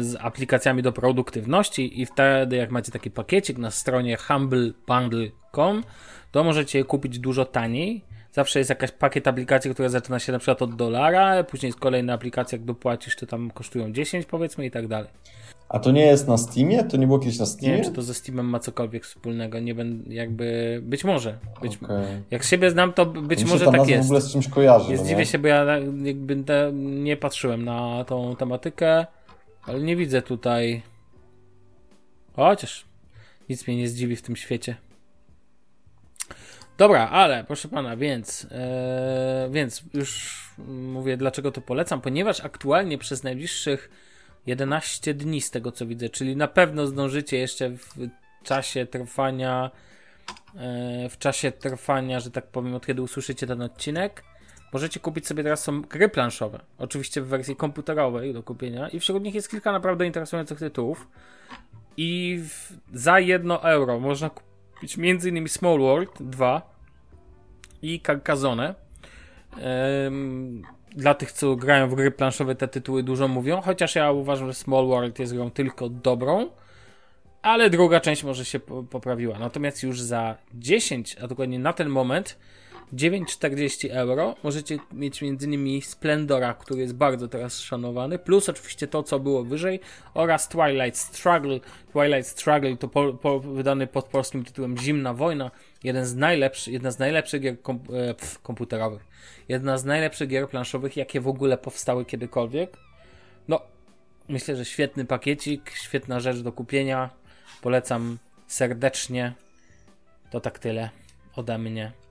z 0.00 0.16
aplikacjami 0.20 0.82
do 0.82 0.92
produktywności 0.92 2.00
i 2.00 2.06
wtedy 2.06 2.56
jak 2.56 2.70
macie 2.70 2.92
taki 2.92 3.10
pakiecik 3.10 3.58
na 3.58 3.70
stronie 3.70 4.16
humblebundle.com 4.16 5.82
to 6.32 6.44
możecie 6.44 6.78
je 6.78 6.84
kupić 6.84 7.18
dużo 7.18 7.44
taniej 7.44 8.04
zawsze 8.36 8.58
jest 8.58 8.70
jakaś 8.70 8.90
pakiet 8.90 9.28
aplikacji, 9.28 9.70
która 9.70 9.88
zaczyna 9.88 10.18
się 10.18 10.32
na 10.32 10.38
przykład 10.38 10.62
od 10.62 10.76
dolara, 10.76 11.44
później 11.44 11.68
jest 11.68 11.78
kolejna 11.78 12.12
aplikacja, 12.12 12.56
jak 12.58 12.64
dopłacisz, 12.64 13.16
to 13.16 13.26
tam 13.26 13.50
kosztują 13.50 13.92
10 13.92 14.26
powiedzmy 14.26 14.66
i 14.66 14.70
tak 14.70 14.88
dalej. 14.88 15.10
A 15.68 15.78
to 15.78 15.90
nie 15.90 16.06
jest 16.06 16.28
na 16.28 16.38
Steamie? 16.38 16.84
To 16.84 16.96
nie 16.96 17.06
było 17.06 17.18
kiedyś 17.18 17.38
na 17.38 17.46
Steamie? 17.46 17.76
Nie 17.76 17.82
wiem, 17.82 17.90
czy 17.90 17.96
to 17.96 18.02
ze 18.02 18.14
Steamem 18.14 18.46
ma 18.46 18.58
cokolwiek 18.58 19.04
wspólnego, 19.04 19.60
nie 19.60 19.74
będę, 19.74 20.14
jakby, 20.14 20.80
być 20.82 21.04
może. 21.04 21.38
Być, 21.62 21.76
okay. 21.76 22.22
Jak 22.30 22.42
siebie 22.42 22.70
znam, 22.70 22.92
to 22.92 23.06
być 23.06 23.44
może 23.44 23.64
ta 23.64 23.72
tak 23.72 23.88
jest. 23.88 24.02
w 24.02 24.06
ogóle 24.06 24.20
z 24.20 24.32
czymś 24.32 24.48
kojarzy. 24.48 24.90
Nie 24.90 24.96
no 24.96 25.04
zdziwię 25.04 25.26
się, 25.26 25.38
bo 25.38 25.48
ja 25.48 25.64
jakby 26.02 26.44
nie 26.72 27.16
patrzyłem 27.16 27.64
na 27.64 28.04
tą 28.04 28.36
tematykę, 28.36 29.06
ale 29.62 29.80
nie 29.80 29.96
widzę 29.96 30.22
tutaj. 30.22 30.82
Chociaż 32.32 32.84
nic 33.48 33.66
mnie 33.66 33.76
nie 33.76 33.88
zdziwi 33.88 34.16
w 34.16 34.22
tym 34.22 34.36
świecie. 34.36 34.76
Dobra, 36.78 37.08
ale 37.08 37.44
proszę 37.44 37.68
pana, 37.68 37.96
więc, 37.96 38.46
e, 38.50 39.48
więc 39.50 39.82
już 39.94 40.40
mówię, 40.68 41.16
dlaczego 41.16 41.52
to 41.52 41.60
polecam, 41.60 42.00
ponieważ 42.00 42.40
aktualnie 42.40 42.98
przez 42.98 43.22
najbliższych 43.22 43.90
11 44.46 45.14
dni, 45.14 45.40
z 45.40 45.50
tego 45.50 45.72
co 45.72 45.86
widzę, 45.86 46.08
czyli 46.08 46.36
na 46.36 46.48
pewno 46.48 46.86
zdążycie 46.86 47.38
jeszcze 47.38 47.70
w 47.70 47.94
czasie 48.42 48.86
trwania, 48.86 49.70
e, 50.56 51.08
w 51.08 51.18
czasie 51.18 51.52
trwania, 51.52 52.20
że 52.20 52.30
tak 52.30 52.46
powiem, 52.46 52.74
od 52.74 52.86
kiedy 52.86 53.02
usłyszycie 53.02 53.46
ten 53.46 53.62
odcinek, 53.62 54.24
możecie 54.72 55.00
kupić 55.00 55.26
sobie 55.26 55.42
teraz 55.42 55.64
są 55.64 55.82
gry 55.82 56.08
planszowe. 56.08 56.60
Oczywiście 56.78 57.22
w 57.22 57.26
wersji 57.26 57.56
komputerowej 57.56 58.34
do 58.34 58.42
kupienia, 58.42 58.88
i 58.88 59.00
wśród 59.00 59.22
nich 59.22 59.34
jest 59.34 59.50
kilka 59.50 59.72
naprawdę 59.72 60.06
interesujących 60.06 60.58
tytułów. 60.58 61.08
I 61.96 62.40
w, 62.48 62.72
za 62.92 63.20
1 63.20 63.50
euro 63.50 64.00
można 64.00 64.30
kupić 64.30 64.55
m.in. 64.98 65.48
Small 65.48 65.78
World 65.78 66.10
2 66.20 66.74
i 67.82 68.00
Carcassonne. 68.00 68.74
Dla 70.90 71.14
tych, 71.14 71.32
co 71.32 71.56
grają 71.56 71.88
w 71.88 71.94
gry 71.94 72.10
planszowe, 72.10 72.54
te 72.54 72.68
tytuły 72.68 73.02
dużo 73.02 73.28
mówią, 73.28 73.60
chociaż 73.60 73.94
ja 73.94 74.12
uważam, 74.12 74.46
że 74.46 74.54
Small 74.54 74.86
World 74.86 75.18
jest 75.18 75.34
grą 75.34 75.50
tylko 75.50 75.88
dobrą, 75.88 76.50
ale 77.42 77.70
druga 77.70 78.00
część 78.00 78.24
może 78.24 78.44
się 78.44 78.60
poprawiła. 78.90 79.38
Natomiast 79.38 79.82
już 79.82 80.00
za 80.00 80.36
10, 80.54 81.16
a 81.22 81.26
dokładnie 81.26 81.58
na 81.58 81.72
ten 81.72 81.88
moment, 81.88 82.38
9,40 82.94 83.90
euro 83.92 84.34
możecie 84.42 84.78
mieć 84.92 85.22
m.in. 85.22 85.82
Splendora, 85.82 86.54
który 86.54 86.80
jest 86.80 86.94
bardzo 86.94 87.28
teraz 87.28 87.60
szanowany, 87.60 88.18
plus 88.18 88.48
oczywiście 88.48 88.86
to, 88.86 89.02
co 89.02 89.18
było 89.18 89.44
wyżej, 89.44 89.80
oraz 90.14 90.48
Twilight 90.48 90.98
Struggle. 90.98 91.60
Twilight 91.92 92.26
Struggle 92.26 92.76
to 92.76 92.88
po, 92.88 93.12
po, 93.12 93.40
wydany 93.40 93.86
pod 93.86 94.04
polskim 94.04 94.44
tytułem 94.44 94.78
Zimna 94.78 95.14
Wojna, 95.14 95.50
jeden 95.84 96.06
z 96.06 96.14
najlepszych, 96.14 96.72
jedna 96.72 96.90
z 96.90 96.98
najlepszych 96.98 97.40
gier 97.42 97.62
kom, 97.62 97.76
e, 97.76 98.14
pf, 98.14 98.38
komputerowych, 98.38 99.04
jedna 99.48 99.78
z 99.78 99.84
najlepszych 99.84 100.28
gier 100.28 100.48
planszowych, 100.48 100.96
jakie 100.96 101.20
w 101.20 101.28
ogóle 101.28 101.58
powstały 101.58 102.04
kiedykolwiek. 102.04 102.76
No, 103.48 103.60
myślę, 104.28 104.56
że 104.56 104.64
świetny 104.64 105.04
pakiecik, 105.04 105.70
świetna 105.70 106.20
rzecz 106.20 106.38
do 106.38 106.52
kupienia. 106.52 107.10
Polecam 107.62 108.18
serdecznie. 108.46 109.32
To 110.30 110.40
tak 110.40 110.58
tyle 110.58 110.90
ode 111.36 111.58
mnie. 111.58 112.05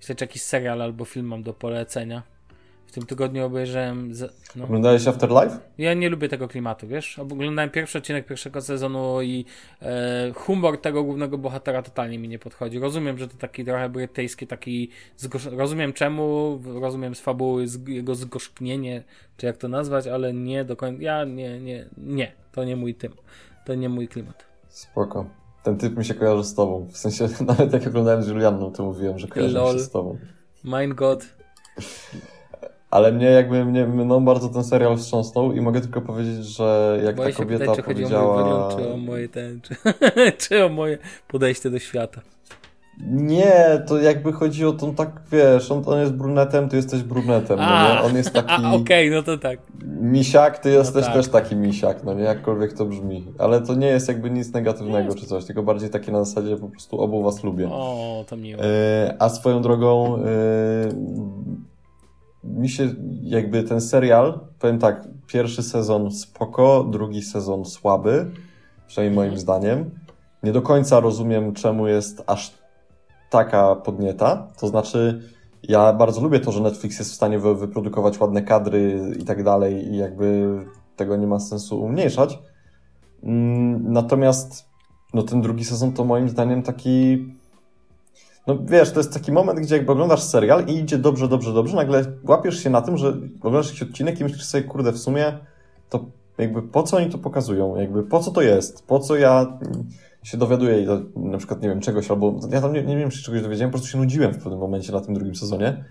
Że 0.00 0.14
jakiś 0.20 0.42
serial 0.42 0.82
albo 0.82 1.04
film 1.04 1.26
mam 1.26 1.42
do 1.42 1.54
polecenia. 1.54 2.22
W 2.88 2.92
tym 2.92 3.06
tygodniu 3.06 3.44
obejrzałem. 3.44 4.14
Z... 4.14 4.52
No. 4.56 4.64
Oglądałeś 4.64 5.06
Afterlife? 5.06 5.58
Ja 5.78 5.94
nie 5.94 6.08
lubię 6.08 6.28
tego 6.28 6.48
klimatu, 6.48 6.88
wiesz? 6.88 7.18
Oglądałem 7.18 7.70
pierwszy 7.70 7.98
odcinek 7.98 8.26
pierwszego 8.26 8.60
sezonu 8.60 9.22
i 9.22 9.44
e, 9.82 10.32
humor 10.34 10.80
tego 10.80 11.04
głównego 11.04 11.38
bohatera 11.38 11.82
totalnie 11.82 12.18
mi 12.18 12.28
nie 12.28 12.38
podchodzi. 12.38 12.78
Rozumiem, 12.78 13.18
że 13.18 13.28
to 13.28 13.36
taki 13.36 13.64
trochę 13.64 13.88
brytyjski, 13.88 14.46
taki. 14.46 14.90
Zgosz... 15.16 15.44
Rozumiem 15.44 15.92
czemu, 15.92 16.58
rozumiem 16.80 17.14
z 17.14 17.20
fabuły, 17.20 17.68
z 17.68 17.88
jego 17.88 18.14
zgorzknienie, 18.14 19.02
czy 19.36 19.46
jak 19.46 19.56
to 19.56 19.68
nazwać, 19.68 20.06
ale 20.06 20.32
nie 20.32 20.64
do 20.64 20.76
końca. 20.76 21.02
Ja 21.02 21.24
nie, 21.24 21.60
nie, 21.60 21.86
nie. 21.96 22.32
To 22.52 22.64
nie 22.64 22.76
mój 22.76 22.94
tym. 22.94 23.12
To 23.64 23.74
nie 23.74 23.88
mój 23.88 24.08
klimat. 24.08 24.44
Spoko. 24.68 25.26
Ten 25.68 25.76
typ 25.76 25.96
mi 25.96 26.04
się 26.04 26.14
kojarzy 26.14 26.44
z 26.44 26.54
tobą. 26.54 26.86
W 26.92 26.98
sensie, 26.98 27.28
nawet 27.46 27.72
jak 27.72 27.86
oglądałem 27.86 28.22
z 28.22 28.28
Julianną, 28.28 28.72
to 28.72 28.84
mówiłem, 28.84 29.18
że 29.18 29.28
kojarzy 29.28 29.54
Lol. 29.54 29.76
się 29.76 29.82
z 29.82 29.90
tobą. 29.90 30.18
Mein 30.64 30.94
God. 30.94 31.26
Ale 32.90 33.12
mnie 33.12 33.26
jakby, 33.26 33.64
mnie 33.64 33.86
no, 33.86 34.20
bardzo 34.20 34.48
ten 34.48 34.64
serial 34.64 34.96
wstrząsnął 34.96 35.52
i 35.52 35.60
mogę 35.60 35.80
tylko 35.80 36.00
powiedzieć, 36.00 36.46
że 36.46 37.00
jak 37.04 37.16
Boję 37.16 37.32
ta 37.32 37.36
kobieta 37.36 37.60
pytać, 37.60 37.76
czy 37.76 37.82
powiedziała... 37.82 38.42
Chodzi 38.42 38.48
o 38.48 38.56
mój 38.56 38.68
wygląd, 38.68 38.76
czy 38.76 38.92
o 38.92 38.96
moje 38.96 39.28
ten, 39.28 39.60
czy, 39.60 39.74
czy 40.48 40.64
o 40.64 40.68
moje 40.68 40.98
podejście 41.28 41.70
do 41.70 41.78
świata. 41.78 42.20
Nie, 43.06 43.82
to 43.86 43.98
jakby 43.98 44.32
chodzi 44.32 44.66
o 44.66 44.72
tą 44.72 44.94
tak, 44.94 45.20
wiesz, 45.32 45.70
on, 45.70 45.82
on 45.86 46.00
jest 46.00 46.12
brunetem, 46.12 46.68
ty 46.68 46.76
jesteś 46.76 47.02
brunetem, 47.02 47.58
a, 47.60 47.88
no 47.88 47.94
nie? 47.94 48.00
On 48.00 48.16
jest 48.16 48.32
taki... 48.32 48.52
A, 48.64 48.72
okej, 48.72 49.08
okay, 49.08 49.10
no 49.10 49.22
to 49.22 49.38
tak. 49.38 49.58
Misiak, 50.00 50.58
ty 50.58 50.70
jesteś 50.70 51.02
no 51.02 51.06
tak. 51.06 51.14
też 51.14 51.28
taki 51.28 51.56
misiak, 51.56 52.04
no 52.04 52.14
nie? 52.14 52.22
Jakkolwiek 52.22 52.72
to 52.72 52.84
brzmi. 52.84 53.26
Ale 53.38 53.60
to 53.60 53.74
nie 53.74 53.86
jest 53.86 54.08
jakby 54.08 54.30
nic 54.30 54.52
negatywnego 54.52 55.14
czy 55.14 55.26
coś, 55.26 55.44
tylko 55.44 55.62
bardziej 55.62 55.90
takie 55.90 56.12
na 56.12 56.24
zasadzie 56.24 56.56
po 56.56 56.68
prostu 56.68 57.00
obu 57.00 57.22
was 57.22 57.44
lubię. 57.44 57.68
O, 57.70 58.24
to 58.28 58.36
miło. 58.36 58.62
Yy, 58.62 58.68
a 59.18 59.28
swoją 59.28 59.62
drogą... 59.62 60.18
Yy, 60.18 61.68
mi 62.44 62.68
się 62.68 62.94
jakby 63.22 63.62
ten 63.62 63.80
serial, 63.80 64.40
powiem 64.58 64.78
tak, 64.78 65.08
pierwszy 65.26 65.62
sezon 65.62 66.10
spoko, 66.10 66.84
drugi 66.90 67.22
sezon 67.22 67.64
słaby, 67.64 68.30
przynajmniej 68.86 69.16
moim 69.16 69.28
mhm. 69.28 69.40
zdaniem. 69.40 69.90
Nie 70.42 70.52
do 70.52 70.62
końca 70.62 71.00
rozumiem, 71.00 71.54
czemu 71.54 71.88
jest 71.88 72.22
aż 72.26 72.58
taka 73.30 73.74
podnieta. 73.74 74.46
To 74.60 74.68
znaczy, 74.68 75.22
ja 75.62 75.92
bardzo 75.92 76.20
lubię 76.20 76.40
to, 76.40 76.52
że 76.52 76.60
Netflix 76.60 76.98
jest 76.98 77.10
w 77.10 77.14
stanie 77.14 77.38
wyprodukować 77.38 78.20
ładne 78.20 78.42
kadry 78.42 79.00
i 79.18 79.24
tak 79.24 79.42
dalej, 79.42 79.88
i 79.88 79.96
jakby 79.96 80.58
tego 80.96 81.16
nie 81.16 81.26
ma 81.26 81.40
sensu 81.40 81.82
umniejszać. 81.82 82.38
Mm, 83.22 83.92
natomiast 83.92 84.68
no, 85.14 85.22
ten 85.22 85.40
drugi 85.40 85.64
sezon 85.64 85.92
to 85.92 86.04
moim 86.04 86.28
zdaniem 86.28 86.62
taki 86.62 87.26
no 88.48 88.58
wiesz, 88.64 88.92
to 88.92 89.00
jest 89.00 89.12
taki 89.12 89.32
moment, 89.32 89.60
gdzie 89.60 89.76
jakby 89.76 89.92
oglądasz 89.92 90.22
serial 90.22 90.66
i 90.66 90.78
idzie 90.78 90.98
dobrze, 90.98 91.28
dobrze, 91.28 91.52
dobrze, 91.52 91.76
nagle 91.76 92.04
łapiesz 92.24 92.62
się 92.62 92.70
na 92.70 92.82
tym, 92.82 92.96
że 92.96 93.08
oglądasz 93.38 93.66
jakiś 93.66 93.82
odcinek 93.82 94.20
i 94.20 94.24
myślisz 94.24 94.44
sobie, 94.44 94.64
kurde, 94.64 94.92
w 94.92 94.98
sumie 94.98 95.38
to 95.90 96.04
jakby 96.38 96.62
po 96.62 96.82
co 96.82 96.96
oni 96.96 97.10
to 97.10 97.18
pokazują, 97.18 97.76
jakby 97.76 98.02
po 98.02 98.20
co 98.20 98.30
to 98.30 98.42
jest, 98.42 98.86
po 98.86 98.98
co 98.98 99.16
ja 99.16 99.58
się 100.28 100.36
dowiaduję 100.36 101.00
na 101.16 101.38
przykład, 101.38 101.62
nie 101.62 101.68
wiem, 101.68 101.80
czegoś, 101.80 102.10
albo 102.10 102.34
ja 102.50 102.60
tam 102.60 102.72
nie, 102.72 102.82
nie 102.82 102.96
wiem, 102.96 103.10
czy 103.10 103.22
czegoś 103.22 103.42
dowiedziałem, 103.42 103.70
po 103.70 103.78
prostu 103.78 103.92
się 103.92 103.98
nudziłem 103.98 104.32
w 104.32 104.38
pewnym 104.38 104.58
momencie 104.58 104.92
na 104.92 105.00
tym 105.00 105.14
drugim 105.14 105.34
sezonie. 105.34 105.84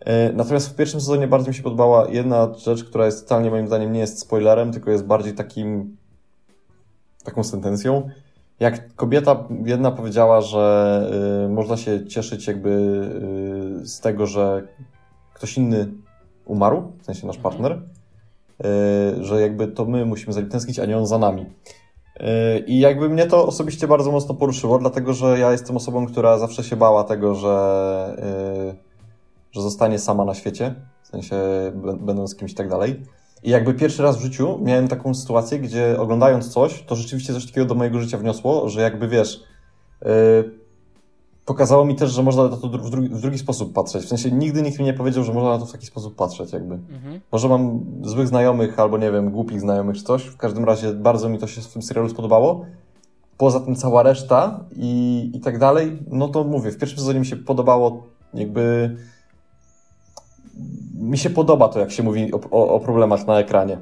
E, 0.00 0.32
natomiast 0.32 0.68
w 0.68 0.74
pierwszym 0.74 1.00
sezonie 1.00 1.28
bardzo 1.28 1.48
mi 1.48 1.54
się 1.54 1.62
podobała 1.62 2.08
jedna 2.08 2.54
rzecz, 2.58 2.84
która 2.84 3.06
jest 3.06 3.22
totalnie 3.22 3.50
moim 3.50 3.66
zdaniem 3.66 3.92
nie 3.92 4.00
jest 4.00 4.18
spoilerem, 4.18 4.72
tylko 4.72 4.90
jest 4.90 5.04
bardziej 5.04 5.34
takim 5.34 5.96
taką 7.24 7.44
sentencją, 7.44 8.10
jak 8.60 8.94
kobieta 8.94 9.44
jedna 9.64 9.90
powiedziała, 9.90 10.40
że 10.40 11.10
y, 11.46 11.48
można 11.48 11.76
się 11.76 12.06
cieszyć 12.06 12.46
jakby 12.46 12.70
y, 13.82 13.86
z 13.86 14.00
tego, 14.00 14.26
że 14.26 14.62
ktoś 15.34 15.58
inny 15.58 15.88
umarł, 16.44 16.92
w 17.00 17.04
sensie 17.04 17.26
nasz 17.26 17.36
mhm. 17.36 17.52
partner, 17.52 17.72
y, 17.72 19.24
że 19.24 19.40
jakby 19.40 19.68
to 19.68 19.84
my 19.84 20.04
musimy 20.04 20.32
za 20.32 20.40
nim 20.40 20.50
tęsknić, 20.50 20.78
a 20.78 20.86
nie 20.86 20.98
on 20.98 21.06
za 21.06 21.18
nami. 21.18 21.46
Y, 22.20 22.58
I 22.58 22.78
jakby 22.78 23.08
mnie 23.08 23.26
to 23.26 23.46
osobiście 23.46 23.88
bardzo 23.88 24.12
mocno 24.12 24.34
poruszyło, 24.34 24.78
dlatego 24.78 25.12
że 25.12 25.38
ja 25.38 25.52
jestem 25.52 25.76
osobą, 25.76 26.06
która 26.06 26.38
zawsze 26.38 26.64
się 26.64 26.76
bała 26.76 27.04
tego, 27.04 27.34
że, 27.34 28.16
y, 28.72 28.76
że 29.52 29.62
zostanie 29.62 29.98
sama 29.98 30.24
na 30.24 30.34
świecie, 30.34 30.74
w 31.02 31.08
sensie 31.08 31.36
będąc 32.00 32.36
kimś 32.36 32.52
i 32.52 32.54
tak 32.54 32.68
dalej. 32.68 33.02
I 33.42 33.50
jakby 33.50 33.74
pierwszy 33.74 34.02
raz 34.02 34.18
w 34.18 34.22
życiu 34.22 34.58
miałem 34.62 34.88
taką 34.88 35.14
sytuację, 35.14 35.58
gdzie 35.58 36.00
oglądając 36.00 36.48
coś, 36.48 36.82
to 36.82 36.96
rzeczywiście 36.96 37.32
coś 37.32 37.46
takiego 37.46 37.66
do 37.66 37.74
mojego 37.74 38.00
życia 38.00 38.18
wniosło, 38.18 38.68
że 38.68 38.80
jakby 38.80 39.08
wiesz, 39.08 39.44
yy, 40.02 40.57
pokazało 41.48 41.84
mi 41.84 41.94
też, 41.94 42.10
że 42.10 42.22
można 42.22 42.42
na 42.42 42.56
to 42.56 42.68
w 42.68 42.90
drugi, 42.90 43.08
w 43.08 43.20
drugi, 43.20 43.38
sposób 43.38 43.72
patrzeć. 43.72 44.04
W 44.04 44.08
sensie 44.08 44.30
nigdy 44.30 44.62
nikt 44.62 44.78
mi 44.78 44.84
nie 44.84 44.92
powiedział, 44.92 45.24
że 45.24 45.32
można 45.32 45.50
na 45.50 45.58
to 45.58 45.66
w 45.66 45.72
taki 45.72 45.86
sposób 45.86 46.16
patrzeć, 46.16 46.52
jakby. 46.52 46.74
Mhm. 46.74 47.20
Może 47.32 47.48
mam 47.48 47.80
złych 48.02 48.28
znajomych, 48.28 48.78
albo 48.78 48.98
nie 48.98 49.12
wiem, 49.12 49.30
głupich 49.30 49.60
znajomych 49.60 49.96
czy 49.96 50.02
coś. 50.02 50.22
W 50.22 50.36
każdym 50.36 50.64
razie 50.64 50.92
bardzo 50.92 51.28
mi 51.28 51.38
to 51.38 51.46
się 51.46 51.60
w 51.60 51.72
tym 51.72 51.82
serialu 51.82 52.08
spodobało. 52.08 52.64
Poza 53.36 53.60
tym 53.60 53.76
cała 53.76 54.02
reszta 54.02 54.64
i, 54.76 55.30
i 55.34 55.40
tak 55.40 55.58
dalej, 55.58 55.98
no 56.10 56.28
to 56.28 56.44
mówię, 56.44 56.70
w 56.70 56.78
pierwszym 56.78 56.98
sezonie 56.98 57.20
mi 57.20 57.26
się 57.26 57.36
podobało 57.36 58.02
jakby 58.34 58.96
mi 60.94 61.18
się 61.18 61.30
podoba 61.30 61.68
to, 61.68 61.80
jak 61.80 61.90
się 61.90 62.02
mówi 62.02 62.32
o, 62.32 62.40
o, 62.50 62.68
o, 62.68 62.80
problemach 62.80 63.26
na 63.26 63.38
ekranie. 63.38 63.78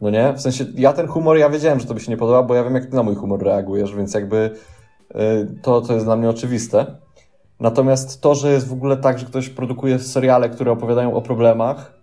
No 0.00 0.10
nie? 0.10 0.32
W 0.32 0.40
sensie, 0.40 0.64
ja 0.74 0.92
ten 0.92 1.06
humor, 1.06 1.36
ja 1.36 1.50
wiedziałem, 1.50 1.80
że 1.80 1.86
to 1.86 1.94
by 1.94 2.00
się 2.00 2.10
nie 2.10 2.16
podoba, 2.16 2.42
bo 2.42 2.54
ja 2.54 2.64
wiem, 2.64 2.74
jak 2.74 2.86
ty 2.86 2.96
na 2.96 3.02
mój 3.02 3.14
humor 3.14 3.42
reagujesz, 3.42 3.96
więc 3.96 4.14
jakby 4.14 4.50
to, 5.62 5.80
to 5.80 5.94
jest 5.94 6.06
dla 6.06 6.16
mnie 6.16 6.30
oczywiste. 6.30 6.86
Natomiast 7.60 8.20
to, 8.20 8.34
że 8.34 8.52
jest 8.52 8.68
w 8.68 8.72
ogóle 8.72 8.96
tak, 8.96 9.18
że 9.18 9.26
ktoś 9.26 9.48
produkuje 9.48 9.98
seriale, 9.98 10.48
które 10.48 10.72
opowiadają 10.72 11.14
o 11.14 11.22
problemach, 11.22 11.98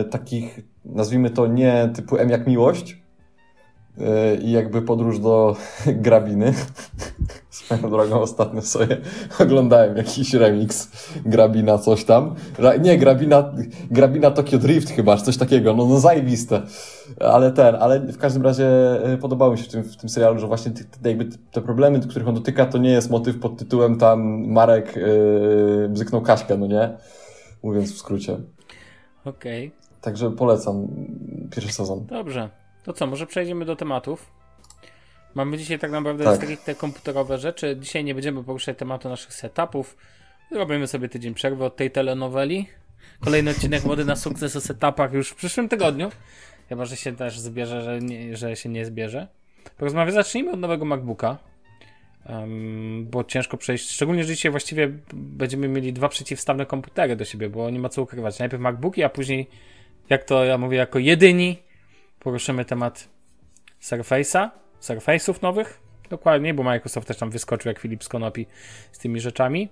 y, 0.00 0.04
takich, 0.04 0.60
nazwijmy 0.84 1.30
to 1.30 1.46
nie 1.46 1.90
typu 1.94 2.16
M 2.16 2.30
jak 2.30 2.46
miłość, 2.46 3.04
E, 4.00 4.34
i 4.34 4.50
jakby 4.50 4.82
podróż 4.82 5.18
do 5.18 5.56
grabiny. 5.86 6.54
Swoją 7.64 7.90
drogą 7.90 8.20
ostatnio 8.20 8.62
sobie 8.62 8.96
oglądałem 9.42 9.96
jakiś 9.96 10.34
remix 10.34 10.90
Grabina 11.26 11.78
coś 11.78 12.04
tam. 12.04 12.34
Nie, 12.80 12.98
Grabina, 12.98 13.52
Grabina 13.90 14.30
Tokyo 14.30 14.58
Drift 14.58 14.90
chyba, 14.90 15.16
coś 15.16 15.36
takiego, 15.36 15.74
no, 15.74 15.86
no 15.86 16.00
zajebiste. 16.00 16.62
Ale 17.20 17.52
ten, 17.52 17.74
ale 17.74 18.00
w 18.00 18.18
każdym 18.18 18.42
razie 18.42 18.66
e, 19.04 19.16
podobało 19.16 19.52
mi 19.52 19.58
się 19.58 19.64
w 19.64 19.68
tym, 19.68 19.82
w 19.82 19.96
tym 19.96 20.08
serialu, 20.08 20.38
że 20.38 20.46
właśnie 20.46 20.72
te, 20.72 21.08
jakby 21.08 21.28
te 21.52 21.60
problemy, 21.60 22.00
których 22.00 22.28
on 22.28 22.34
dotyka, 22.34 22.66
to 22.66 22.78
nie 22.78 22.90
jest 22.90 23.10
motyw 23.10 23.38
pod 23.38 23.56
tytułem 23.56 23.98
tam 23.98 24.46
Marek 24.46 24.96
yy, 24.96 25.88
bzyknął 25.88 26.22
Kaśkę, 26.22 26.58
no 26.58 26.66
nie? 26.66 26.96
Mówiąc 27.62 27.92
w 27.92 27.98
skrócie. 27.98 28.36
Okej. 29.24 29.66
Okay. 29.66 30.00
Także 30.00 30.30
polecam 30.30 30.88
pierwszy 31.50 31.72
sezon. 31.72 32.06
Dobrze. 32.06 32.50
To 32.84 32.92
co, 32.92 33.06
może 33.06 33.26
przejdziemy 33.26 33.64
do 33.64 33.76
tematów? 33.76 34.33
Mamy 35.34 35.58
dzisiaj 35.58 35.78
tak 35.78 35.90
naprawdę 35.90 36.24
tak. 36.24 36.60
te 36.64 36.74
komputerowe 36.74 37.38
rzeczy. 37.38 37.76
Dzisiaj 37.80 38.04
nie 38.04 38.14
będziemy 38.14 38.44
poruszać 38.44 38.78
tematu 38.78 39.08
naszych 39.08 39.34
setupów. 39.34 39.96
Robimy 40.50 40.86
sobie 40.86 41.08
tydzień 41.08 41.34
przerwy 41.34 41.64
od 41.64 41.76
tej 41.76 41.90
telenoweli. 41.90 42.68
Kolejny 43.20 43.50
odcinek 43.50 43.84
Mody 43.84 44.04
na 44.04 44.16
sukces 44.16 44.56
o 44.56 44.60
setupach 44.60 45.12
już 45.12 45.30
w 45.30 45.34
przyszłym 45.34 45.68
tygodniu. 45.68 46.10
Chyba, 46.68 46.84
że 46.84 46.96
się 46.96 47.16
też 47.16 47.40
zbierze, 47.40 47.82
że, 47.82 48.00
nie, 48.00 48.36
że 48.36 48.56
się 48.56 48.68
nie 48.68 48.84
zbierze. 48.84 49.28
Porozmawiamy, 49.78 50.12
zacznijmy 50.12 50.52
od 50.52 50.60
nowego 50.60 50.84
MacBooka. 50.84 51.38
Um, 52.28 53.06
bo 53.10 53.24
ciężko 53.24 53.56
przejść, 53.56 53.90
szczególnie, 53.90 54.24
że 54.24 54.34
dzisiaj 54.34 54.50
właściwie 54.50 54.92
będziemy 55.12 55.68
mieli 55.68 55.92
dwa 55.92 56.08
przeciwstawne 56.08 56.66
komputery 56.66 57.16
do 57.16 57.24
siebie, 57.24 57.48
bo 57.48 57.70
nie 57.70 57.78
ma 57.78 57.88
co 57.88 58.02
ukrywać. 58.02 58.38
Najpierw 58.38 58.62
MacBooki, 58.62 59.02
a 59.02 59.08
później, 59.08 59.48
jak 60.10 60.24
to 60.24 60.44
ja 60.44 60.58
mówię, 60.58 60.78
jako 60.78 60.98
jedyni 60.98 61.62
poruszymy 62.20 62.64
temat 62.64 63.08
Surface'a, 63.82 64.50
Surface'ów 64.84 65.42
nowych. 65.42 65.80
Dokładnie, 66.10 66.54
bo 66.54 66.62
Microsoft 66.62 67.08
też 67.08 67.16
tam 67.16 67.30
wyskoczył 67.30 67.68
jak 67.70 67.78
Filip 67.78 68.04
z 68.04 68.08
Konopi 68.08 68.46
z 68.92 68.98
tymi 68.98 69.20
rzeczami. 69.20 69.68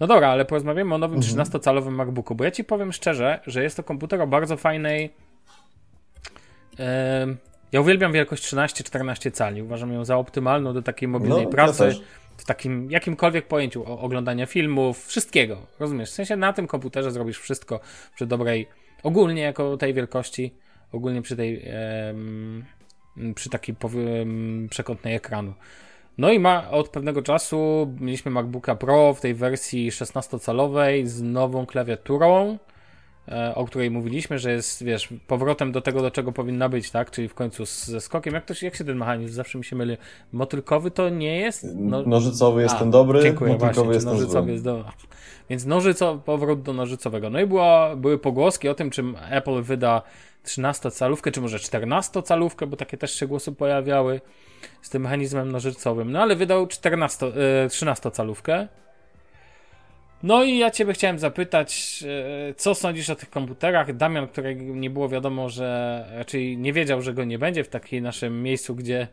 No 0.00 0.06
dobra, 0.06 0.28
ale 0.28 0.44
porozmawiamy 0.44 0.94
o 0.94 0.98
nowym 0.98 1.18
mhm. 1.18 1.46
13-calowym 1.46 1.90
MacBooku, 1.90 2.34
bo 2.34 2.44
ja 2.44 2.50
ci 2.50 2.64
powiem 2.64 2.92
szczerze, 2.92 3.40
że 3.46 3.62
jest 3.62 3.76
to 3.76 3.82
komputer 3.82 4.22
o 4.22 4.26
bardzo 4.26 4.56
fajnej. 4.56 5.14
Yy, 6.78 6.84
ja 7.72 7.80
uwielbiam 7.80 8.12
wielkość 8.12 8.54
13-14 8.54 9.30
cali. 9.32 9.62
Uważam 9.62 9.92
ją 9.92 10.04
za 10.04 10.16
optymalną 10.16 10.74
do 10.74 10.82
takiej 10.82 11.08
mobilnej 11.08 11.44
no, 11.44 11.50
pracy. 11.50 11.84
Ja 11.84 11.94
w 12.36 12.44
takim 12.44 12.90
jakimkolwiek 12.90 13.46
pojęciu 13.46 13.84
oglądania 13.84 14.46
filmów, 14.46 15.06
wszystkiego. 15.06 15.66
Rozumiesz? 15.78 16.10
W 16.10 16.12
sensie 16.14 16.36
na 16.36 16.52
tym 16.52 16.66
komputerze 16.66 17.10
zrobisz 17.10 17.38
wszystko 17.38 17.80
przy 18.14 18.26
dobrej, 18.26 18.68
ogólnie 19.02 19.42
jako 19.42 19.76
tej 19.76 19.94
wielkości 19.94 20.54
ogólnie 20.92 21.22
przy 21.22 21.36
tej 21.36 21.64
przy 23.34 23.50
takiej 23.50 23.76
przekątnej 24.70 25.14
ekranu. 25.14 25.54
No 26.18 26.32
i 26.32 26.38
ma 26.38 26.70
od 26.70 26.88
pewnego 26.88 27.22
czasu 27.22 27.92
mieliśmy 28.00 28.30
MacBooka 28.30 28.74
Pro 28.74 29.14
w 29.14 29.20
tej 29.20 29.34
wersji 29.34 29.90
16-calowej 29.90 31.06
z 31.06 31.22
nową 31.22 31.66
klawiaturą, 31.66 32.58
o 33.54 33.64
której 33.64 33.90
mówiliśmy, 33.90 34.38
że 34.38 34.52
jest, 34.52 34.84
wiesz, 34.84 35.08
powrotem 35.26 35.72
do 35.72 35.80
tego, 35.80 36.02
do 36.02 36.10
czego 36.10 36.32
powinna 36.32 36.68
być, 36.68 36.90
tak? 36.90 37.10
Czyli 37.10 37.28
w 37.28 37.34
końcu 37.34 37.64
ze 37.66 38.00
skokiem. 38.00 38.34
Jak, 38.34 38.44
to, 38.44 38.54
jak 38.62 38.76
się 38.76 38.84
ten 38.84 38.96
mechanizm 38.96 39.34
zawsze 39.34 39.58
mi 39.58 39.64
się 39.64 39.76
myli? 39.76 39.96
Motylkowy 40.32 40.90
to 40.90 41.08
nie 41.08 41.40
jest? 41.40 41.66
No... 41.74 42.02
Nożycowy 42.02 42.62
jest 42.62 42.74
A, 42.74 42.78
ten 42.78 42.90
dobry, 42.90 43.22
dziękuję, 43.22 43.52
motylkowy 43.52 43.84
właśnie, 43.84 43.94
jest 43.94 44.06
nożycowy 44.06 44.52
jest 44.52 44.64
do... 44.64 44.84
Więc 45.50 45.66
nożyco, 45.66 46.18
powrót 46.24 46.62
do 46.62 46.72
nożycowego. 46.72 47.30
No 47.30 47.40
i 47.40 47.46
była, 47.46 47.96
były 47.96 48.18
pogłoski 48.18 48.68
o 48.68 48.74
tym, 48.74 48.90
czym 48.90 49.16
Apple 49.30 49.62
wyda 49.62 50.02
13-calówkę, 50.44 51.30
czy 51.30 51.40
może 51.40 51.58
14-calówkę, 51.58 52.66
bo 52.66 52.76
takie 52.76 52.96
też 52.96 53.14
się 53.14 53.26
głosy 53.26 53.52
pojawiały 53.52 54.20
z 54.82 54.90
tym 54.90 55.02
mechanizmem 55.02 55.52
nożycowym. 55.52 56.12
No 56.12 56.22
ale 56.22 56.36
wydał 56.36 56.66
14, 56.66 57.26
13-calówkę. 57.68 58.66
No 60.22 60.44
i 60.44 60.58
ja 60.58 60.70
Ciebie 60.70 60.92
chciałem 60.92 61.18
zapytać, 61.18 62.04
e, 62.50 62.54
co 62.54 62.74
sądzisz 62.74 63.10
o 63.10 63.16
tych 63.16 63.30
komputerach? 63.30 63.96
Damian, 63.96 64.28
którego 64.28 64.62
nie 64.62 64.90
było 64.90 65.08
wiadomo, 65.08 65.48
że 65.48 66.06
raczej 66.12 66.58
nie 66.58 66.72
wiedział, 66.72 67.02
że 67.02 67.14
go 67.14 67.24
nie 67.24 67.38
będzie 67.38 67.64
w 67.64 67.68
takim 67.68 68.04
naszym 68.04 68.42
miejscu, 68.42 68.74
gdzie 68.74 69.08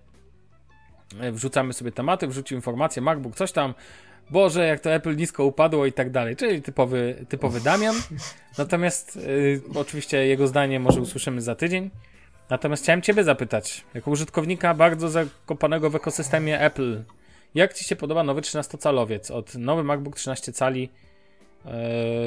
e, 1.20 1.32
wrzucamy 1.32 1.74
sobie 1.74 1.92
tematy, 1.92 2.28
wrzucił 2.28 2.58
informację, 2.58 3.02
MacBook, 3.02 3.36
coś 3.36 3.52
tam, 3.52 3.74
Boże, 4.30 4.68
jak 4.68 4.80
to 4.80 4.94
Apple 4.94 5.16
nisko 5.16 5.46
upadło 5.46 5.86
i 5.86 5.94
tak 5.94 6.12
dalej. 6.12 6.36
Czyli 6.36 6.62
typowy, 6.62 7.26
typowy 7.30 7.62
Damian. 7.62 7.96
Natomiast 8.58 9.16
y, 9.16 9.62
oczywiście 9.76 10.28
jego 10.28 10.48
zdanie 10.48 10.80
może 10.80 11.02
usłyszymy 11.02 11.42
za 11.42 11.56
tydzień. 11.56 11.90
Natomiast 12.50 12.84
chciałem 12.84 13.02
Ciebie 13.02 13.24
zapytać, 13.24 13.86
jako 13.94 14.12
użytkownika 14.12 14.74
bardzo 14.74 15.10
zakopanego 15.10 15.90
w 15.90 15.96
ekosystemie 15.96 16.62
Apple, 16.62 17.04
jak 17.56 17.74
Ci 17.74 17.86
się 17.86 17.96
podoba 17.96 18.24
nowy 18.24 18.42
13-calowiec 18.42 19.32
od 19.32 19.56
nowy 19.56 19.84
MacBook 19.84 20.16
13 20.16 20.54
cali? 20.54 20.90
Y, 21.66 21.70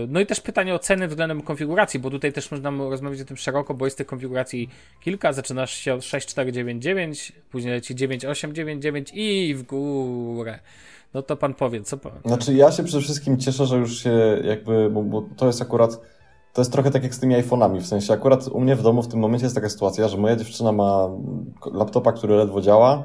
no 0.09 0.21
i 0.21 0.27
też 0.27 0.41
pytanie 0.41 0.75
o 0.75 0.79
ceny 0.79 1.09
względem 1.09 1.43
konfiguracji, 1.43 2.01
bo 2.01 2.11
tutaj 2.11 2.33
też 2.33 2.51
można 2.51 2.71
rozmawiać 2.71 3.21
o 3.21 3.25
tym 3.25 3.37
szeroko, 3.37 3.75
bo 3.75 3.85
jest 3.85 3.99
tych 3.99 4.07
konfiguracji 4.07 4.69
kilka. 5.01 5.33
Zaczynasz 5.33 5.75
się 5.75 5.95
od 5.95 6.05
6499, 6.05 7.33
później 7.51 7.75
leci 7.75 7.95
9899 7.95 9.11
i 9.15 9.55
w 9.55 9.63
górę. 9.63 10.59
No 11.15 11.23
to 11.23 11.37
pan 11.37 11.55
powie, 11.55 11.83
co 11.83 11.97
pan. 11.97 12.13
Znaczy, 12.25 12.55
ja 12.55 12.73
się 12.73 12.85
przede 12.85 13.03
wszystkim 13.03 13.39
cieszę, 13.39 13.67
że 13.67 13.77
już 13.77 14.03
się 14.03 14.41
jakby, 14.45 14.91
bo, 14.91 15.03
bo 15.03 15.23
to 15.37 15.47
jest 15.47 15.63
akurat. 15.63 16.01
To 16.53 16.61
jest 16.61 16.73
trochę 16.73 16.91
tak 16.91 17.03
jak 17.03 17.15
z 17.15 17.21
tymi 17.21 17.35
iPhone'ami, 17.35 17.81
w 17.81 17.87
sensie 17.87 18.13
akurat 18.13 18.49
u 18.49 18.61
mnie 18.61 18.77
w 18.77 18.83
domu 18.83 19.03
w 19.03 19.09
tym 19.09 19.21
momencie 19.21 19.47
jest 19.47 19.55
taka 19.55 19.69
sytuacja, 19.69 20.09
że 20.09 20.17
moja 20.17 20.37
dziewczyna 20.37 20.73
ma 20.73 21.09
laptopa, 21.73 22.13
który 22.13 22.35
ledwo 22.35 22.61
działa 22.61 23.05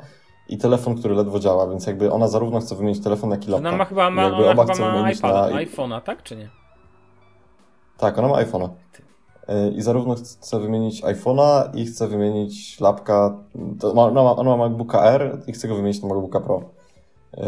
i 0.50 0.58
telefon, 0.58 0.96
który 0.96 1.16
ledwo 1.16 1.40
działa, 1.40 1.68
więc 1.68 1.88
jakby 1.88 2.12
ona 2.12 2.28
zarówno 2.28 2.60
chce 2.60 2.76
wymienić 2.76 3.04
telefon, 3.04 3.32
jak 3.32 3.48
i 3.48 3.52
laptop. 3.52 3.68
Ona 3.68 3.78
ma 3.78 3.86
chyba, 3.86 4.10
ma, 4.10 4.28
ona 4.28 4.66
chyba 4.66 5.02
ma 5.02 5.12
iPada, 5.12 5.50
na... 5.50 5.62
iPhone'a, 5.62 6.02
tak 6.02 6.24
czy 6.24 6.36
nie? 6.36 6.50
Tak, 7.98 8.20
ona 8.20 8.28
ma 8.28 8.36
iPhone'a. 8.44 8.70
Y, 9.50 9.72
I 9.72 9.82
zarówno 9.82 10.16
chce 10.16 10.60
wymienić 10.60 11.04
iPhone'a 11.04 11.70
i 11.74 11.86
chce 11.86 12.08
wymienić 12.08 12.80
lapka, 12.80 13.38
ona 13.84 14.24
ma, 14.24 14.36
ona 14.36 14.58
ma 14.58 14.58
MacBooka 14.58 15.04
R 15.04 15.42
i 15.48 15.52
chce 15.52 15.68
go 15.68 15.76
wymienić 15.76 16.02
na 16.02 16.10
MacBooka 16.10 16.40
Pro. 16.40 16.62
Yy, 17.38 17.44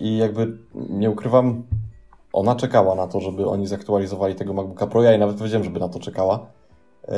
I 0.00 0.16
jakby 0.16 0.58
nie 0.74 1.10
ukrywam, 1.10 1.62
ona 2.32 2.56
czekała 2.56 2.94
na 2.94 3.06
to, 3.06 3.20
żeby 3.20 3.48
oni 3.48 3.66
zaktualizowali 3.66 4.34
tego 4.34 4.52
MacBooka 4.52 4.86
Pro. 4.86 5.02
Ja 5.02 5.10
jej 5.10 5.20
nawet 5.20 5.36
powiedziałem, 5.36 5.64
żeby 5.64 5.80
na 5.80 5.88
to 5.88 5.98
czekała. 5.98 6.46
Yy, 7.08 7.14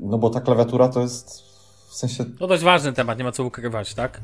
no 0.00 0.18
bo 0.18 0.30
ta 0.30 0.40
klawiatura 0.40 0.88
to 0.88 1.00
jest 1.00 1.49
w 1.90 1.94
sensie. 1.94 2.24
To 2.38 2.46
dość 2.46 2.62
ważny 2.62 2.92
temat, 2.92 3.18
nie 3.18 3.24
ma 3.24 3.32
co 3.32 3.44
ukrywać, 3.44 3.94
tak? 3.94 4.20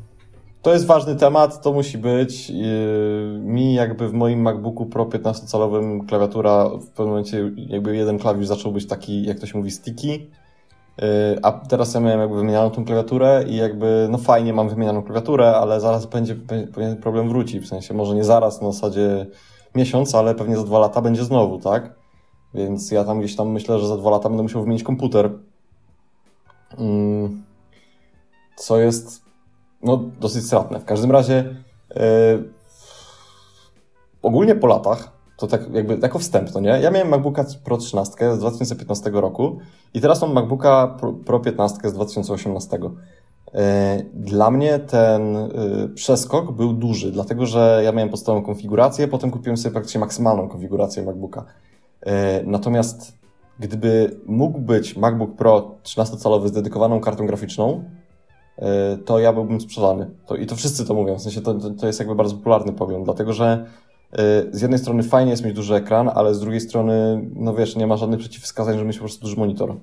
To 0.62 0.72
jest 0.72 0.87
ważny 0.87 1.16
temat, 1.16 1.62
to 1.62 1.72
musi 1.72 1.98
być. 1.98 2.50
Yy, 2.50 3.40
mi 3.42 3.74
jakby 3.74 4.09
w 4.09 4.12
moim 4.12 4.40
MacBooku 4.40 4.87
Pro 4.87 5.05
15-calowym 5.05 6.07
klawiatura 6.07 6.68
w 6.68 6.88
pewnym 6.88 7.09
momencie 7.09 7.52
jakby 7.57 7.96
jeden 7.96 8.18
klawisz 8.18 8.46
zaczął 8.46 8.72
być 8.72 8.87
taki, 8.87 9.24
jak 9.24 9.40
to 9.40 9.46
się 9.46 9.59
mówi, 9.59 9.70
sticky 9.70 10.26
Y, 11.02 11.38
a 11.42 11.52
teraz 11.52 11.94
ja 11.94 12.00
miałem 12.00 12.20
jakby 12.20 12.37
wymienianą 12.37 12.70
tą 12.70 12.85
klawiaturę 12.85 13.44
i 13.48 13.57
jakby, 13.57 14.09
no 14.11 14.18
fajnie 14.18 14.52
mam 14.52 14.68
wymienianą 14.68 15.02
klawiaturę, 15.02 15.57
ale 15.57 15.81
zaraz 15.81 16.07
będzie, 16.07 16.35
będzie 16.35 16.96
problem 17.02 17.29
wróci, 17.29 17.61
w 17.61 17.66
sensie 17.66 17.94
może 17.94 18.14
nie 18.14 18.24
zaraz, 18.24 18.62
na 18.62 18.72
zasadzie 18.72 19.26
miesiąc, 19.74 20.14
ale 20.14 20.35
pewnie 20.35 20.57
za 20.57 20.64
dwa 20.64 20.79
lata 20.79 21.00
będzie 21.02 21.24
znowu, 21.24 21.59
tak? 21.59 21.94
Więc 22.55 22.90
ja 22.90 23.05
tam 23.05 23.18
gdzieś 23.18 23.37
tam 23.37 23.48
myślę, 23.48 23.79
że 23.79 23.87
za 23.87 23.96
dwa 23.96 24.11
lata 24.11 24.29
będę 24.29 24.42
musiał 24.42 24.62
wymienić 24.62 24.83
komputer. 24.83 25.31
Mm, 26.79 27.42
co 28.56 28.78
jest, 28.80 29.22
no, 29.82 29.96
dosyć 30.20 30.46
stratne. 30.46 30.80
W 30.80 30.84
każdym 30.84 31.10
razie, 31.10 31.56
yy, 31.94 32.00
ogólnie 34.22 34.54
po 34.54 34.66
latach, 34.66 35.16
to 35.36 35.46
tak 35.46 35.74
jakby 35.74 35.98
jako 36.02 36.18
wstęp, 36.18 36.54
no 36.54 36.60
nie? 36.60 36.68
Ja 36.68 36.90
miałem 36.90 37.08
MacBooka 37.08 37.44
Pro 37.64 37.76
13 37.76 38.34
z 38.34 38.38
2015 38.38 39.10
roku 39.10 39.58
i 39.94 40.00
teraz 40.00 40.22
mam 40.22 40.32
MacBooka 40.32 40.98
Pro 41.24 41.40
15 41.40 41.88
z 41.90 41.92
2018. 41.92 42.78
E, 43.54 44.02
dla 44.14 44.50
mnie 44.50 44.78
ten 44.78 45.36
e, 45.36 45.48
przeskok 45.94 46.52
był 46.52 46.72
duży, 46.72 47.12
dlatego 47.12 47.46
że 47.46 47.80
ja 47.84 47.92
miałem 47.92 48.10
podstawową 48.10 48.44
konfigurację, 48.46 49.08
potem 49.08 49.30
kupiłem 49.30 49.56
sobie 49.56 49.72
praktycznie 49.72 50.00
maksymalną 50.00 50.48
konfigurację 50.48 51.02
MacBooka. 51.02 51.44
Natomiast 52.44 53.12
gdyby 53.58 54.20
mógł 54.26 54.58
być 54.58 54.96
MacBook 54.96 55.36
Pro 55.36 55.74
13-calowy 55.84 56.48
z 56.48 56.52
dedykowaną 56.52 57.00
kartą 57.00 57.26
graficzną, 57.26 57.84
to 59.04 59.18
ja 59.18 59.32
byłbym 59.32 59.60
sprzedany. 59.60 60.10
To, 60.26 60.36
I 60.36 60.46
to 60.46 60.56
wszyscy 60.56 60.86
to 60.86 60.94
mówią, 60.94 61.18
w 61.18 61.22
sensie 61.22 61.40
to, 61.40 61.54
to 61.54 61.86
jest 61.86 61.98
jakby 61.98 62.14
bardzo 62.14 62.34
popularny 62.34 62.72
pogląd, 62.72 63.04
dlatego 63.04 63.32
że 63.32 63.66
z 64.52 64.62
jednej 64.62 64.78
strony 64.78 65.02
fajnie 65.02 65.30
jest 65.30 65.44
mieć 65.44 65.54
duży 65.54 65.74
ekran, 65.74 66.10
ale 66.14 66.34
z 66.34 66.40
drugiej 66.40 66.60
strony, 66.60 67.24
no 67.34 67.54
wiesz, 67.54 67.76
nie 67.76 67.86
ma 67.86 67.96
żadnych 67.96 68.20
przeciwwskazań, 68.20 68.74
żeby 68.74 68.86
mieć 68.86 68.96
po 68.96 69.04
prostu 69.04 69.22
duży 69.22 69.36
monitor. 69.36 69.76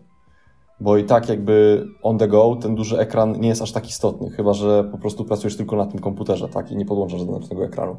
Bo 0.79 0.97
i 0.97 1.03
tak 1.03 1.29
jakby 1.29 1.88
on 2.01 2.17
the 2.17 2.27
go, 2.27 2.57
ten 2.62 2.75
duży 2.75 2.99
ekran 2.99 3.39
nie 3.39 3.47
jest 3.47 3.62
aż 3.62 3.71
tak 3.71 3.89
istotny, 3.89 4.29
chyba 4.29 4.53
że 4.53 4.83
po 4.83 4.97
prostu 4.97 5.25
pracujesz 5.25 5.57
tylko 5.57 5.75
na 5.75 5.86
tym 5.86 5.99
komputerze, 5.99 6.49
tak, 6.49 6.71
i 6.71 6.77
nie 6.77 6.86
podłączasz 6.86 7.19
żadnego 7.19 7.63
ekranu. 7.63 7.95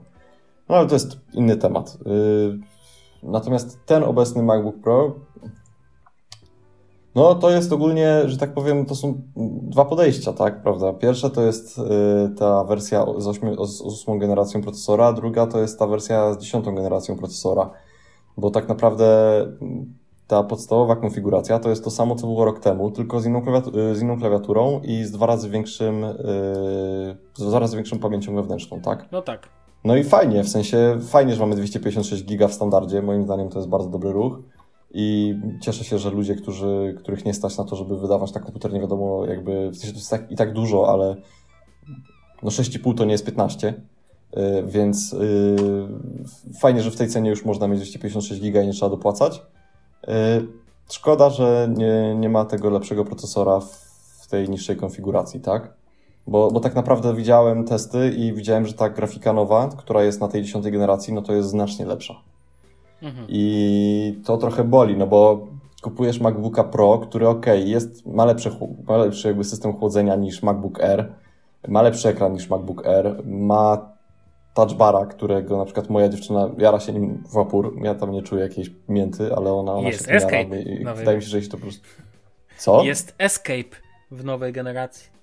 No 0.68 0.76
ale 0.76 0.86
to 0.86 0.94
jest 0.94 1.18
inny 1.32 1.56
temat. 1.56 1.98
Natomiast 3.22 3.78
ten 3.86 4.02
obecny 4.02 4.42
MacBook 4.42 4.76
Pro 4.76 5.14
No 7.14 7.34
to 7.34 7.50
jest 7.50 7.72
ogólnie, 7.72 8.22
że 8.26 8.38
tak 8.38 8.54
powiem, 8.54 8.86
to 8.86 8.94
są 8.94 9.22
dwa 9.62 9.84
podejścia, 9.84 10.32
tak, 10.32 10.62
prawda? 10.62 10.92
Pierwsze 10.92 11.30
to 11.30 11.42
jest 11.42 11.78
y, 11.78 11.82
ta 12.38 12.64
wersja 12.64 13.06
z, 13.18 13.26
ośmiu, 13.26 13.66
z 13.66 13.80
ósmą 13.80 14.18
generacją 14.18 14.62
procesora, 14.62 15.12
druga 15.12 15.46
to 15.46 15.60
jest 15.60 15.78
ta 15.78 15.86
wersja 15.86 16.34
z 16.34 16.38
dziesiątą 16.38 16.74
generacją 16.74 17.16
procesora, 17.16 17.70
bo 18.36 18.50
tak 18.50 18.68
naprawdę 18.68 19.06
ta 20.26 20.42
podstawowa 20.42 20.96
konfiguracja 20.96 21.58
to 21.58 21.70
jest 21.70 21.84
to 21.84 21.90
samo, 21.90 22.14
co 22.14 22.26
było 22.26 22.44
rok 22.44 22.60
temu, 22.60 22.90
tylko 22.90 23.20
z 23.20 23.26
inną, 23.26 23.42
z 23.92 24.02
inną 24.02 24.18
klawiaturą 24.18 24.80
i 24.82 25.04
z 25.04 25.10
dwa 25.10 25.26
razy 25.26 25.50
większym, 25.50 26.00
yy, 26.02 26.16
z 27.34 27.48
dwa 27.48 27.58
razy 27.58 27.76
większą 27.76 27.98
pamięcią 27.98 28.34
wewnętrzną, 28.34 28.80
tak? 28.80 29.12
No 29.12 29.22
tak. 29.22 29.48
No 29.84 29.96
i 29.96 30.04
fajnie, 30.04 30.44
w 30.44 30.48
sensie 30.48 30.98
fajnie, 31.08 31.34
że 31.34 31.40
mamy 31.40 31.56
256 31.56 32.24
giga 32.24 32.48
w 32.48 32.52
standardzie, 32.52 33.02
moim 33.02 33.24
zdaniem 33.24 33.48
to 33.48 33.58
jest 33.58 33.68
bardzo 33.68 33.88
dobry 33.88 34.12
ruch 34.12 34.38
i 34.94 35.34
cieszę 35.60 35.84
się, 35.84 35.98
że 35.98 36.10
ludzie, 36.10 36.34
którzy, 36.34 36.94
których 36.98 37.24
nie 37.24 37.34
stać 37.34 37.58
na 37.58 37.64
to, 37.64 37.76
żeby 37.76 37.98
wydawać 37.98 38.34
na 38.34 38.40
komputer, 38.40 38.72
nie 38.72 38.80
wiadomo 38.80 39.26
jakby, 39.26 39.70
w 39.70 39.76
sensie 39.76 39.92
to 39.92 39.98
jest 39.98 40.10
tak, 40.10 40.32
i 40.32 40.36
tak 40.36 40.52
dużo, 40.52 40.88
ale 40.92 41.16
no 42.42 42.50
6,5 42.50 42.94
to 42.94 43.04
nie 43.04 43.12
jest 43.12 43.26
15, 43.26 43.74
yy, 44.36 44.64
więc 44.66 45.12
yy, 45.12 45.88
fajnie, 46.60 46.82
że 46.82 46.90
w 46.90 46.96
tej 46.96 47.08
cenie 47.08 47.30
już 47.30 47.44
można 47.44 47.68
mieć 47.68 47.80
256 47.80 48.40
giga 48.42 48.62
i 48.62 48.66
nie 48.66 48.72
trzeba 48.72 48.90
dopłacać. 48.90 49.42
Y, 50.08 50.10
szkoda, 50.90 51.30
że 51.30 51.68
nie, 51.76 52.14
nie 52.14 52.28
ma 52.28 52.44
tego 52.44 52.70
lepszego 52.70 53.04
procesora 53.04 53.60
w 54.20 54.26
tej 54.30 54.48
niższej 54.48 54.76
konfiguracji, 54.76 55.40
tak? 55.40 55.74
Bo, 56.26 56.50
bo 56.50 56.60
tak 56.60 56.74
naprawdę 56.74 57.14
widziałem 57.14 57.64
testy 57.64 58.10
i 58.10 58.32
widziałem, 58.32 58.66
że 58.66 58.72
ta 58.72 58.90
grafika 58.90 59.32
nowa, 59.32 59.68
która 59.68 60.04
jest 60.04 60.20
na 60.20 60.28
tej 60.28 60.42
dziesiątej 60.42 60.72
generacji, 60.72 61.14
no 61.14 61.22
to 61.22 61.32
jest 61.32 61.48
znacznie 61.48 61.86
lepsza. 61.86 62.14
Mhm. 63.04 63.26
I 63.28 64.20
to 64.24 64.36
trochę 64.36 64.64
boli, 64.64 64.96
no 64.96 65.06
bo 65.06 65.46
kupujesz 65.82 66.20
MacBooka 66.20 66.64
Pro, 66.64 66.98
który 66.98 67.28
ok, 67.28 67.46
jest, 67.64 68.06
ma 68.06 68.24
lepszy, 68.24 68.50
ma 68.88 68.96
lepszy 68.96 69.28
jakby 69.28 69.44
system 69.44 69.72
chłodzenia 69.72 70.16
niż 70.16 70.42
MacBook 70.42 70.80
Air, 70.80 71.12
ma 71.68 71.82
lepszy 71.82 72.08
ekran 72.08 72.32
niż 72.32 72.50
MacBook 72.50 72.86
Air, 72.86 73.22
ma 73.24 73.94
touchbara, 74.54 75.06
którego 75.06 75.58
na 75.58 75.64
przykład 75.64 75.90
moja 75.90 76.08
dziewczyna 76.08 76.50
jara 76.58 76.80
się 76.80 76.92
nim 76.92 77.24
w 77.28 77.36
opór. 77.36 77.76
Ja 77.82 77.94
tam 77.94 78.12
nie 78.12 78.22
czuję 78.22 78.42
jakiejś 78.42 78.70
mięty, 78.88 79.34
ale 79.36 79.52
ona, 79.52 79.72
ona 79.72 79.88
jest 79.88 80.06
się 80.06 80.12
escape 80.12 80.36
jara. 80.36 80.56
I 80.56 80.84
wydaje 80.96 81.16
mi 81.16 81.22
się, 81.22 81.28
że 81.28 81.36
jeśli 81.36 81.50
to 81.50 81.56
po 81.56 81.62
prostu... 81.62 81.88
Co? 82.58 82.82
Jest 82.82 83.14
Escape 83.18 83.76
w 84.10 84.24
nowej 84.24 84.52
generacji. 84.52 85.13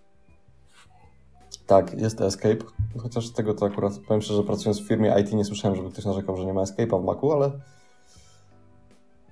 Tak, 1.72 2.02
jest 2.02 2.22
Escape. 2.22 2.58
Chociaż 2.98 3.28
z 3.28 3.34
tego 3.34 3.54
to 3.54 3.66
akurat, 3.66 3.98
powiem 4.08 4.22
szczerze, 4.22 4.44
pracując 4.44 4.82
w 4.82 4.88
firmie 4.88 5.16
IT 5.22 5.34
nie 5.34 5.46
słyszałem, 5.46 5.78
żeby 5.78 5.90
ktoś 5.92 6.06
narzekał, 6.06 6.38
że 6.38 6.46
nie 6.46 6.54
ma 6.54 6.64
Escape'a 6.64 7.02
w 7.02 7.06
Macu, 7.06 7.32
ale... 7.32 7.52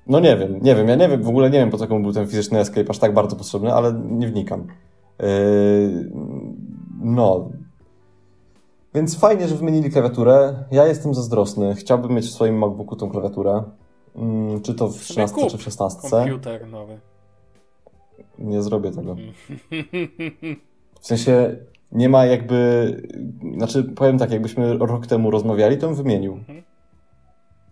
No 0.08 0.20
nie 0.20 0.38
wiem, 0.38 0.60
nie 0.62 0.76
wiem, 0.76 0.88
ja 0.88 0.96
nie 0.96 1.10
wiem, 1.10 1.24
w 1.24 1.30
ogóle 1.30 1.50
nie 1.50 1.60
wiem 1.60 1.70
po 1.70 1.78
co 1.78 1.88
komu 1.88 2.02
był 2.02 2.14
ten 2.14 2.28
fizyczny 2.28 2.60
Escape 2.60 2.90
aż 2.90 3.00
tak 3.00 3.14
bardzo 3.14 3.36
potrzebny, 3.36 3.74
ale 3.74 3.94
nie 3.94 4.28
wnikam. 4.28 4.68
Yy... 5.20 6.12
No, 7.02 7.50
więc 8.94 9.20
fajnie, 9.20 9.48
że 9.48 9.56
wymienili 9.56 9.92
klawiaturę. 9.92 10.64
Ja 10.72 10.88
jestem 10.88 11.14
zazdrosny. 11.14 11.76
Chciałbym 11.76 12.12
mieć 12.12 12.26
w 12.26 12.32
swoim 12.32 12.58
MacBooku 12.58 12.96
tą 12.96 13.10
klawiaturę. 13.10 13.64
Hmm, 14.16 14.62
czy 14.62 14.74
to 14.74 14.88
w 14.88 15.00
13 15.00 15.48
czy 15.50 15.58
w 15.58 15.62
16. 15.62 16.10
Komputer 16.10 16.68
nowy. 16.68 17.00
Nie 18.38 18.64
zrobię 18.64 18.92
tego. 18.92 19.16
W 21.02 21.08
sensie 21.08 21.56
nie 21.92 22.10
ma 22.10 22.26
jakby. 22.26 23.02
Znaczy, 23.58 23.84
powiem 23.84 24.18
tak, 24.18 24.32
jakbyśmy 24.32 24.78
rok 24.78 25.08
temu 25.08 25.32
rozmawiali, 25.32 25.78
to 25.78 25.88
bym 25.88 25.96
wymienił. 25.96 26.34
Mhm. 26.34 26.64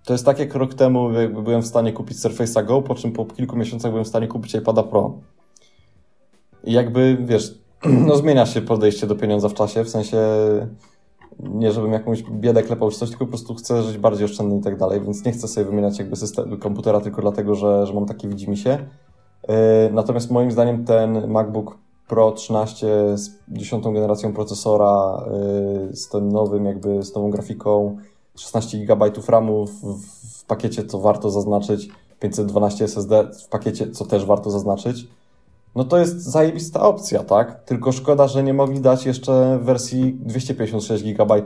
To 0.06 0.14
jest 0.14 0.26
tak 0.26 0.40
jak 0.40 0.56
rok 0.56 0.74
temu, 0.74 1.12
jakby 1.12 1.42
byłem 1.42 1.62
w 1.62 1.68
stanie 1.68 1.94
kupić 1.94 2.18
Surface'a 2.18 2.66
Go, 2.66 2.82
po 2.82 2.96
czym 2.96 3.12
po 3.12 3.26
kilku 3.26 3.56
miesiącach 3.56 3.92
byłem 3.92 4.06
w 4.06 4.08
stanie 4.08 4.28
kupić 4.28 4.56
iPada 4.56 4.84
Pro. 4.84 5.14
I 6.64 6.74
jakby, 6.74 7.18
wiesz, 7.22 7.60
no 8.08 8.16
zmienia 8.16 8.46
się 8.46 8.62
podejście 8.62 9.08
do 9.08 9.16
pieniądza 9.16 9.50
w 9.50 9.54
czasie, 9.54 9.84
w 9.84 9.90
sensie 9.90 10.18
nie 11.40 11.72
żebym 11.72 11.94
jakąś 11.94 12.24
biedę 12.24 12.64
klepał 12.64 12.92
czy 12.92 12.98
coś, 12.98 13.10
tylko 13.10 13.26
po 13.26 13.32
prostu 13.32 13.56
chcę 13.56 13.84
żyć 13.84 13.98
bardziej 13.98 14.26
oszczędnie 14.26 14.58
i 14.58 14.62
tak 14.62 14.78
dalej, 14.78 15.02
więc 15.02 15.26
nie 15.26 15.32
chcę 15.32 15.48
sobie 15.48 15.66
wymieniać 15.66 16.00
jakby 16.00 16.16
system, 16.16 16.58
komputera 16.58 17.02
tylko 17.02 17.22
dlatego, 17.22 17.56
że, 17.56 17.86
że 17.86 17.94
mam 17.94 18.06
takie 18.06 18.28
widzimisię. 18.28 18.88
Yy, 19.48 19.56
natomiast 19.92 20.32
moim 20.32 20.52
zdaniem 20.52 20.86
ten 20.86 21.28
MacBook 21.28 21.78
Pro 22.08 22.32
13 22.32 22.88
z 23.18 23.30
10 23.48 23.84
generacją 23.84 24.34
procesora, 24.34 25.24
yy, 25.90 25.96
z 25.96 26.10
tym 26.10 26.32
nowym 26.32 26.66
jakby, 26.66 27.04
z 27.04 27.16
nową 27.16 27.30
grafiką, 27.30 27.98
16 28.36 28.78
GB 28.78 29.12
RAMu 29.28 29.68
w, 29.68 30.04
w 30.40 30.46
pakiecie, 30.46 30.86
co 30.86 31.00
warto 31.00 31.30
zaznaczyć, 31.30 31.90
512 32.20 32.86
SSD 32.86 33.30
w 33.46 33.48
pakiecie, 33.48 33.92
co 33.92 34.06
też 34.06 34.26
warto 34.26 34.52
zaznaczyć 34.52 35.08
no 35.78 35.84
to 35.84 35.98
jest 35.98 36.24
zajebista 36.24 36.82
opcja, 36.82 37.24
tak? 37.24 37.64
Tylko 37.64 37.92
szkoda, 37.92 38.28
że 38.28 38.44
nie 38.44 38.54
mogli 38.54 38.82
dać 38.82 39.06
jeszcze 39.06 39.60
wersji 39.62 40.18
256 40.20 41.04
GB 41.04 41.42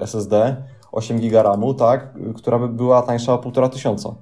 SSD, 0.00 0.56
8 0.92 1.20
GB 1.20 1.42
RAMu, 1.42 1.74
tak? 1.74 2.14
Która 2.36 2.58
by 2.58 2.68
była 2.68 3.02
tańsza 3.02 3.32
o 3.34 3.38
1,5 3.38 3.68
tysiąca. 3.68 4.14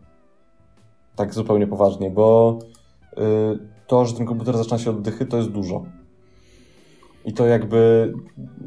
Tak 1.17 1.35
zupełnie 1.35 1.67
poważnie, 1.67 2.11
bo 2.11 2.59
y, 3.13 3.74
to, 3.87 4.05
że 4.05 4.14
ten 4.14 4.27
komputer 4.27 4.57
zaczyna 4.57 4.79
się 4.79 4.90
od 4.90 5.03
dychy, 5.03 5.27
to 5.27 5.37
jest 5.37 5.51
dużo. 5.51 5.85
I 7.25 7.33
to 7.33 7.47
jakby 7.47 8.12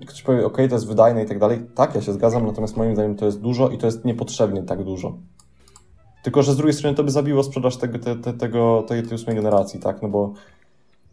ktoś 0.08 0.22
powie, 0.22 0.46
ok, 0.46 0.58
to 0.58 0.76
jest 0.76 0.88
wydajne 0.88 1.24
i 1.24 1.26
tak 1.26 1.40
dalej. 1.40 1.62
Tak, 1.76 1.96
ja 1.96 2.02
się 2.02 2.14
zgadzam, 2.14 2.46
natomiast 2.46 2.78
moim 2.78 2.94
zdaniem 2.94 3.16
to 3.16 3.26
jest 3.26 3.42
dużo 3.42 3.70
i 3.70 3.78
to 3.78 3.86
jest 3.86 4.06
niepotrzebnie 4.06 4.64
tak 4.64 4.84
dużo. 4.84 5.18
Tylko, 6.24 6.44
że 6.44 6.54
z 6.54 6.58
drugiej 6.58 6.74
strony 6.74 6.96
to 6.96 7.04
by 7.04 7.12
zabiło 7.12 7.44
sprzedaż 7.44 7.78
tego, 7.78 8.00
te, 8.00 8.16
te, 8.16 8.34
tego, 8.34 8.84
tej, 8.88 9.04
tej 9.04 9.16
ósmej 9.16 9.36
generacji, 9.36 9.80
tak? 9.80 10.02
No 10.02 10.10
bo 10.10 10.34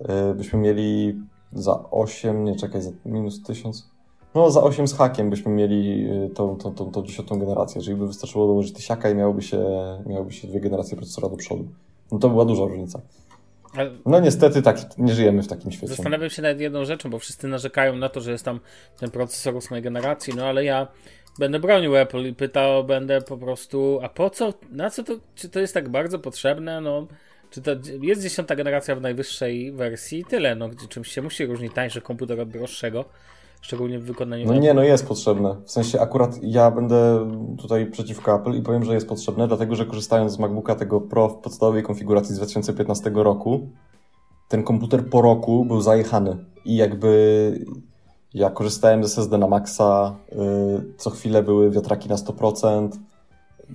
Y, 0.00 0.34
byśmy 0.34 0.58
mieli 0.58 1.20
za 1.52 1.84
8, 1.90 2.44
nie 2.44 2.56
czekaj, 2.56 2.82
za 2.82 2.90
minus 3.04 3.42
1000, 3.42 3.90
no 4.34 4.50
za 4.50 4.62
8 4.62 4.88
z 4.88 4.94
hakiem 4.94 5.30
byśmy 5.30 5.52
mieli 5.52 6.10
y, 6.10 6.30
tą, 6.30 6.56
tą, 6.56 6.74
tą, 6.74 6.90
tą 6.90 7.02
dziesiątą 7.02 7.38
generację, 7.38 7.82
czyli 7.82 7.96
by 7.96 8.06
wystarczyło 8.06 8.46
dołożyć 8.46 8.72
tysiaka 8.72 9.10
i 9.10 9.14
miałoby 9.14 9.42
się, 9.42 9.64
miałoby 10.06 10.32
się 10.32 10.48
dwie 10.48 10.60
generacje 10.60 10.96
procesora 10.96 11.28
do 11.28 11.36
przodu. 11.36 11.64
No 12.12 12.18
to 12.18 12.28
była 12.28 12.44
duża 12.44 12.64
różnica. 12.64 13.00
No 14.06 14.20
niestety 14.20 14.62
tak, 14.62 14.98
nie 14.98 15.14
żyjemy 15.14 15.42
w 15.42 15.48
takim 15.48 15.72
świecie. 15.72 15.86
Zastanawiam 15.86 16.30
się 16.30 16.42
nad 16.42 16.60
jedną 16.60 16.84
rzeczą, 16.84 17.10
bo 17.10 17.18
wszyscy 17.18 17.48
narzekają 17.48 17.96
na 17.96 18.08
to, 18.08 18.20
że 18.20 18.32
jest 18.32 18.44
tam 18.44 18.60
ten 18.98 19.10
procesor 19.10 19.54
ósmej 19.54 19.82
generacji, 19.82 20.34
no 20.36 20.46
ale 20.46 20.64
ja 20.64 20.88
będę 21.38 21.58
bronił 21.58 21.96
Apple 21.96 22.26
i 22.26 22.34
pytał, 22.34 22.84
będę 22.84 23.20
po 23.20 23.38
prostu, 23.38 24.00
a 24.02 24.08
po 24.08 24.30
co, 24.30 24.54
na 24.70 24.90
co 24.90 25.04
to, 25.04 25.12
czy 25.34 25.48
to 25.48 25.60
jest 25.60 25.74
tak 25.74 25.88
bardzo 25.88 26.18
potrzebne, 26.18 26.80
no 26.80 27.06
czy 27.50 27.62
to 27.62 27.70
jest 28.02 28.22
dziesiąta 28.22 28.56
generacja 28.56 28.96
w 28.96 29.00
najwyższej 29.00 29.72
wersji 29.72 30.24
tyle, 30.24 30.54
no, 30.54 30.70
czymś 30.88 31.08
się 31.08 31.22
musi 31.22 31.46
różnić 31.46 31.74
tańszy 31.74 32.00
komputer 32.00 32.40
od 32.40 32.48
droższego, 32.48 33.04
szczególnie 33.64 33.98
w 33.98 34.04
wykonaniu... 34.04 34.46
No 34.46 34.54
nie, 34.54 34.74
no 34.74 34.82
jest 34.82 35.08
potrzebne. 35.08 35.56
W 35.64 35.70
sensie 35.70 36.00
akurat 36.00 36.42
ja 36.42 36.70
będę 36.70 37.30
tutaj 37.58 37.86
przeciwko 37.86 38.34
Apple 38.34 38.52
i 38.52 38.62
powiem, 38.62 38.84
że 38.84 38.94
jest 38.94 39.08
potrzebne, 39.08 39.48
dlatego 39.48 39.74
że 39.74 39.86
korzystając 39.86 40.32
z 40.32 40.38
MacBooka 40.38 40.74
tego 40.74 41.00
Pro 41.00 41.28
w 41.28 41.36
podstawowej 41.36 41.82
konfiguracji 41.82 42.34
z 42.34 42.38
2015 42.38 43.10
roku, 43.14 43.68
ten 44.48 44.62
komputer 44.62 45.08
po 45.10 45.22
roku 45.22 45.64
był 45.64 45.80
zajechany. 45.80 46.36
I 46.64 46.76
jakby 46.76 47.64
ja 48.34 48.50
korzystałem 48.50 49.04
z 49.04 49.06
SSD 49.06 49.38
na 49.38 49.46
maksa, 49.46 50.16
yy, 50.32 50.94
co 50.96 51.10
chwilę 51.10 51.42
były 51.42 51.70
wiatraki 51.70 52.08
na 52.08 52.16
100%, 52.16 52.88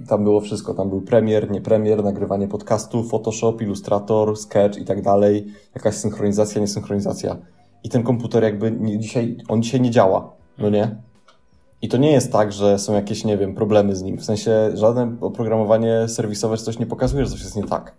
tam 0.08 0.24
było 0.24 0.42
wszystko, 0.42 0.74
tam 0.74 0.90
był 0.90 1.02
premier, 1.02 1.52
nie 1.52 1.62
premier, 1.62 2.04
nagrywanie 2.04 2.48
podcastu, 2.48 3.04
Photoshop, 3.04 3.62
Illustrator, 3.62 4.38
Sketch 4.38 4.78
i 4.78 4.86
tak 4.86 5.02
dalej, 5.02 5.48
jakaś 5.76 5.96
synchronizacja, 5.96 6.62
niesynchronizacja. 6.62 7.38
I 7.84 7.90
ten 7.90 8.04
komputer 8.04 8.44
jakby 8.44 8.72
nie, 8.72 9.00
dzisiaj, 9.00 9.38
on 9.48 9.64
dzisiaj 9.64 9.82
nie 9.82 9.92
działa, 9.92 10.34
no 10.58 10.70
nie? 10.70 10.96
I 11.82 11.88
to 11.88 11.98
nie 11.98 12.12
jest 12.12 12.32
tak, 12.32 12.52
że 12.52 12.80
są 12.80 12.94
jakieś, 12.94 13.26
nie 13.26 13.38
wiem, 13.38 13.56
problemy 13.56 13.96
z 13.96 14.04
nim. 14.04 14.18
W 14.18 14.26
sensie 14.26 14.72
żadne 14.74 15.16
oprogramowanie 15.22 16.08
serwisowe 16.08 16.58
coś 16.58 16.80
nie 16.80 16.86
pokazuje, 16.86 17.26
że 17.26 17.32
coś 17.32 17.42
jest 17.42 17.56
nie 17.56 17.64
tak. 17.64 17.96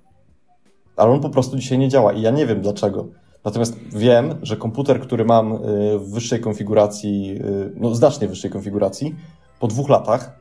Ale 0.97 1.11
on 1.11 1.21
po 1.21 1.31
prostu 1.31 1.57
dzisiaj 1.57 1.79
nie 1.79 1.89
działa 1.89 2.13
i 2.13 2.23
ja 2.23 2.31
nie 2.31 2.47
wiem 2.47 2.61
dlaczego. 2.61 3.09
Natomiast 3.45 3.79
wiem, 3.93 4.39
że 4.43 4.57
komputer, 4.57 5.01
który 5.01 5.25
mam 5.25 5.53
y, 5.53 5.59
w 5.99 6.11
wyższej 6.11 6.41
konfiguracji, 6.41 7.39
y, 7.41 7.73
no 7.77 7.95
znacznie 7.95 8.29
wyższej 8.29 8.51
konfiguracji, 8.51 9.17
po 9.61 9.67
dwóch 9.67 9.89
latach 9.89 10.41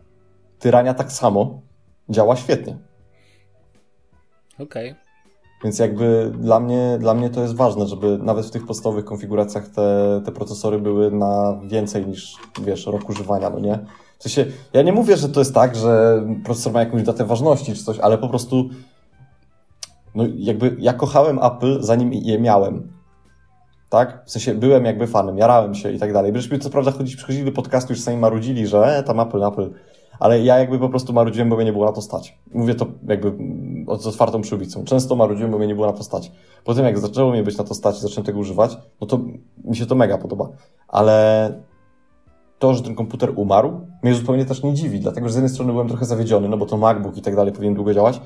Tyrania 0.60 0.93
tak 0.93 1.12
samo 1.12 1.62
działa 2.10 2.36
świetnie. 2.36 2.78
Okej. 4.60 4.91
Okay. 4.91 5.09
Więc 5.63 5.80
jakby 5.80 6.32
dla 6.39 6.60
mnie, 6.60 6.98
dla 7.00 7.13
mnie 7.13 7.30
to 7.30 7.41
jest 7.41 7.56
ważne, 7.56 7.88
żeby 7.88 8.17
nawet 8.17 8.45
w 8.45 8.52
tych 8.52 8.65
podstawowych 8.65 9.06
konfiguracjach 9.06 9.67
te, 9.67 10.22
te 10.26 10.32
procesory 10.32 10.80
były 10.80 11.12
na 11.12 11.60
więcej 11.63 12.08
niż, 12.08 12.36
wiesz, 12.62 12.86
rok 12.86 13.10
używania, 13.10 13.50
no 13.50 13.60
nie? 13.60 13.80
W 14.19 14.24
sensie, 14.24 14.45
ja 14.74 14.82
nie 14.82 14.93
mówię, 14.93 15.17
że 15.17 15.30
to 15.30 15.39
jest 15.39 15.54
tak, 15.54 15.76
że 15.76 16.24
procesor 16.45 16.74
ma 16.74 16.80
jakąś 16.80 17.04
datę 17.04 17.26
ważności 17.26 17.74
czy 17.74 17.84
coś, 17.84 18.00
ale 18.00 18.17
po 18.17 18.30
prostu 18.30 18.69
no 20.15 20.24
jakby 20.36 20.76
ja 20.80 20.93
kochałem 20.93 21.39
Apple 21.43 21.82
zanim 21.82 22.13
je 22.13 22.39
miałem. 22.39 22.91
Tak? 23.89 24.24
W 24.26 24.32
sensie 24.32 24.54
byłem 24.54 24.86
jakby 24.86 25.08
fanem, 25.08 25.38
jarałem 25.38 25.76
się 25.76 25.91
i 25.91 26.00
tak 26.00 26.13
dalej. 26.13 26.32
Byśmy 26.32 26.60
co 26.60 26.69
prawda 26.69 26.91
chodzili, 26.91 27.17
przychodzili 27.17 27.45
do 27.45 27.52
podcastu 27.52 27.93
już 27.93 28.02
sami 28.02 28.17
marudzili, 28.17 28.67
że 28.67 28.98
e, 28.98 29.04
tam 29.04 29.19
Apple, 29.19 29.43
Apple 29.43 29.69
ale 30.19 30.39
ja 30.39 30.60
jakby 30.60 30.79
po 30.79 30.89
prostu 30.89 31.13
marudziłem, 31.13 31.49
bo 31.49 31.55
mnie 31.55 31.65
nie 31.65 31.73
było 31.73 31.86
na 31.86 31.91
to 31.91 32.01
stać. 32.01 32.38
Mówię 32.53 32.75
to 32.75 32.86
jakby 33.08 33.34
z 33.99 34.08
otwartą 34.08 34.41
przybicą. 34.41 34.84
Często 34.84 35.15
marudziłem, 35.15 35.51
bo 35.51 35.58
mnie 35.58 35.67
nie 35.67 35.75
było 35.75 35.88
na 35.88 35.93
to 35.93 36.03
stać. 36.03 36.32
Potem 36.63 36.86
jak 36.86 36.99
zaczęło 36.99 37.32
mnie 37.32 37.43
być 37.43 37.58
na 37.58 37.63
to 37.63 37.73
stać 37.73 37.97
i 37.97 38.01
zacząłem 38.01 38.25
tego 38.25 38.39
używać, 38.39 38.77
no 39.01 39.08
to 39.08 39.19
mi 39.63 39.75
się 39.75 39.86
to 39.86 39.95
mega 39.95 40.17
podoba. 40.17 40.49
Ale 40.88 41.53
to, 42.60 42.73
że 42.73 42.84
ten 42.84 42.95
komputer 42.95 43.32
umarł, 43.36 43.82
mnie 44.03 44.13
zupełnie 44.13 44.45
też 44.45 44.63
nie 44.63 44.73
dziwi, 44.73 44.99
dlatego 44.99 45.27
że 45.27 45.34
z 45.34 45.36
jednej 45.36 45.49
strony 45.49 45.71
byłem 45.71 45.88
trochę 45.88 46.05
zawiedziony, 46.05 46.49
no 46.49 46.58
bo 46.58 46.65
to 46.65 46.77
MacBook 46.77 47.17
i 47.17 47.21
tak 47.21 47.36
dalej 47.36 47.53
powinien 47.53 47.73
długo 47.73 47.93
działać, 47.93 48.21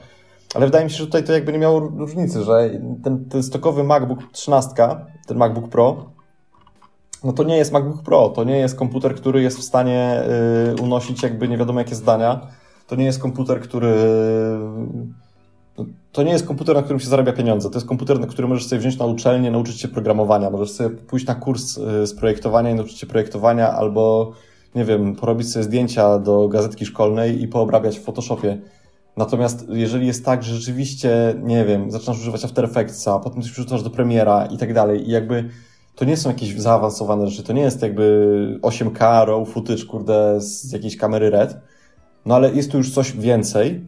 ale 0.56 0.66
wydaje 0.66 0.86
mi 0.86 0.92
się, 0.92 0.98
że 0.98 1.06
tutaj 1.06 1.24
to 1.24 1.34
jakby 1.34 1.54
nie 1.54 1.60
miało 1.60 1.80
różnicy, 1.80 2.44
że 2.44 2.70
ten, 3.04 3.26
ten 3.26 3.44
stokowy 3.44 3.84
MacBook 3.84 4.20
13, 4.32 4.74
ten 5.28 5.38
MacBook 5.38 5.70
Pro, 5.70 6.06
no 7.24 7.34
to 7.34 7.44
nie 7.44 7.58
jest 7.58 7.72
MacBook 7.72 8.04
Pro, 8.04 8.30
to 8.30 8.44
nie 8.44 8.58
jest 8.58 8.76
komputer, 8.76 9.16
który 9.16 9.42
jest 9.42 9.58
w 9.58 9.64
stanie 9.64 10.24
y, 10.80 10.82
unosić 10.82 11.24
jakby 11.24 11.48
nie 11.48 11.58
wiadomo 11.58 11.80
jakie 11.80 11.96
zdania. 11.96 12.48
To 12.88 12.96
nie 12.96 13.06
jest 13.06 13.20
komputer, 13.20 13.62
który. 13.62 13.96
No, 15.78 15.86
to 16.12 16.24
nie 16.24 16.32
jest 16.32 16.48
komputer, 16.48 16.76
na 16.76 16.82
którym 16.82 17.00
się 17.00 17.08
zarabia 17.08 17.34
pieniądze. 17.34 17.70
To 17.70 17.76
jest 17.76 17.88
komputer, 17.88 18.20
na 18.20 18.28
który 18.28 18.48
możesz 18.48 18.68
sobie 18.68 18.80
wziąć 18.80 18.98
na 18.98 19.06
uczelnię, 19.06 19.52
nauczyć 19.52 19.82
się 19.82 19.88
programowania. 19.88 20.50
Możesz 20.50 20.72
sobie 20.72 20.90
pójść 20.90 21.26
na 21.26 21.36
kurs 21.36 21.78
y, 21.78 22.08
z 22.08 22.16
projektowania 22.16 22.72
i 22.72 22.76
nauczyć 22.76 23.00
się 23.00 23.08
projektowania, 23.08 23.72
albo, 23.72 24.32
nie 24.76 24.86
wiem, 24.86 25.16
porobić 25.16 25.52
sobie 25.52 25.64
zdjęcia 25.64 26.20
do 26.20 26.48
gazetki 26.48 26.86
szkolnej 26.86 27.42
i 27.42 27.48
poobrabiać 27.48 28.00
w 28.00 28.04
Photoshopie. 28.04 28.62
Natomiast 29.18 29.66
jeżeli 29.70 30.08
jest 30.08 30.26
tak, 30.26 30.44
że 30.44 30.56
rzeczywiście, 30.56 31.36
nie 31.44 31.66
wiem, 31.66 31.92
zaczynasz 31.92 32.20
używać 32.20 32.46
After 32.46 32.66
Effectsa, 32.66 33.20
potem 33.20 33.42
coś 33.42 33.52
przerzucasz 33.52 33.84
do 33.84 33.90
Premiera 33.90 34.46
i 34.46 34.58
tak 34.58 34.74
dalej, 34.74 35.08
i 35.08 35.12
jakby 35.12 35.50
to 35.96 36.06
nie 36.06 36.18
są 36.18 36.30
jakieś 36.30 36.60
zaawansowane 36.60 37.28
rzeczy, 37.28 37.44
to 37.44 37.54
nie 37.54 37.62
jest 37.62 37.82
jakby 37.82 38.60
8K 38.62 39.26
raw 39.26 39.50
footage, 39.50 39.86
kurde, 39.86 40.42
z 40.42 40.72
jakiejś 40.72 40.98
kamery 40.98 41.30
RED, 41.30 41.58
no 42.26 42.36
ale 42.36 42.52
jest 42.52 42.72
tu 42.72 42.78
już 42.78 42.94
coś 42.94 43.12
więcej, 43.12 43.86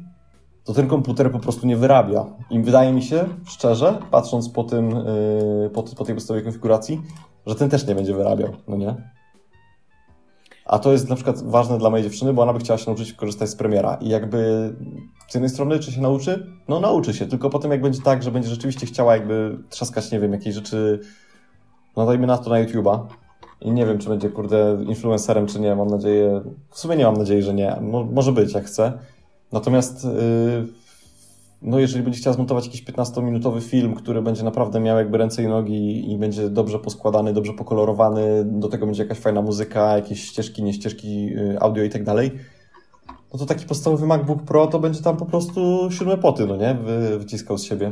to 0.63 0.73
ten 0.73 0.87
komputer 0.87 1.31
po 1.31 1.39
prostu 1.39 1.67
nie 1.67 1.77
wyrabia. 1.77 2.25
I 2.49 2.59
wydaje 2.59 2.93
mi 2.93 3.03
się, 3.03 3.25
szczerze, 3.47 3.97
patrząc 4.11 4.49
po 4.49 4.63
tym, 4.63 4.89
yy, 4.89 5.69
po, 5.73 5.83
po 5.83 6.05
tej 6.05 6.15
podstawowej 6.15 6.43
konfiguracji, 6.43 7.01
że 7.45 7.55
ten 7.55 7.69
też 7.69 7.87
nie 7.87 7.95
będzie 7.95 8.13
wyrabiał, 8.13 8.49
no 8.67 8.77
nie? 8.77 8.95
A 10.65 10.79
to 10.79 10.91
jest 10.91 11.09
na 11.09 11.15
przykład 11.15 11.43
ważne 11.43 11.77
dla 11.77 11.89
mojej 11.89 12.03
dziewczyny, 12.03 12.33
bo 12.33 12.41
ona 12.41 12.53
by 12.53 12.59
chciała 12.59 12.77
się 12.77 12.85
nauczyć 12.87 13.13
korzystać 13.13 13.49
z 13.49 13.55
premiera. 13.55 13.97
I 14.01 14.09
jakby 14.09 14.73
z 15.27 15.33
jednej 15.33 15.49
strony, 15.49 15.79
czy 15.79 15.91
się 15.91 16.01
nauczy? 16.01 16.47
No 16.67 16.79
nauczy 16.79 17.13
się, 17.13 17.25
tylko 17.25 17.49
potem 17.49 17.71
jak 17.71 17.81
będzie 17.81 18.01
tak, 18.01 18.23
że 18.23 18.31
będzie 18.31 18.49
rzeczywiście 18.49 18.85
chciała 18.85 19.15
jakby 19.15 19.57
trzaskać, 19.69 20.11
nie 20.11 20.19
wiem, 20.19 20.31
jakieś 20.31 20.55
rzeczy 20.55 20.99
no 21.97 22.05
dajmy 22.05 22.27
na 22.27 22.37
to 22.37 22.49
na 22.49 22.63
YouTube'a. 22.63 22.99
I 23.61 23.71
nie 23.71 23.85
wiem, 23.85 23.97
czy 23.97 24.09
będzie, 24.09 24.29
kurde, 24.29 24.77
influencerem, 24.87 25.47
czy 25.47 25.59
nie. 25.59 25.75
Mam 25.75 25.87
nadzieję, 25.87 26.41
w 26.69 26.79
sumie 26.79 26.95
nie 26.95 27.05
mam 27.05 27.17
nadziei, 27.17 27.41
że 27.41 27.53
nie. 27.53 27.77
Mo 27.81 28.03
może 28.03 28.31
być, 28.31 28.53
jak 28.53 28.65
chcę. 28.65 28.93
Natomiast, 29.51 30.03
yy, 30.03 30.67
no 31.61 31.79
jeżeli 31.79 32.03
będzie 32.03 32.19
chciała 32.19 32.33
zmontować 32.33 32.65
jakiś 32.65 32.83
15-minutowy 32.83 33.61
film, 33.61 33.95
który 33.95 34.21
będzie 34.21 34.43
naprawdę 34.43 34.79
miał 34.79 34.97
jakby 34.97 35.17
ręce 35.17 35.43
i 35.43 35.47
nogi 35.47 36.11
i 36.11 36.17
będzie 36.17 36.49
dobrze 36.49 36.79
poskładany, 36.79 37.33
dobrze 37.33 37.53
pokolorowany, 37.53 38.45
do 38.45 38.67
tego 38.67 38.85
będzie 38.85 39.03
jakaś 39.03 39.17
fajna 39.17 39.41
muzyka, 39.41 39.95
jakieś 39.95 40.23
ścieżki, 40.23 40.63
nie 40.63 40.73
ścieżki, 40.73 41.25
yy, 41.25 41.57
audio 41.59 41.83
i 41.83 41.89
tak 41.89 42.03
dalej, 42.03 42.31
no 43.35 43.39
to 43.39 43.45
taki 43.45 43.65
podstawowy 43.65 44.07
MacBook 44.07 44.43
Pro 44.43 44.67
to 44.67 44.79
będzie 44.79 45.01
tam 45.01 45.17
po 45.17 45.25
prostu 45.25 45.87
siódme 45.91 46.17
poty, 46.17 46.45
no 46.45 46.55
nie? 46.55 46.73
Wy, 46.73 47.19
wyciskał 47.19 47.57
z 47.57 47.63
siebie. 47.63 47.91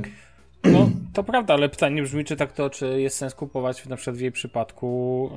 No, 0.64 0.90
to 1.14 1.24
prawda, 1.24 1.54
ale 1.54 1.70
pytanie 1.70 2.04
brzmi, 2.04 2.26
czy 2.26 2.36
tak 2.36 2.54
to, 2.54 2.70
czy 2.70 3.02
jest 3.02 3.18
sens 3.18 3.36
kupować 3.36 3.86
na 3.86 3.96
przykład 3.96 4.16
w 4.16 4.20
jej 4.20 4.32
przypadku 4.32 5.30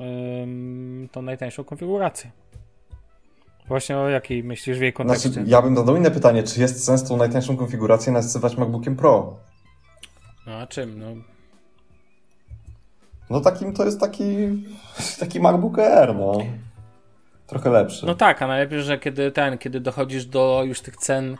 ym, 0.43 1.09
tą 1.11 1.21
najtańszą 1.21 1.63
konfigurację. 1.63 2.31
Właśnie 3.67 3.97
o 3.97 4.09
jakiej 4.09 4.43
myślisz 4.43 4.77
w 4.77 4.81
jej 4.81 4.93
kontekście? 4.93 5.29
Znaczy, 5.29 5.49
ja 5.49 5.61
bym 5.61 5.75
zadał 5.75 5.95
inne 5.95 6.11
pytanie, 6.11 6.43
czy 6.43 6.61
jest 6.61 6.85
sens 6.85 7.03
tą 7.03 7.17
najtańszą 7.17 7.57
konfigurację 7.57 8.13
nazywać 8.13 8.57
MacBookiem 8.57 8.95
Pro? 8.95 9.35
No 10.47 10.55
a 10.55 10.67
czym? 10.67 10.99
No, 10.99 11.07
no 13.29 13.41
takim 13.41 13.73
to 13.73 13.85
jest 13.85 13.99
taki, 13.99 14.25
taki 15.19 15.39
MacBook 15.39 15.79
Air, 15.79 16.15
no. 16.15 16.37
Trochę 17.47 17.69
lepszy. 17.69 18.05
No 18.05 18.15
tak, 18.15 18.41
a 18.41 18.47
najlepiej, 18.47 18.81
że 18.81 18.97
kiedy 18.97 19.31
ten, 19.31 19.57
kiedy 19.57 19.79
dochodzisz 19.79 20.25
do 20.25 20.63
już 20.65 20.81
tych 20.81 20.97
cen 20.97 21.37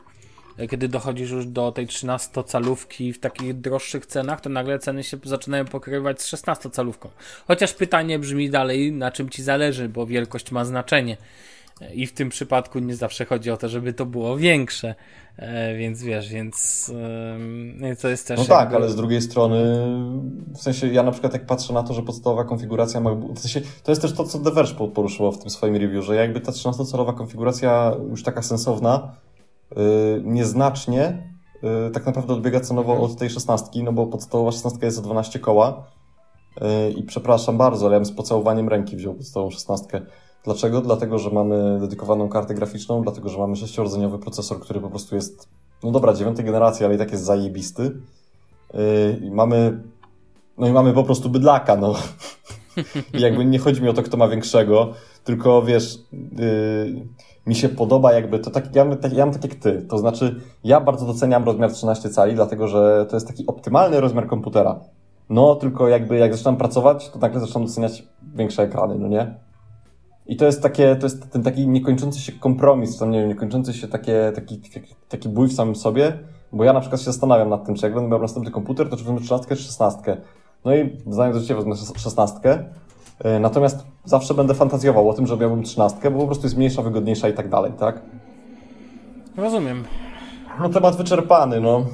kiedy 0.69 0.87
dochodzisz 0.87 1.31
już 1.31 1.45
do 1.45 1.71
tej 1.71 1.87
13-calówki 1.87 3.13
w 3.13 3.19
takich 3.19 3.59
droższych 3.61 4.05
cenach, 4.05 4.41
to 4.41 4.49
nagle 4.49 4.79
ceny 4.79 5.03
się 5.03 5.17
zaczynają 5.23 5.65
pokrywać 5.65 6.21
z 6.21 6.33
16-calówką. 6.33 7.07
Chociaż 7.47 7.73
pytanie 7.73 8.19
brzmi 8.19 8.49
dalej, 8.49 8.91
na 8.91 9.11
czym 9.11 9.29
ci 9.29 9.43
zależy, 9.43 9.89
bo 9.89 10.05
wielkość 10.05 10.51
ma 10.51 10.65
znaczenie. 10.65 11.17
I 11.93 12.07
w 12.07 12.13
tym 12.13 12.29
przypadku 12.29 12.79
nie 12.79 12.95
zawsze 12.95 13.25
chodzi 13.25 13.51
o 13.51 13.57
to, 13.57 13.69
żeby 13.69 13.93
to 13.93 14.05
było 14.05 14.37
większe. 14.37 14.95
E, 15.37 15.75
więc 15.77 16.03
wiesz, 16.03 16.29
więc 16.29 16.91
e, 17.81 17.95
to 17.95 18.09
jest 18.09 18.27
też. 18.27 18.39
No 18.39 18.45
tak, 18.45 18.73
ale 18.73 18.89
z 18.89 18.95
drugiej 18.95 19.21
strony, 19.21 19.87
w 20.53 20.61
sensie 20.61 20.87
ja 20.87 21.03
na 21.03 21.11
przykład 21.11 21.33
jak 21.33 21.45
patrzę 21.45 21.73
na 21.73 21.83
to, 21.83 21.93
że 21.93 22.01
podstawowa 22.01 22.43
konfiguracja 22.43 22.99
ma. 22.99 23.15
W 23.15 23.39
sensie, 23.39 23.61
to 23.83 23.91
jest 23.91 24.01
też 24.01 24.13
to, 24.13 24.23
co 24.23 24.39
The 24.39 24.51
Verge 24.51 24.73
poruszyło 24.73 25.31
w 25.31 25.39
tym 25.39 25.49
swoim 25.49 25.75
review, 25.75 26.05
że 26.05 26.15
jakby 26.15 26.41
ta 26.41 26.51
13-calowa 26.51 27.13
konfiguracja 27.13 27.95
już 28.09 28.23
taka 28.23 28.41
sensowna, 28.41 29.11
nieznacznie 30.23 31.23
y, 31.87 31.91
tak 31.91 32.05
naprawdę 32.05 32.33
odbiega 32.33 32.59
cenowo 32.59 32.91
mhm. 32.91 33.11
od 33.11 33.17
tej 33.17 33.29
szesnastki, 33.29 33.83
no 33.83 33.93
bo 33.93 34.07
podstawowa 34.07 34.51
szesnastka 34.51 34.85
jest 34.85 34.97
za 34.97 35.03
12 35.03 35.39
koła 35.39 35.85
y, 36.57 36.91
i 36.91 37.03
przepraszam 37.03 37.57
bardzo, 37.57 37.85
ale 37.85 37.93
ja 37.93 37.99
bym 37.99 38.05
z 38.05 38.11
pocałowaniem 38.11 38.69
ręki 38.69 38.95
wziął 38.95 39.13
podstawową 39.13 39.51
szesnastkę. 39.51 40.01
Dlaczego? 40.43 40.81
Dlatego, 40.81 41.19
że 41.19 41.29
mamy 41.29 41.77
dedykowaną 41.79 42.29
kartę 42.29 42.53
graficzną, 42.53 43.01
dlatego, 43.01 43.29
że 43.29 43.37
mamy 43.37 43.55
sześciordzeniowy 43.55 44.19
procesor, 44.19 44.59
który 44.59 44.81
po 44.81 44.89
prostu 44.89 45.15
jest, 45.15 45.49
no 45.83 45.91
dobra, 45.91 46.13
dziewiątej 46.13 46.45
generacji, 46.45 46.85
ale 46.85 46.95
i 46.95 46.97
tak 46.97 47.11
jest 47.11 47.23
zajebisty. 47.23 47.91
I 49.21 49.31
mamy, 49.31 49.83
no 50.57 50.67
i 50.67 50.71
mamy 50.71 50.93
po 50.93 51.03
prostu 51.03 51.29
bydlaka, 51.29 51.75
no. 51.75 51.95
I 53.17 53.21
jakby 53.21 53.45
nie 53.45 53.59
chodzi 53.59 53.81
mi 53.81 53.89
o 53.89 53.93
to, 53.93 54.03
kto 54.03 54.17
ma 54.17 54.27
większego, 54.27 54.93
tylko 55.23 55.61
wiesz, 55.61 55.99
yy, 56.13 57.07
mi 57.47 57.55
się 57.55 57.69
podoba 57.69 58.13
jakby, 58.13 58.39
to 58.39 58.51
tak, 58.51 58.75
ja, 58.75 58.85
mam 58.85 58.97
tak, 58.97 59.13
ja 59.13 59.25
mam 59.25 59.33
tak 59.33 59.43
jak 59.43 59.55
ty, 59.55 59.81
to 59.89 59.97
znaczy 59.97 60.41
ja 60.63 60.81
bardzo 60.81 61.05
doceniam 61.05 61.43
rozmiar 61.43 61.71
13 61.71 62.09
cali, 62.09 62.35
dlatego 62.35 62.67
że 62.67 63.05
to 63.09 63.15
jest 63.15 63.27
taki 63.27 63.47
optymalny 63.47 64.01
rozmiar 64.01 64.27
komputera. 64.27 64.79
No, 65.29 65.55
tylko 65.55 65.87
jakby 65.87 66.17
jak 66.17 66.35
zaczynam 66.35 66.57
pracować, 66.57 67.09
to 67.09 67.19
nagle 67.19 67.39
zaczynam 67.39 67.67
doceniać 67.67 68.03
większe 68.35 68.63
ekrany, 68.63 68.95
no 68.99 69.07
nie? 69.07 69.35
I 70.27 70.35
to 70.37 70.45
jest 70.45 70.63
takie, 70.63 70.95
to 70.95 71.05
jest 71.05 71.31
ten 71.31 71.43
taki 71.43 71.67
niekończący 71.67 72.19
się 72.19 72.31
kompromis, 72.31 72.97
tam 72.97 73.11
nie 73.11 73.19
wiem, 73.19 73.29
niekończący 73.29 73.73
się 73.73 73.87
takie, 73.87 74.31
taki, 74.35 74.57
taki, 74.57 74.95
taki 75.09 75.29
bój 75.29 75.47
w 75.47 75.53
samym 75.53 75.75
sobie, 75.75 76.19
bo 76.53 76.63
ja 76.63 76.73
na 76.73 76.79
przykład 76.79 77.01
się 77.01 77.05
zastanawiam 77.05 77.49
nad 77.49 77.65
tym, 77.65 77.75
czy 77.75 77.85
jak 77.85 77.95
będę 77.95 78.09
miał 78.09 78.21
następny 78.21 78.51
komputer, 78.51 78.89
to 78.89 78.97
czy 78.97 79.03
wezmę 79.03 79.19
13 79.19 79.55
czy 79.55 79.63
16. 79.63 80.17
No 80.65 80.75
i 80.75 80.97
zdając 81.07 81.37
do 81.37 81.43
Ciebie 81.43 81.63
wezmę 81.63 81.75
16, 81.97 82.39
E, 82.49 82.69
natomiast 83.39 83.85
zawsze 84.05 84.33
będę 84.33 84.53
fantazjował 84.53 85.09
o 85.09 85.13
tym, 85.13 85.27
że 85.27 85.37
miałbym 85.37 85.63
trzynastkę, 85.63 86.11
bo 86.11 86.19
po 86.19 86.25
prostu 86.25 86.45
jest 86.45 86.57
mniejsza, 86.57 86.81
wygodniejsza 86.81 87.29
i 87.29 87.33
tak 87.33 87.49
dalej, 87.49 87.71
tak? 87.79 88.01
Rozumiem. 89.37 89.83
No 90.59 90.69
temat 90.69 90.97
wyczerpany, 90.97 91.61
no. 91.61 91.85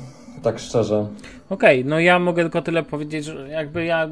Tak 0.43 0.59
szczerze. 0.59 1.07
Okej, 1.49 1.79
okay, 1.79 1.89
no 1.89 1.99
ja 1.99 2.19
mogę 2.19 2.43
tylko 2.43 2.61
tyle 2.61 2.83
powiedzieć, 2.83 3.25
że 3.25 3.49
jakby 3.49 3.85
ja, 3.85 4.09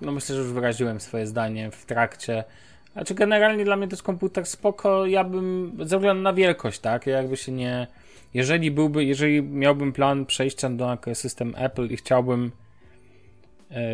no 0.00 0.12
myślę, 0.12 0.34
że 0.34 0.42
już 0.42 0.52
wyraziłem 0.52 1.00
swoje 1.00 1.26
zdanie 1.26 1.70
w 1.70 1.86
trakcie. 1.86 2.44
Znaczy 2.92 3.14
generalnie 3.14 3.64
dla 3.64 3.76
mnie 3.76 3.88
to 3.88 3.92
jest 3.92 4.02
komputer 4.02 4.46
spoko, 4.46 5.06
ja 5.06 5.24
bym, 5.24 5.72
ze 5.78 5.96
względu 5.96 6.22
na 6.22 6.32
wielkość, 6.32 6.80
tak, 6.80 7.06
ja 7.06 7.16
jakby 7.16 7.36
się 7.36 7.52
nie, 7.52 7.86
jeżeli 8.34 8.70
byłby, 8.70 9.04
jeżeli 9.04 9.42
miałbym 9.42 9.92
plan 9.92 10.26
przejścia 10.26 10.70
do 10.70 10.98
system 11.14 11.54
Apple 11.58 11.86
i 11.86 11.96
chciałbym 11.96 12.50
E, 12.50 12.63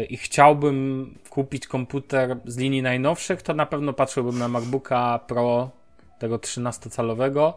i 0.08 0.16
chciałbym 0.16 1.14
kupić 1.30 1.66
komputer 1.66 2.36
z 2.44 2.58
linii 2.58 2.82
najnowszych, 2.82 3.42
to 3.42 3.54
na 3.54 3.66
pewno 3.66 3.92
patrzyłbym 3.92 4.38
na 4.38 4.48
MacBooka 4.48 5.20
Pro 5.26 5.70
tego 6.18 6.36
13-calowego 6.36 7.52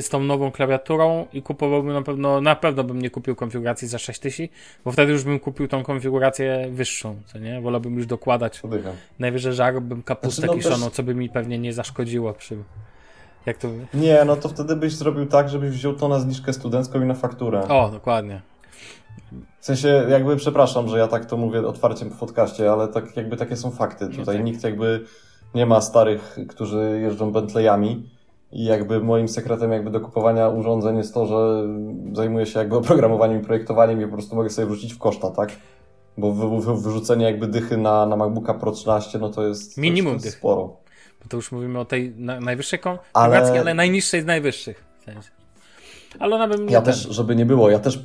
z 0.00 0.08
tą 0.08 0.20
nową 0.20 0.50
klawiaturą 0.50 1.26
i 1.32 1.42
kupowałbym 1.42 1.92
na 1.92 2.02
pewno, 2.02 2.40
na 2.40 2.56
pewno 2.56 2.84
bym 2.84 3.02
nie 3.02 3.10
kupił 3.10 3.36
konfiguracji 3.36 3.88
za 3.88 3.98
6000, 3.98 4.52
bo 4.84 4.92
wtedy 4.92 5.12
już 5.12 5.24
bym 5.24 5.40
kupił 5.40 5.68
tą 5.68 5.82
konfigurację 5.82 6.68
wyższą, 6.70 7.16
co 7.26 7.38
nie? 7.38 7.60
Wolałbym 7.60 7.96
już 7.96 8.06
dokładać. 8.06 8.60
Podejrzam. 8.60 8.92
Najwyżej 9.18 9.52
żarłbym 9.52 10.02
kapustę 10.02 10.42
znaczy, 10.42 10.56
no 10.56 10.62
kiszoną, 10.62 10.86
też... 10.86 10.94
co 10.94 11.02
by 11.02 11.14
mi 11.14 11.28
pewnie 11.28 11.58
nie 11.58 11.72
zaszkodziło 11.72 12.32
przy... 12.32 12.56
Jak 13.46 13.58
to... 13.58 13.68
Nie, 13.94 14.24
no 14.24 14.36
to 14.36 14.48
wtedy 14.48 14.76
byś 14.76 14.92
zrobił 14.92 15.26
tak, 15.26 15.48
żebyś 15.48 15.70
wziął 15.70 15.94
to 15.94 16.08
na 16.08 16.20
zniżkę 16.20 16.52
studencką 16.52 17.02
i 17.02 17.06
na 17.06 17.14
fakturę. 17.14 17.68
O, 17.68 17.88
dokładnie. 17.88 18.40
W 19.64 19.66
sensie, 19.66 20.06
jakby 20.08 20.36
przepraszam, 20.36 20.88
że 20.88 20.98
ja 20.98 21.08
tak 21.08 21.24
to 21.24 21.36
mówię 21.36 21.66
otwarcie 21.66 22.04
w 22.04 22.18
podcaście, 22.18 22.72
ale 22.72 22.88
tak 22.88 23.16
jakby 23.16 23.36
takie 23.36 23.56
są 23.56 23.70
fakty. 23.70 24.08
Tutaj 24.08 24.36
tak. 24.36 24.44
nikt 24.44 24.64
jakby 24.64 25.04
nie 25.54 25.66
ma 25.66 25.80
starych, 25.80 26.38
którzy 26.48 27.00
jeżdżą 27.02 27.32
Bentleyami 27.32 28.10
i 28.52 28.64
jakby 28.64 29.00
moim 29.00 29.28
sekretem 29.28 29.72
jakby 29.72 29.90
do 29.90 30.00
kupowania 30.00 30.48
urządzeń 30.48 30.96
jest 30.96 31.14
to, 31.14 31.26
że 31.26 31.68
zajmuję 32.12 32.46
się 32.46 32.58
jakby 32.58 32.76
oprogramowaniem 32.76 33.40
i 33.40 33.44
projektowaniem 33.44 34.02
i 34.02 34.06
po 34.06 34.12
prostu 34.12 34.36
mogę 34.36 34.50
sobie 34.50 34.66
wrzucić 34.66 34.94
w 34.94 34.98
koszta, 34.98 35.30
tak? 35.30 35.52
Bo 36.18 36.32
wy, 36.32 36.60
wy, 36.60 36.82
wyrzucenie 36.82 37.24
jakby 37.24 37.46
dychy 37.46 37.76
na, 37.76 38.06
na 38.06 38.16
MacBooka 38.16 38.54
Pro 38.54 38.72
13, 38.72 39.18
no 39.18 39.30
to 39.30 39.46
jest, 39.46 39.78
Minimum 39.78 40.18
to 40.18 40.24
jest 40.24 40.38
sporo. 40.38 40.76
Bo 41.22 41.28
to 41.28 41.36
już 41.36 41.52
mówimy 41.52 41.78
o 41.78 41.84
tej 41.84 42.14
na, 42.16 42.40
najwyższej 42.40 42.78
konfiguracji, 42.78 43.50
ale... 43.50 43.60
ale 43.60 43.74
najniższej 43.74 44.22
z 44.22 44.24
najwyższych. 44.24 44.84
W 45.00 45.04
sensie. 45.04 45.30
Ale 46.18 46.34
ona 46.34 46.48
by 46.48 46.58
mnie 46.58 46.72
Ja 46.72 46.82
ten... 46.82 46.94
też, 46.94 47.02
żeby 47.10 47.36
nie 47.36 47.46
było, 47.46 47.70
ja 47.70 47.78
też 47.78 48.04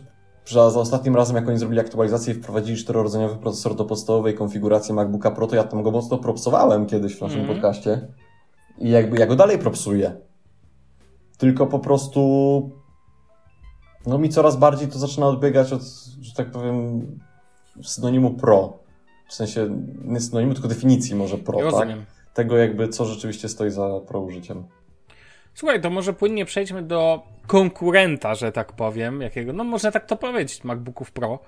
za, 0.50 0.70
za 0.70 0.80
ostatnim 0.80 1.16
razem, 1.16 1.36
jak 1.36 1.48
oni 1.48 1.58
zrobili 1.58 1.80
aktualizację 1.80 2.34
i 2.34 2.38
wprowadzili 2.38 2.78
czterorodzeniowy 2.78 3.36
procesor 3.36 3.76
do 3.76 3.86
podstawowej 3.86 4.34
konfiguracji 4.34 4.94
MacBooka 4.94 5.32
Pro, 5.32 5.48
to 5.48 5.56
ja 5.56 5.64
tam 5.64 5.84
go 5.84 5.92
mocno 5.92 6.18
propsowałem 6.18 6.86
kiedyś 6.86 7.16
w 7.16 7.22
naszym 7.22 7.40
mm. 7.40 7.54
podcaście. 7.54 8.08
I 8.78 8.90
jakby 8.90 9.18
ja 9.18 9.26
go 9.26 9.36
dalej 9.36 9.60
propsuję. 9.60 10.16
Tylko 11.38 11.68
po 11.68 11.80
prostu 11.80 12.72
no 14.06 14.18
mi 14.18 14.30
coraz 14.30 14.56
bardziej 14.56 14.88
to 14.88 15.00
zaczyna 15.00 15.28
odbiegać 15.28 15.74
od, 15.74 15.82
że 16.22 16.34
tak 16.36 16.52
powiem, 16.52 17.02
synonimu 17.84 18.34
pro. 18.34 18.80
W 19.28 19.34
sensie 19.34 19.70
nie 20.06 20.20
synonimu, 20.20 20.54
tylko 20.54 20.68
definicji 20.68 21.16
może 21.16 21.38
pro, 21.38 21.64
ja 21.64 21.72
tak? 21.72 21.90
Tego 22.34 22.58
jakby, 22.58 22.88
co 22.88 23.06
rzeczywiście 23.06 23.50
stoi 23.50 23.72
za 23.72 24.00
pro 24.08 24.22
użyciem. 24.22 24.64
Słuchaj, 25.54 25.82
to 25.82 25.90
może 25.90 26.14
płynnie 26.14 26.46
przejdźmy 26.46 26.84
do 26.84 27.24
konkurenta, 27.48 28.36
że 28.36 28.52
tak 28.52 28.74
powiem, 28.74 29.22
jakiego, 29.22 29.54
no 29.54 29.64
można 29.64 29.92
tak 29.92 30.06
to 30.06 30.16
powiedzieć, 30.16 30.64
MacBooków 30.64 31.12
Pro. 31.12 31.40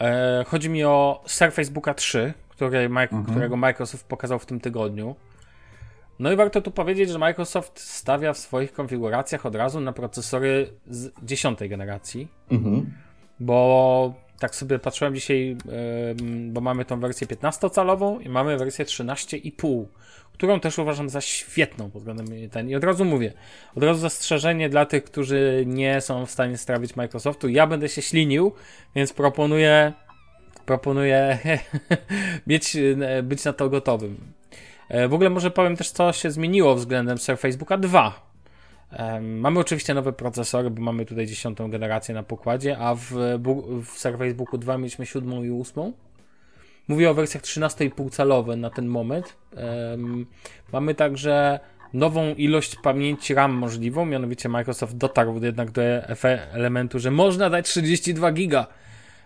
E, 0.00 0.44
chodzi 0.48 0.70
mi 0.70 0.84
o 0.84 1.22
Surface 1.26 1.70
Booka 1.70 1.94
3, 1.94 2.32
który, 2.48 2.78
mhm. 2.78 3.24
którego 3.24 3.56
Microsoft 3.56 4.06
pokazał 4.06 4.38
w 4.38 4.46
tym 4.46 4.60
tygodniu. 4.60 5.16
No 6.18 6.32
i 6.32 6.36
warto 6.36 6.62
tu 6.62 6.70
powiedzieć, 6.70 7.10
że 7.10 7.18
Microsoft 7.18 7.80
stawia 7.80 8.32
w 8.32 8.38
swoich 8.38 8.72
konfiguracjach 8.72 9.46
od 9.46 9.54
razu 9.54 9.80
na 9.80 9.92
procesory 9.92 10.70
z 10.86 11.12
dziesiątej 11.22 11.68
generacji, 11.68 12.28
mhm. 12.50 12.92
bo 13.40 14.14
tak 14.38 14.54
sobie 14.54 14.78
patrzyłem 14.78 15.14
dzisiaj, 15.14 15.56
bo 16.48 16.60
mamy 16.60 16.84
tą 16.84 17.00
wersję 17.00 17.26
15-calową 17.26 18.20
i 18.20 18.28
mamy 18.28 18.56
wersję 18.58 18.84
13,5, 18.84 19.84
którą 20.34 20.60
też 20.60 20.78
uważam 20.78 21.08
za 21.08 21.20
świetną 21.20 21.90
pod 21.90 22.02
względem 22.02 22.50
ten. 22.50 22.70
I 22.70 22.76
od 22.76 22.84
razu 22.84 23.04
mówię, 23.04 23.32
od 23.74 23.82
razu 23.82 24.00
zastrzeżenie 24.00 24.68
dla 24.68 24.86
tych, 24.86 25.04
którzy 25.04 25.64
nie 25.66 26.00
są 26.00 26.26
w 26.26 26.30
stanie 26.30 26.58
strawić 26.58 26.96
Microsoftu. 26.96 27.48
Ja 27.48 27.66
będę 27.66 27.88
się 27.88 28.02
ślinił, 28.02 28.52
więc 28.94 29.12
proponuję 29.12 29.92
proponuję 30.66 31.38
mieć, 32.46 32.76
być 33.22 33.44
na 33.44 33.52
to 33.52 33.70
gotowym. 33.70 34.16
E, 34.88 35.08
w 35.08 35.14
ogóle 35.14 35.30
może 35.30 35.50
powiem 35.50 35.76
też, 35.76 35.90
co 35.90 36.12
się 36.12 36.30
zmieniło 36.30 36.74
względem 36.74 37.18
Surface 37.18 37.58
Booka 37.58 37.78
2. 37.78 38.34
Mamy 39.20 39.60
oczywiście 39.60 39.94
nowe 39.94 40.12
procesory, 40.12 40.70
bo 40.70 40.82
mamy 40.82 41.06
tutaj 41.06 41.26
dziesiątą 41.26 41.70
generację 41.70 42.14
na 42.14 42.22
pokładzie, 42.22 42.78
a 42.78 42.94
w, 42.94 43.10
w 43.84 43.98
Surface 43.98 44.34
Booku 44.34 44.58
2 44.58 44.78
mieliśmy 44.78 45.06
siódmą 45.06 45.42
i 45.42 45.50
ósmą. 45.50 45.92
Mówię 46.88 47.10
o 47.10 47.14
wersjach 47.14 47.42
13,5 47.42 48.10
calowe 48.10 48.56
na 48.56 48.70
ten 48.70 48.86
moment. 48.86 49.36
mamy 50.72 50.94
także 50.94 51.60
nową 51.92 52.34
ilość 52.34 52.76
pamięci 52.76 53.34
RAM 53.34 53.52
możliwą, 53.52 54.04
mianowicie 54.04 54.48
Microsoft 54.48 54.96
dotarł 54.96 55.44
jednak 55.44 55.70
do 55.70 55.82
elementu, 56.52 56.98
że 56.98 57.10
można 57.10 57.50
dać 57.50 57.66
32 57.66 58.32
giga, 58.32 58.66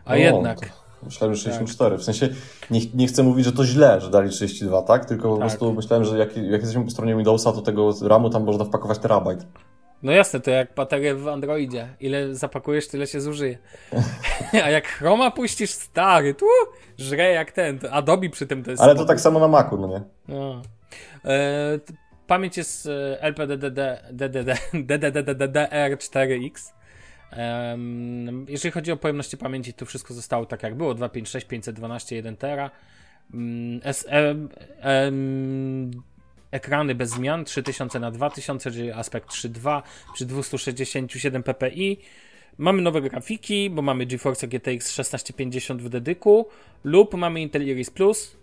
a 0.04 0.12
o, 0.12 0.16
jednak... 0.16 0.58
Myślałem, 1.02 1.34
że 1.34 1.42
64. 1.42 1.90
Tak. 1.90 2.00
W 2.00 2.04
sensie 2.04 2.28
nie, 2.70 2.80
nie 2.94 3.06
chcę 3.06 3.22
mówić, 3.22 3.44
że 3.44 3.52
to 3.52 3.64
źle, 3.64 4.00
że 4.00 4.10
dali 4.10 4.30
32, 4.30 4.82
tak? 4.82 5.04
Tylko 5.04 5.28
po 5.28 5.34
tak. 5.34 5.40
prostu 5.40 5.72
myślałem, 5.72 6.04
że 6.04 6.18
jak, 6.18 6.36
jak 6.36 6.60
jesteśmy 6.60 6.84
po 6.84 6.90
stronie 6.90 7.14
Windowsa, 7.16 7.52
to 7.52 7.62
tego 7.62 7.94
RAMu 8.02 8.30
tam 8.30 8.44
można 8.44 8.64
wpakować 8.64 8.98
terabajt. 8.98 9.46
No 10.02 10.12
jasne, 10.12 10.40
to 10.40 10.50
jak 10.50 10.74
baterię 10.74 11.14
w 11.14 11.28
Androidzie. 11.28 11.88
Ile 12.00 12.34
zapakujesz, 12.34 12.88
tyle 12.88 13.06
się 13.06 13.20
zużyje. 13.20 13.58
A 14.64 14.70
jak 14.70 14.86
Chroma 14.86 15.30
puścisz 15.30 15.70
stary, 15.70 16.34
tu 16.34 16.46
żre 16.98 17.32
jak 17.32 17.52
ten. 17.52 17.78
Adobe 17.90 18.28
przy 18.28 18.46
tym 18.46 18.64
to 18.64 18.70
jest. 18.70 18.82
Ale 18.82 18.94
to 18.94 19.04
tak 19.04 19.20
samo 19.20 19.40
na 19.40 19.48
Macu, 19.48 19.78
no 19.78 19.86
nie? 19.86 20.02
No. 20.28 20.62
E, 21.24 21.78
pamięć 22.26 22.56
jest 22.56 22.88
LPDDR 23.20 23.98
DDR4X. 24.72 26.72
Jeżeli 28.48 28.72
chodzi 28.72 28.92
o 28.92 28.96
pojemności 28.96 29.36
pamięci, 29.36 29.74
to 29.74 29.86
wszystko 29.86 30.14
zostało 30.14 30.46
tak 30.46 30.62
jak 30.62 30.74
było, 30.74 30.94
256, 30.94 31.46
512, 31.46 32.16
1 32.16 32.36
tera. 32.36 32.70
SM, 33.82 34.48
ekrany 36.50 36.94
bez 36.94 37.10
zmian 37.10 37.44
3000 37.44 38.00
na 38.00 38.10
2000, 38.10 38.70
czyli 38.70 38.92
aspekt 38.92 39.30
3.2 39.30 39.82
przy 40.14 40.26
267 40.26 41.42
ppi. 41.42 41.98
Mamy 42.58 42.82
nowe 42.82 43.00
grafiki, 43.00 43.70
bo 43.70 43.82
mamy 43.82 44.06
GeForce 44.06 44.48
GTX 44.48 44.86
1650 44.86 45.82
w 45.82 45.88
dedyku 45.88 46.46
lub 46.84 47.14
mamy 47.14 47.40
Intel 47.40 47.68
Iris 47.68 47.90
Plus. 47.90 48.36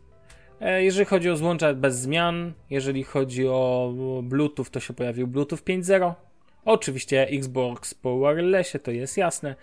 E, 0.61 0.83
jeżeli 0.83 1.05
chodzi 1.05 1.29
o 1.29 1.37
złącza 1.37 1.73
bez 1.73 1.99
zmian, 1.99 2.53
jeżeli 2.69 3.03
chodzi 3.03 3.47
o 3.47 3.93
Bluetooth, 4.23 4.65
to 4.71 4.79
się 4.79 4.93
pojawił 4.93 5.27
Bluetooth 5.27 5.59
5.0 5.59 6.13
Oczywiście 6.65 7.27
Xbox 7.27 7.93
po 7.93 8.19
wirelessie, 8.19 8.79
to 8.79 8.91
jest 8.91 9.17
jasne. 9.17 9.55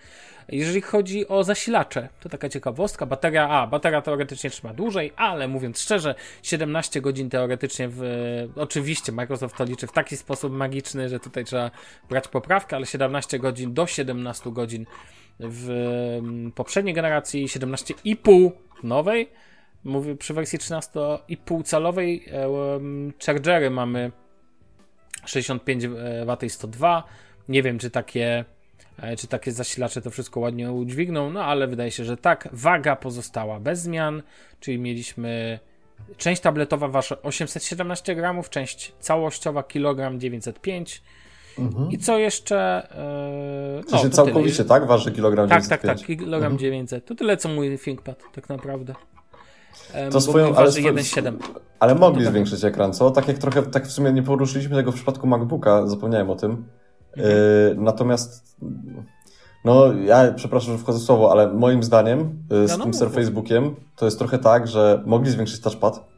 Jeżeli 0.49 0.81
chodzi 0.81 1.27
o 1.27 1.43
zasilacze, 1.43 2.09
to 2.19 2.29
taka 2.29 2.49
ciekawostka. 2.49 3.05
Bateria, 3.05 3.49
a 3.49 3.67
bateria 3.67 4.01
teoretycznie 4.01 4.49
trzyma 4.49 4.73
dłużej, 4.73 5.13
ale 5.15 5.47
mówiąc 5.47 5.79
szczerze, 5.79 6.15
17 6.43 7.01
godzin 7.01 7.29
teoretycznie 7.29 7.89
w. 7.91 8.01
Oczywiście 8.55 9.11
Microsoft 9.11 9.57
to 9.57 9.63
liczy 9.63 9.87
w 9.87 9.91
taki 9.91 10.17
sposób 10.17 10.53
magiczny, 10.53 11.09
że 11.09 11.19
tutaj 11.19 11.45
trzeba 11.45 11.71
brać 12.09 12.27
poprawkę, 12.27 12.75
ale 12.75 12.85
17 12.85 13.39
godzin 13.39 13.73
do 13.73 13.87
17 13.87 14.51
godzin 14.51 14.85
w 15.39 16.21
poprzedniej 16.55 16.93
generacji, 16.93 17.47
17,5 17.47 18.51
w 18.81 18.83
nowej. 18.83 19.29
Mówię 19.83 20.15
przy 20.15 20.33
wersji 20.33 20.59
13,5 20.59 21.63
calowej. 21.63 22.25
Chargery 23.25 23.69
mamy 23.69 24.11
65 25.25 25.87
W 25.87 26.43
i 26.43 26.49
102. 26.49 27.03
Nie 27.49 27.63
wiem, 27.63 27.79
czy 27.79 27.89
takie, 27.89 28.45
e, 28.99 29.17
czy 29.17 29.27
takie 29.27 29.51
zasilacze 29.51 30.01
to 30.01 30.09
wszystko 30.09 30.39
ładnie 30.39 30.71
udźwigną, 30.71 31.29
no 31.29 31.43
ale 31.43 31.67
wydaje 31.67 31.91
się, 31.91 32.05
że 32.05 32.17
tak. 32.17 32.49
Waga 32.51 32.95
pozostała 32.95 33.59
bez 33.59 33.79
zmian, 33.81 34.23
czyli 34.59 34.79
mieliśmy 34.79 35.59
część 36.17 36.41
tabletowa 36.41 36.87
wasza 36.87 37.21
817 37.21 38.15
gramów, 38.15 38.49
część 38.49 38.93
całościowa 38.99 39.63
kilogram 39.63 40.19
905 40.19 41.01
mhm. 41.59 41.91
i 41.91 41.97
co 41.97 42.17
jeszcze? 42.17 42.87
Yy, 43.77 43.83
no, 43.91 44.03
to 44.03 44.09
całkowicie, 44.09 44.57
tyle. 44.57 44.69
tak? 44.69 44.87
Waży 44.87 45.11
kilogram 45.11 45.49
tak, 45.49 45.61
905? 45.61 45.69
Tak, 45.81 45.97
tak, 45.97 46.07
tak, 46.07 46.17
kilogram 46.17 46.51
mhm. 46.51 46.57
900. 46.57 47.05
To 47.05 47.15
tyle, 47.15 47.37
co 47.37 47.49
mój 47.49 47.79
ThinkPad, 47.79 48.23
tak 48.33 48.49
naprawdę. 48.49 48.93
To 50.11 50.21
swoją, 50.21 50.55
ale, 50.55 50.71
ale 51.79 51.95
mogli 51.95 52.19
no 52.19 52.25
tak. 52.25 52.33
zwiększyć 52.33 52.63
ekran, 52.63 52.93
co? 52.93 53.11
Tak 53.11 53.27
jak 53.27 53.37
trochę, 53.37 53.63
tak 53.63 53.87
w 53.87 53.91
sumie 53.91 54.13
nie 54.13 54.23
poruszyliśmy 54.23 54.75
tego 54.75 54.91
w 54.91 54.95
przypadku 54.95 55.27
MacBooka, 55.27 55.87
zapomniałem 55.87 56.29
o 56.29 56.35
tym. 56.35 56.51
Mhm. 57.17 57.35
Yy, 57.35 57.75
natomiast, 57.77 58.57
no 59.65 59.93
ja 59.93 60.31
przepraszam, 60.31 60.73
że 60.73 60.79
wchodzę 60.79 60.99
w 60.99 61.01
słowo, 61.01 61.31
ale 61.31 61.53
moim 61.53 61.83
zdaniem 61.83 62.45
yy, 62.49 62.67
z 62.67 62.71
no, 62.71 62.77
no, 62.77 62.83
tym 62.83 62.93
Surface 62.93 63.31
Bookiem 63.31 63.75
to 63.95 64.05
jest 64.05 64.19
trochę 64.19 64.39
tak, 64.39 64.67
że 64.67 65.03
mogli 65.05 65.31
zwiększyć 65.31 65.61
touchpad. 65.61 66.13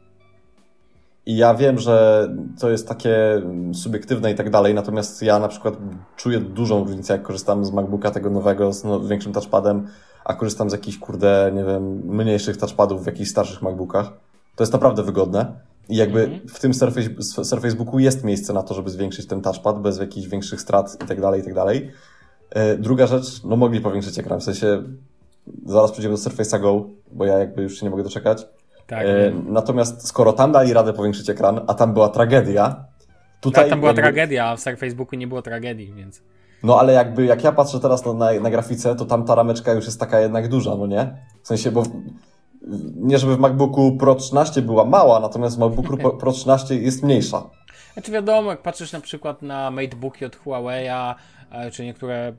I 1.26 1.38
ja 1.38 1.56
wiem, 1.56 1.80
że 1.80 2.28
to 2.60 2.70
jest 2.70 2.88
takie 2.88 3.42
subiektywne 3.74 4.32
i 4.32 4.36
tak 4.36 4.50
dalej, 4.50 4.74
natomiast 4.74 5.22
ja 5.22 5.40
na 5.40 5.48
przykład 5.48 5.74
czuję 6.16 6.40
dużą 6.40 6.84
różnicę, 6.84 7.14
jak 7.14 7.24
korzystam 7.24 7.66
z 7.66 7.72
MacBooka 7.72 8.12
tego 8.12 8.30
nowego 8.30 8.74
z 8.74 8.84
no, 8.84 9.00
większym 9.00 9.34
touchpadem 9.34 9.88
a 10.26 10.34
korzystam 10.34 10.70
z 10.70 10.74
jakichś, 10.74 10.98
kurde, 10.98 11.52
nie 11.56 11.64
wiem, 11.64 12.02
mniejszych 12.06 12.58
touchpadów 12.58 13.04
w 13.04 13.06
jakichś 13.06 13.30
starszych 13.30 13.62
MacBookach. 13.62 14.12
To 14.56 14.64
jest 14.64 14.74
naprawdę 14.74 15.04
wygodne. 15.04 15.46
I 15.90 15.96
jakby 15.96 16.24
mm 16.24 16.40
-hmm. 16.40 16.50
w 16.50 16.60
tym 16.60 16.74
Surface, 16.74 17.10
Surface 17.44 17.76
Booku 17.76 18.00
jest 18.00 18.24
miejsce 18.24 18.54
na 18.54 18.64
to, 18.64 18.74
żeby 18.74 18.90
zwiększyć 18.90 19.28
ten 19.28 19.42
touchpad 19.42 19.82
bez 19.82 20.00
jakichś 20.00 20.28
większych 20.28 20.62
strat 20.62 20.98
i 21.04 21.08
tak 21.08 21.22
dalej, 21.22 21.42
i 21.42 21.44
tak 21.44 21.54
dalej. 21.54 21.92
E, 22.50 22.78
druga 22.78 23.08
rzecz, 23.08 23.44
no 23.44 23.56
mogli 23.56 23.82
powiększyć 23.82 24.20
ekran, 24.20 24.40
w 24.40 24.44
sensie 24.44 24.84
zaraz 25.66 25.92
przejdziemy 25.92 26.16
do 26.16 26.22
Surface'a 26.22 26.62
Go, 26.62 26.86
bo 27.12 27.26
ja 27.26 27.40
jakby 27.40 27.64
już 27.64 27.80
się 27.80 27.86
nie 27.86 27.90
mogę 27.90 28.04
doczekać. 28.04 28.48
Tak. 28.88 29.06
E, 29.06 29.32
natomiast 29.48 30.08
skoro 30.08 30.34
tam 30.34 30.52
dali 30.52 30.74
radę 30.74 30.94
powiększyć 30.94 31.30
ekran, 31.30 31.62
a 31.68 31.74
tam 31.74 31.94
była 31.94 32.10
tragedia, 32.10 32.86
tutaj... 33.42 33.64
Tak, 33.64 33.70
tam 33.70 33.80
była 33.80 33.90
jakby... 33.90 34.02
tragedia, 34.02 34.46
a 34.46 34.56
w 34.56 34.60
Surface 34.60 34.96
Booku 34.96 35.16
nie 35.16 35.28
było 35.28 35.42
tragedii, 35.42 35.94
więc... 35.94 36.22
No 36.66 36.80
ale 36.80 36.94
jakby 36.94 37.26
jak 37.26 37.44
ja 37.44 37.52
patrzę 37.52 37.80
teraz 37.80 38.06
na, 38.06 38.14
na, 38.14 38.40
na 38.40 38.50
grafice, 38.50 38.96
to 38.96 39.06
tam 39.06 39.26
ta 39.26 39.36
rameczka 39.36 39.74
już 39.74 39.86
jest 39.86 40.00
taka 40.00 40.20
jednak 40.20 40.48
duża, 40.48 40.76
no 40.76 40.88
nie? 40.88 41.18
W 41.44 41.48
sensie, 41.48 41.72
bo 41.72 41.84
nie 42.96 43.18
żeby 43.18 43.36
w 43.36 43.40
MacBooku 43.40 43.98
Pro 43.98 44.16
13 44.16 44.62
była 44.62 44.86
mała, 44.86 45.20
natomiast 45.20 45.56
w 45.56 45.60
MacBooku 45.60 46.18
Pro 46.18 46.32
13 46.32 46.76
jest 46.76 47.04
mniejsza. 47.04 47.44
Znaczy 47.94 48.12
wiadomo, 48.12 48.52
jak 48.52 48.62
patrzysz 48.62 48.92
na 48.92 49.00
przykład 49.00 49.42
na 49.42 49.72
MateBooki 49.72 50.26
od 50.26 50.38
Huawei'a, 50.38 51.16
e, 51.52 51.72
czy 51.72 51.86
niektóre 51.86 52.16
e, 52.16 52.34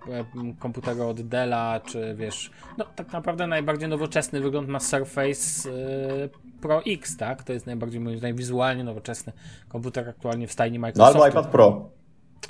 komputery 0.58 1.04
od 1.04 1.20
Della, 1.20 1.80
czy 1.80 2.14
wiesz, 2.18 2.50
no 2.78 2.84
tak 2.96 3.12
naprawdę 3.12 3.46
najbardziej 3.46 3.88
nowoczesny 3.88 4.40
wygląd 4.40 4.68
ma 4.68 4.80
Surface 4.80 5.70
e, 5.70 6.28
Pro 6.60 6.82
X, 6.86 7.16
tak? 7.16 7.42
To 7.42 7.52
jest 7.52 7.66
najbardziej 7.66 8.00
moim 8.00 8.18
zdaniem 8.18 8.36
wizualnie 8.36 8.84
nowoczesny 8.84 9.32
komputer 9.68 10.08
aktualnie 10.08 10.46
w 10.46 10.52
stajni 10.52 10.78
Microsoftu. 10.78 11.18
No 11.18 11.24
albo 11.24 11.38
iPad 11.38 11.52
Pro. 11.52 11.95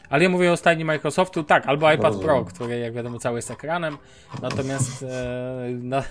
Ale 0.09 0.23
ja 0.23 0.29
mówię 0.29 0.53
o 0.53 0.57
stajni 0.57 0.85
Microsoftu, 0.85 1.45
tak, 1.45 1.67
albo 1.67 1.93
iPad 1.93 2.17
Pro, 2.17 2.45
który 2.45 2.79
jak 2.79 2.93
wiadomo 2.93 3.19
cały 3.19 3.39
jest 3.39 3.51
ekranem, 3.51 3.99
natomiast 4.43 5.03
e, 5.03 5.07
na, 5.71 6.03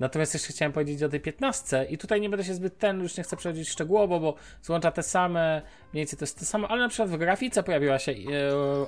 Natomiast 0.00 0.34
jeszcze 0.34 0.52
chciałem 0.52 0.72
powiedzieć 0.72 1.02
o 1.02 1.08
tej 1.08 1.20
15 1.20 1.86
i 1.90 1.98
tutaj 1.98 2.20
nie 2.20 2.28
będę 2.30 2.44
się 2.44 2.54
zbyt 2.54 2.78
ten, 2.78 3.02
już 3.02 3.16
nie 3.16 3.24
chcę 3.24 3.36
przechodzić 3.36 3.68
szczegółowo, 3.68 4.20
bo 4.20 4.34
złącza 4.62 4.90
te 4.90 5.02
same, 5.02 5.62
mniej 5.92 6.00
więcej 6.00 6.18
to 6.18 6.22
jest 6.22 6.38
to 6.38 6.44
samo, 6.44 6.68
ale 6.68 6.80
na 6.80 6.88
przykład 6.88 7.10
w 7.10 7.16
grafice 7.16 7.62
pojawiła 7.62 7.98
się 7.98 8.12
e, 8.12 8.18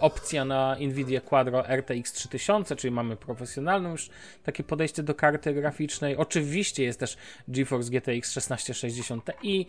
opcja 0.00 0.44
na 0.44 0.76
Nvidia 0.80 1.20
Quadro 1.20 1.64
RTX 1.68 2.12
3000, 2.12 2.76
czyli 2.76 2.90
mamy 2.90 3.16
profesjonalną 3.16 3.90
już 3.90 4.10
takie 4.42 4.64
podejście 4.64 5.02
do 5.02 5.14
karty 5.14 5.54
graficznej. 5.54 6.16
Oczywiście 6.16 6.84
jest 6.84 7.00
też 7.00 7.16
GeForce 7.48 7.90
GTX 7.90 8.34
1660 8.34 9.30
Ti, 9.42 9.66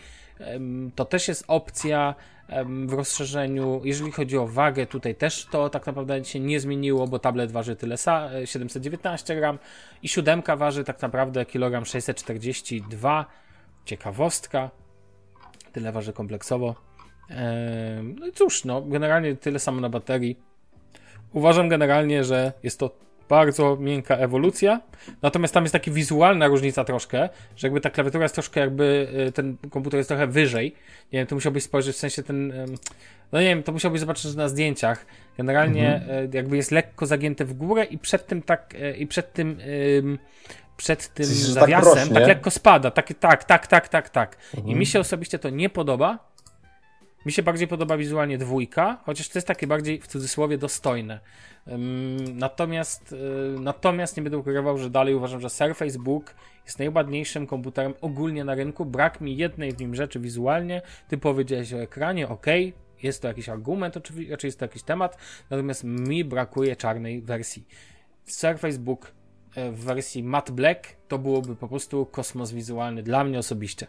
to 0.95 1.05
też 1.05 1.27
jest 1.27 1.43
opcja 1.47 2.15
w 2.85 2.93
rozszerzeniu. 2.93 3.81
Jeżeli 3.83 4.11
chodzi 4.11 4.37
o 4.37 4.47
wagę, 4.47 4.85
tutaj 4.85 5.15
też 5.15 5.45
to 5.51 5.69
tak 5.69 5.85
naprawdę 5.85 6.25
się 6.25 6.39
nie 6.39 6.59
zmieniło, 6.59 7.07
bo 7.07 7.19
tablet 7.19 7.51
waży 7.51 7.75
tyle 7.75 7.95
719 8.45 9.35
gram 9.35 9.59
i 10.03 10.07
siódemka 10.07 10.55
waży 10.55 10.83
tak 10.83 11.01
naprawdę 11.01 11.45
kilogram 11.45 11.85
642. 11.85 13.25
Ciekawostka. 13.85 14.69
Tyle 15.71 15.91
waży 15.91 16.13
kompleksowo. 16.13 16.75
No 18.03 18.27
i 18.27 18.31
cóż, 18.31 18.65
no, 18.65 18.81
generalnie 18.81 19.35
tyle 19.35 19.59
samo 19.59 19.81
na 19.81 19.89
baterii. 19.89 20.39
Uważam 21.33 21.69
generalnie, 21.69 22.23
że 22.23 22.53
jest 22.63 22.79
to 22.79 23.08
bardzo 23.29 23.77
miękka 23.79 24.15
ewolucja. 24.15 24.81
Natomiast 25.21 25.53
tam 25.53 25.63
jest 25.63 25.73
taka 25.73 25.91
wizualna 25.91 26.47
różnica 26.47 26.83
troszkę, 26.83 27.29
że 27.55 27.67
jakby 27.67 27.81
ta 27.81 27.89
klawiatura 27.89 28.23
jest 28.23 28.35
troszkę 28.35 28.59
jakby, 28.59 29.07
y, 29.27 29.31
ten 29.31 29.57
komputer 29.69 29.97
jest 29.97 30.07
trochę 30.07 30.27
wyżej. 30.27 30.75
Nie 31.13 31.19
wiem, 31.19 31.27
to 31.27 31.35
musiałbyś 31.35 31.63
spojrzeć, 31.63 31.95
w 31.95 31.99
sensie 31.99 32.23
ten, 32.23 32.53
no 33.31 33.41
nie 33.41 33.47
wiem, 33.47 33.63
to 33.63 33.71
musiałbyś 33.71 33.99
zobaczyć 33.99 34.35
na 34.35 34.49
zdjęciach. 34.49 35.05
Generalnie 35.37 35.95
mhm. 35.95 36.25
Y, 36.25 36.29
jakby 36.33 36.57
jest 36.57 36.71
lekko 36.71 37.05
zagięte 37.05 37.45
w 37.45 37.53
górę 37.53 37.83
i 37.83 37.97
przed 37.97 38.27
tym 38.27 38.41
tak, 38.41 38.75
y, 38.75 38.97
i 38.97 39.07
przed 39.07 39.33
tym 39.33 39.57
przed 40.77 41.13
tym 41.13 41.25
tak 41.25 41.35
zawiasem 41.35 42.09
tak, 42.09 42.17
tak, 42.17 42.27
lekko 42.27 42.51
spada. 42.51 42.91
Tak, 42.91 43.13
tak, 43.19 43.43
tak, 43.43 43.67
tak, 43.67 43.87
tak, 43.87 44.09
tak. 44.09 44.37
Mhm. 44.57 44.73
I 44.73 44.79
mi 44.79 44.85
się 44.85 44.99
osobiście 44.99 45.39
to 45.39 45.49
nie 45.49 45.69
podoba. 45.69 46.28
Mi 47.29 47.33
się 47.33 47.43
bardziej 47.43 47.67
podoba 47.67 47.97
wizualnie 47.97 48.37
dwójka, 48.37 48.97
chociaż 49.05 49.29
to 49.29 49.37
jest 49.39 49.47
takie 49.47 49.67
bardziej 49.67 50.01
w 50.01 50.07
cudzysłowie 50.07 50.57
dostojne. 50.57 51.19
Natomiast, 52.33 53.11
y, 53.11 53.59
natomiast 53.59 54.17
nie 54.17 54.23
będę 54.23 54.37
ukrywał, 54.37 54.77
że 54.77 54.89
dalej 54.89 55.15
uważam, 55.15 55.41
że 55.41 55.49
Surface 55.49 55.99
Book 55.99 56.35
jest 56.65 56.79
najładniejszym 56.79 57.47
komputerem 57.47 57.93
ogólnie 58.01 58.43
na 58.43 58.55
rynku. 58.55 58.85
Brak 58.85 59.21
mi 59.21 59.37
jednej 59.37 59.71
w 59.71 59.79
nim 59.79 59.95
rzeczy 59.95 60.19
wizualnie. 60.19 60.81
Ty 61.07 61.17
powiedziałeś 61.17 61.73
o 61.73 61.77
ekranie, 61.77 62.29
ok, 62.29 62.45
jest 63.03 63.21
to 63.21 63.27
jakiś 63.27 63.49
argument, 63.49 63.97
oczywiście, 63.97 64.29
znaczy 64.29 64.47
jest 64.47 64.59
to 64.59 64.65
jakiś 64.65 64.83
temat, 64.83 65.17
natomiast 65.49 65.83
mi 65.83 66.25
brakuje 66.25 66.75
czarnej 66.75 67.21
wersji. 67.21 67.67
Surface 68.25 68.79
Book 68.79 69.05
e, 69.07 69.18
w 69.55 69.83
wersji 69.83 70.23
matte 70.23 70.53
black 70.53 70.95
to 71.07 71.17
byłoby 71.17 71.55
po 71.55 71.67
prostu 71.67 72.05
kosmos 72.05 72.51
wizualny 72.51 73.03
dla 73.03 73.23
mnie 73.23 73.39
osobiście. 73.39 73.87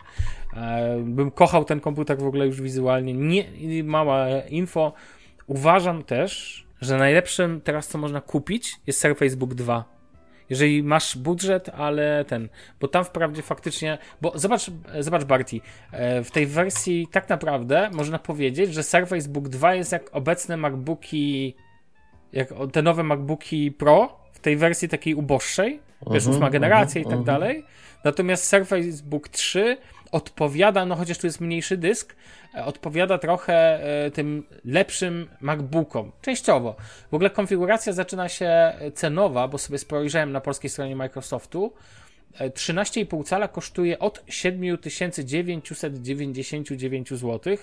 E, 0.57 0.99
bym 1.05 1.31
kochał 1.31 1.65
ten 1.65 1.81
komputer 1.81 2.19
w 2.19 2.27
ogóle 2.27 2.47
już 2.47 2.61
wizualnie. 2.61 3.15
Nie, 3.15 3.45
mała 3.85 4.27
info. 4.49 4.93
Uważam 5.47 6.03
też, 6.03 6.65
że 6.81 6.97
najlepszym 6.97 7.61
teraz, 7.61 7.89
co 7.89 7.99
można 7.99 8.21
kupić, 8.21 8.77
jest 8.87 9.01
Surface 9.01 9.37
Book 9.37 9.55
2. 9.55 9.85
Jeżeli 10.51 10.83
masz 10.83 11.17
budżet, 11.17 11.69
ale 11.69 12.25
ten, 12.25 12.49
bo 12.81 12.89
tam 12.89 13.05
wprawdzie 13.05 13.43
faktycznie, 13.43 13.99
bo 14.21 14.33
zobacz, 14.35 14.71
zobacz 15.01 15.25
Barty, 15.25 15.61
e, 15.93 16.25
w 16.25 16.31
tej 16.31 16.47
wersji 16.47 17.09
tak 17.13 17.29
naprawdę 17.29 17.91
można 17.93 18.19
powiedzieć, 18.19 18.75
że 18.75 18.83
Surface 18.83 19.29
Book 19.29 19.49
2 19.49 19.75
jest 19.75 19.93
jak 19.93 20.03
obecne 20.13 20.57
MacBooki, 20.57 21.55
jak 22.33 22.49
te 22.73 22.83
nowe 22.83 23.03
MacBooki 23.03 23.73
Pro, 23.73 24.20
w 24.41 24.43
tej 24.43 24.57
wersji 24.57 24.89
takiej 24.89 25.15
uboższej, 25.15 25.81
wiesz, 26.11 26.27
uh 26.27 26.35
ósma 26.35 26.51
generacja 26.51 27.01
uh 27.01 27.07
i 27.07 27.11
tak 27.11 27.19
uh 27.19 27.25
dalej. 27.25 27.65
Natomiast 28.05 28.47
Surface 28.47 29.03
Book 29.05 29.29
3 29.29 29.77
odpowiada, 30.13 30.87
no 30.87 30.97
chociaż 30.97 31.19
tu 31.19 31.27
jest 31.27 31.41
mniejszy 31.41 31.77
dysk, 31.77 32.17
e, 32.55 32.65
odpowiada 32.65 33.19
trochę 33.19 33.55
e, 34.07 34.11
tym 34.11 34.43
lepszym 34.65 35.29
MacBookom. 35.41 36.13
Częściowo. 36.23 36.77
W 37.11 37.15
ogóle 37.15 37.31
konfiguracja 37.31 37.93
zaczyna 37.93 38.29
się 38.29 38.73
cenowa, 38.95 39.49
bo 39.49 39.59
sobie 39.59 39.79
spojrzałem 39.79 40.33
na 40.33 40.41
polskiej 40.41 40.71
stronie 40.71 40.97
Microsoftu. 40.97 41.73
13,5 42.39 43.21
e, 43.21 43.25
cala 43.25 43.49
kosztuje 43.49 43.99
od 43.99 44.23
7999 44.29 47.09
zł, 47.09 47.57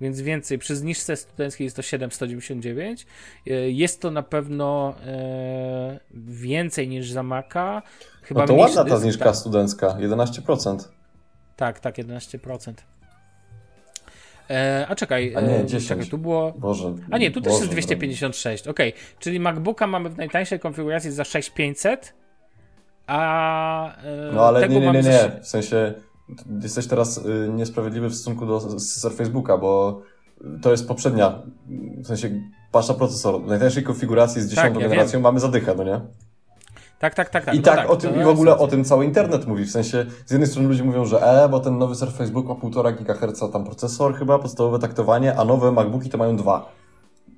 więc 0.00 0.20
więcej. 0.20 0.58
Przy 0.58 0.76
zniżce 0.76 1.16
studenckiej 1.16 1.64
jest 1.64 1.76
to 1.76 1.82
799. 1.82 3.06
Jest 3.66 4.00
to 4.00 4.10
na 4.10 4.22
pewno 4.22 4.94
więcej 6.28 6.88
niż 6.88 7.10
za 7.10 7.22
Maca. 7.22 7.82
Chyba 8.22 8.40
no 8.40 8.46
to 8.46 8.54
ładna 8.54 8.84
ta 8.84 8.96
zniżka 8.96 9.24
tak. 9.24 9.36
studencka, 9.36 9.96
11%. 10.00 10.78
Tak, 11.56 11.80
tak, 11.80 11.98
11%. 11.98 12.72
E, 14.50 14.86
a 14.88 14.94
czekaj, 14.94 15.36
a 15.36 15.40
nie, 15.40 15.66
10. 15.66 15.84
E, 15.84 15.88
czekaj, 15.88 16.06
tu 16.06 16.18
było. 16.18 16.52
Boże. 16.52 16.94
A 17.10 17.18
nie, 17.18 17.30
tu 17.30 17.40
Boże, 17.40 17.50
też 17.50 17.60
jest 17.60 17.72
256. 17.72 18.68
Ok, 18.68 18.78
czyli 19.18 19.40
MacBooka 19.40 19.86
mamy 19.86 20.10
w 20.10 20.16
najtańszej 20.16 20.60
konfiguracji 20.60 21.10
za 21.10 21.24
6500, 21.24 22.14
a. 23.06 23.96
E, 23.96 24.32
no 24.34 24.46
ale 24.46 24.68
nie, 24.68 24.80
nie, 24.80 24.92
nie, 24.92 25.02
nie. 25.02 25.40
W 25.42 25.48
sensie 25.48 25.94
jesteś 26.62 26.86
teraz 26.86 27.18
y, 27.18 27.50
niesprawiedliwy 27.52 28.08
w 28.08 28.14
stosunku 28.14 28.46
do 28.46 28.80
Surfacebooka, 28.80 29.58
bo 29.58 30.02
to 30.62 30.70
jest 30.70 30.88
poprzednia. 30.88 31.42
W 31.96 32.06
sensie 32.06 32.30
pasza 32.72 32.94
procesor. 32.94 33.42
W 33.42 33.46
najtańszej 33.46 33.82
konfiguracji 33.82 34.42
z 34.42 34.48
10 34.48 34.56
tak, 34.56 34.74
ja 34.74 34.80
generacją 34.80 35.12
wiem. 35.12 35.22
mamy 35.22 35.40
zadychę, 35.40 35.74
no 35.74 35.84
nie? 35.84 36.00
Tak, 36.98 37.14
tak, 37.14 37.30
tak. 37.30 37.44
tak. 37.44 37.54
I 37.54 37.58
no 37.58 37.64
tak, 37.64 37.76
tak, 37.76 37.90
o 37.90 37.96
tym, 37.96 38.20
i 38.20 38.24
w 38.24 38.28
ogóle 38.28 38.58
o 38.58 38.68
tym 38.68 38.84
cały 38.84 39.04
internet 39.04 39.46
mówi. 39.46 39.64
W 39.64 39.70
sensie, 39.70 40.06
z 40.26 40.30
jednej 40.30 40.48
strony 40.48 40.68
ludzie 40.68 40.84
mówią, 40.84 41.04
że 41.04 41.44
e, 41.44 41.48
bo 41.48 41.60
ten 41.60 41.78
nowy 41.78 41.94
Surface 41.94 42.32
Book 42.32 42.48
ma 42.48 42.54
1,5 42.54 42.94
GHz 42.94 43.52
tam 43.52 43.64
procesor 43.64 44.14
chyba, 44.14 44.38
podstawowe 44.38 44.78
taktowanie, 44.78 45.36
a 45.38 45.44
nowe 45.44 45.72
MacBooki 45.72 46.10
to 46.10 46.18
mają 46.18 46.36
2. 46.36 46.72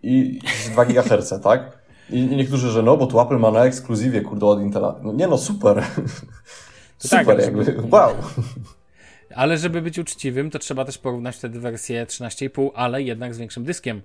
I 0.02 0.40
2 0.72 0.84
GHz, 0.84 1.34
tak? 1.42 1.83
I 2.10 2.22
niektórzy, 2.26 2.70
że 2.70 2.82
no, 2.82 2.96
bo 2.96 3.06
tu 3.06 3.20
Apple 3.20 3.38
ma 3.38 3.50
na 3.50 3.64
ekskluzywie, 3.64 4.20
kurde, 4.20 4.46
od 4.46 4.60
Intela. 4.60 4.94
No, 5.02 5.12
nie 5.12 5.26
no, 5.26 5.38
super. 5.38 5.84
super, 6.98 7.26
tak, 7.26 7.44
jakby, 7.44 7.64
żeby... 7.64 7.82
wow. 7.90 8.14
Ale 9.34 9.58
żeby 9.58 9.82
być 9.82 9.98
uczciwym, 9.98 10.50
to 10.50 10.58
trzeba 10.58 10.84
też 10.84 10.98
porównać 10.98 11.36
wtedy 11.36 11.60
wersję 11.60 12.06
13,5, 12.06 12.70
ale 12.74 13.02
jednak 13.02 13.34
z 13.34 13.38
większym 13.38 13.64
dyskiem. 13.64 14.02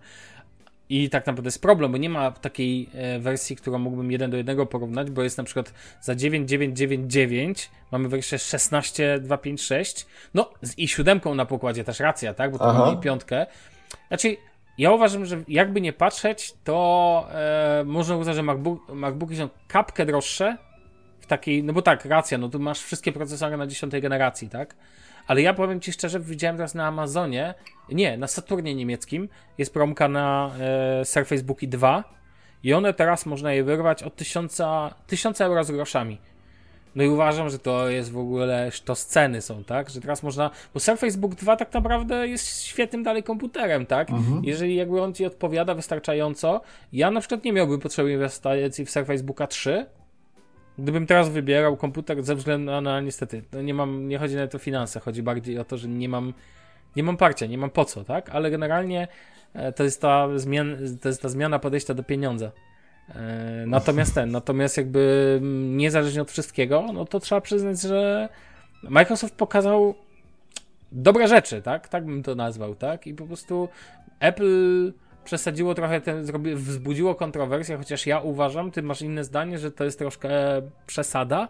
I 0.90 1.10
tak 1.10 1.28
naprawdę 1.28 1.48
jest 1.48 1.62
problem, 1.62 1.92
bo 1.92 1.98
nie 1.98 2.10
ma 2.10 2.32
takiej 2.32 2.90
e, 2.94 3.20
wersji, 3.20 3.56
którą 3.56 3.78
mógłbym 3.78 4.12
jeden 4.12 4.32
do 4.32 4.38
jednego 4.38 4.66
porównać, 4.66 5.12
bo 5.12 5.24
jest 5.24 5.38
na 5.38 5.44
przykład 5.44 5.74
za 6.02 6.16
9999 6.16 7.70
mamy 7.92 8.10
wersję 8.10 8.40
16256, 8.40 10.06
no 10.34 10.50
i 10.78 10.88
siódemką 10.88 11.36
na 11.36 11.46
pokładzie 11.46 11.84
też 11.84 12.00
racja, 12.00 12.34
tak, 12.34 12.52
bo 12.52 12.58
to 12.58 12.74
mamy 12.74 13.02
piątkę. 13.02 13.46
Znaczy, 14.08 14.38
ja 14.80 14.92
uważam, 14.92 15.26
że 15.26 15.44
jakby 15.48 15.82
nie 15.82 15.94
patrzeć, 15.94 16.54
to 16.64 17.28
e, 17.32 17.84
można 17.86 18.18
uznać, 18.18 18.36
że 18.36 18.44
MacBook, 18.44 18.90
MacBooki 18.90 19.36
są 19.36 19.50
kapkę 19.68 20.06
droższe 20.06 20.58
w 21.20 21.26
takiej, 21.26 21.64
no 21.64 21.74
bo 21.74 21.82
tak, 21.82 22.06
racja, 22.06 22.38
no 22.38 22.50
tu 22.50 22.60
masz 22.60 22.82
wszystkie 22.82 23.12
procesory 23.12 23.58
na 23.58 23.68
dziesiątej 23.68 24.02
generacji, 24.02 24.50
tak? 24.50 24.76
Ale 25.28 25.42
ja 25.42 25.54
powiem 25.54 25.82
Ci 25.82 25.92
szczerze, 25.92 26.20
widziałem 26.20 26.58
teraz 26.58 26.76
na 26.76 26.88
Amazonie, 26.88 27.54
nie, 27.92 28.18
na 28.18 28.28
Saturnie 28.28 28.76
niemieckim 28.76 29.30
jest 29.58 29.74
promka 29.74 30.08
na 30.08 30.52
e, 30.60 31.06
Surface 31.06 31.44
Booki 31.44 31.68
2 31.68 32.04
i 32.64 32.74
one 32.74 32.94
teraz 32.94 33.26
można 33.26 33.54
je 33.54 33.64
wyrwać 33.64 34.04
od 34.04 34.16
1000, 34.16 34.62
1000 35.08 35.42
euro 35.42 35.64
z 35.64 35.72
groszami. 35.72 36.18
No 36.96 37.04
i 37.04 37.08
uważam, 37.08 37.50
że 37.50 37.60
to 37.60 37.90
jest 37.90 38.12
w 38.12 38.18
ogóle, 38.18 38.72
to 38.86 38.96
sceny 38.96 39.42
są, 39.42 39.64
tak? 39.64 39.90
Że 39.90 40.02
teraz 40.02 40.24
można, 40.24 40.52
bo 40.74 40.80
Surface 40.80 41.18
Book 41.18 41.36
2 41.36 41.56
tak 41.56 41.74
naprawdę 41.74 42.28
jest 42.28 42.64
świetnym 42.64 43.04
dalej 43.04 43.24
komputerem, 43.24 43.86
tak? 43.86 44.10
Mhm. 44.10 44.44
Jeżeli 44.44 44.76
jakby 44.76 45.02
on 45.02 45.14
ci 45.14 45.26
odpowiada 45.26 45.76
wystarczająco, 45.76 46.62
ja 46.94 47.12
na 47.12 47.20
przykład 47.20 47.44
nie 47.44 47.54
miałbym 47.54 47.80
potrzeby 47.80 48.12
inwestycji 48.12 48.86
w 48.86 48.90
Surface 48.90 49.24
Booka 49.24 49.48
3, 49.48 49.86
Gdybym 50.80 51.06
teraz 51.06 51.30
wybierał 51.30 51.78
komputer 51.78 52.24
ze 52.24 52.36
względu 52.36 52.72
na, 52.72 52.82
na 52.82 53.02
niestety, 53.02 53.44
no 53.54 53.62
nie 53.62 53.74
mam, 53.74 54.08
nie 54.08 54.18
chodzi 54.18 54.36
nawet 54.36 54.56
o 54.56 54.60
finanse, 54.60 55.00
chodzi 55.00 55.24
bardziej 55.24 55.60
o 55.60 55.64
to, 55.64 55.78
że 55.78 55.88
nie 55.88 56.10
mam, 56.10 56.34
nie 56.96 57.04
mam 57.04 57.18
parcia, 57.18 57.46
nie 57.46 57.58
mam 57.58 57.70
po 57.70 57.86
co, 57.86 58.04
tak? 58.04 58.30
Ale 58.30 58.52
generalnie 58.52 59.08
e, 59.54 59.72
to 59.72 59.84
jest 59.84 60.02
ta, 60.02 60.28
zmian, 60.36 60.78
to 61.02 61.08
jest 61.08 61.22
ta 61.22 61.30
zmiana 61.30 61.60
podejścia 61.60 61.94
do 61.94 62.04
pieniądza. 62.04 62.52
E, 63.16 63.66
natomiast 63.68 64.16
ten, 64.16 64.32
natomiast 64.32 64.78
jakby 64.78 65.40
niezależnie 65.68 66.22
od 66.22 66.32
wszystkiego, 66.32 66.86
no 66.94 67.06
to 67.06 67.20
trzeba 67.20 67.42
przyznać, 67.42 67.82
że 67.82 68.30
Microsoft 68.84 69.36
pokazał 69.36 69.96
dobre 70.92 71.28
rzeczy, 71.28 71.62
tak? 71.62 71.88
Tak 71.88 72.06
bym 72.06 72.24
to 72.24 72.36
nazwał, 72.36 72.76
tak? 72.76 73.08
I 73.08 73.14
po 73.14 73.26
prostu 73.26 73.70
Apple 74.20 74.94
przesadziło 75.26 75.76
trochę, 75.76 76.02
ten, 76.02 76.24
wzbudziło 76.56 77.16
kontrowersję, 77.16 77.78
chociaż 77.78 78.08
ja 78.08 78.20
uważam, 78.20 78.72
ty 78.72 78.84
masz 78.84 79.02
inne 79.02 79.24
zdanie, 79.24 79.60
że 79.60 79.72
to 79.72 79.84
jest 79.84 80.00
troszkę 80.00 80.30
przesada. 80.88 81.48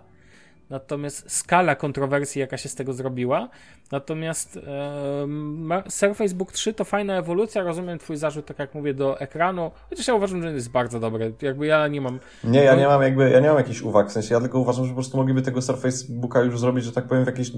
Natomiast 0.70 1.32
skala 1.32 1.76
kontrowersji, 1.76 2.40
jaka 2.40 2.58
się 2.58 2.70
z 2.70 2.76
tego 2.76 2.94
zrobiła. 2.94 3.50
Natomiast 3.92 4.58
e, 4.58 5.90
Surface 5.90 6.36
Book 6.36 6.52
3 6.52 6.74
to 6.74 6.84
fajna 6.86 7.18
ewolucja. 7.18 7.64
Rozumiem 7.64 8.00
Twój 8.00 8.18
zarzut, 8.18 8.46
tak 8.46 8.60
jak 8.60 8.76
mówię, 8.76 8.94
do 8.94 9.20
ekranu. 9.20 9.72
Chociaż 9.90 10.08
ja 10.08 10.14
uważam, 10.14 10.42
że 10.42 10.54
jest 10.54 10.72
bardzo 10.72 11.00
dobry. 11.00 11.34
Jakby 11.42 11.66
ja 11.66 11.88
nie 11.88 12.02
mam. 12.02 12.20
Nie, 12.44 12.64
ja 12.64 12.76
nie 12.76 12.88
mam 12.88 13.02
jakby, 13.02 13.30
ja 13.30 13.40
nie 13.40 13.48
mam 13.48 13.58
jakichś 13.58 13.82
uwag. 13.82 14.10
W 14.10 14.12
sensie 14.12 14.34
ja 14.34 14.42
tylko 14.42 14.60
uważam, 14.60 14.86
że 14.86 14.90
po 14.90 14.96
prostu 14.96 15.18
mogliby 15.18 15.42
tego 15.42 15.62
Surface 15.62 16.06
Booka 16.10 16.42
już 16.42 16.60
zrobić, 16.60 16.86
że 16.86 16.92
tak 16.92 17.08
powiem, 17.08 17.24
w 17.24 17.28
jakiejś 17.28 17.52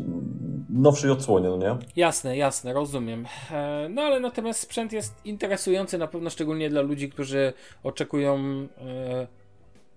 nowszej 0.70 1.12
odsłonie, 1.12 1.50
no 1.50 1.58
nie? 1.58 1.78
Jasne, 1.96 2.38
jasne, 2.38 2.74
rozumiem. 2.74 3.26
E, 3.52 3.88
no 3.90 4.02
ale 4.02 4.20
natomiast 4.20 4.60
sprzęt 4.60 4.94
jest 4.94 5.26
interesujący 5.26 5.98
na 5.98 6.08
pewno 6.08 6.30
szczególnie 6.30 6.70
dla 6.70 6.82
ludzi, 6.82 7.10
którzy 7.10 7.54
oczekują. 7.84 8.38
E, 8.78 9.41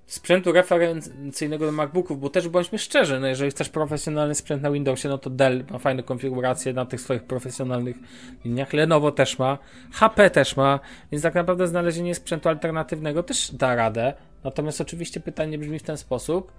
sprzętu 0.06 0.52
referencyjnego 0.52 1.66
do 1.66 1.72
MacBooków, 1.72 2.20
bo 2.20 2.30
też 2.30 2.48
bądźmy 2.48 2.78
szczerzy, 2.78 3.20
no 3.20 3.26
jeżeli 3.26 3.50
chcesz 3.50 3.68
profesjonalny 3.68 4.34
sprzęt 4.34 4.62
na 4.62 4.70
Windowsie, 4.70 5.08
no 5.08 5.18
to 5.18 5.30
Dell 5.30 5.64
ma 5.70 5.78
fajne 5.78 6.02
konfiguracje 6.02 6.72
na 6.72 6.86
tych 6.86 7.00
swoich 7.00 7.22
profesjonalnych 7.22 7.96
liniach, 8.44 8.72
Lenovo 8.72 9.12
też 9.12 9.38
ma, 9.38 9.58
HP 9.92 10.30
też 10.30 10.56
ma, 10.56 10.80
więc 11.12 11.22
tak 11.22 11.34
naprawdę 11.34 11.68
znalezienie 11.68 12.14
sprzętu 12.14 12.48
alternatywnego 12.48 13.22
też 13.22 13.54
da 13.54 13.74
radę. 13.74 14.14
Natomiast 14.44 14.80
oczywiście 14.80 15.20
pytanie 15.20 15.58
brzmi 15.58 15.78
w 15.78 15.82
ten 15.82 15.96
sposób, 15.96 16.52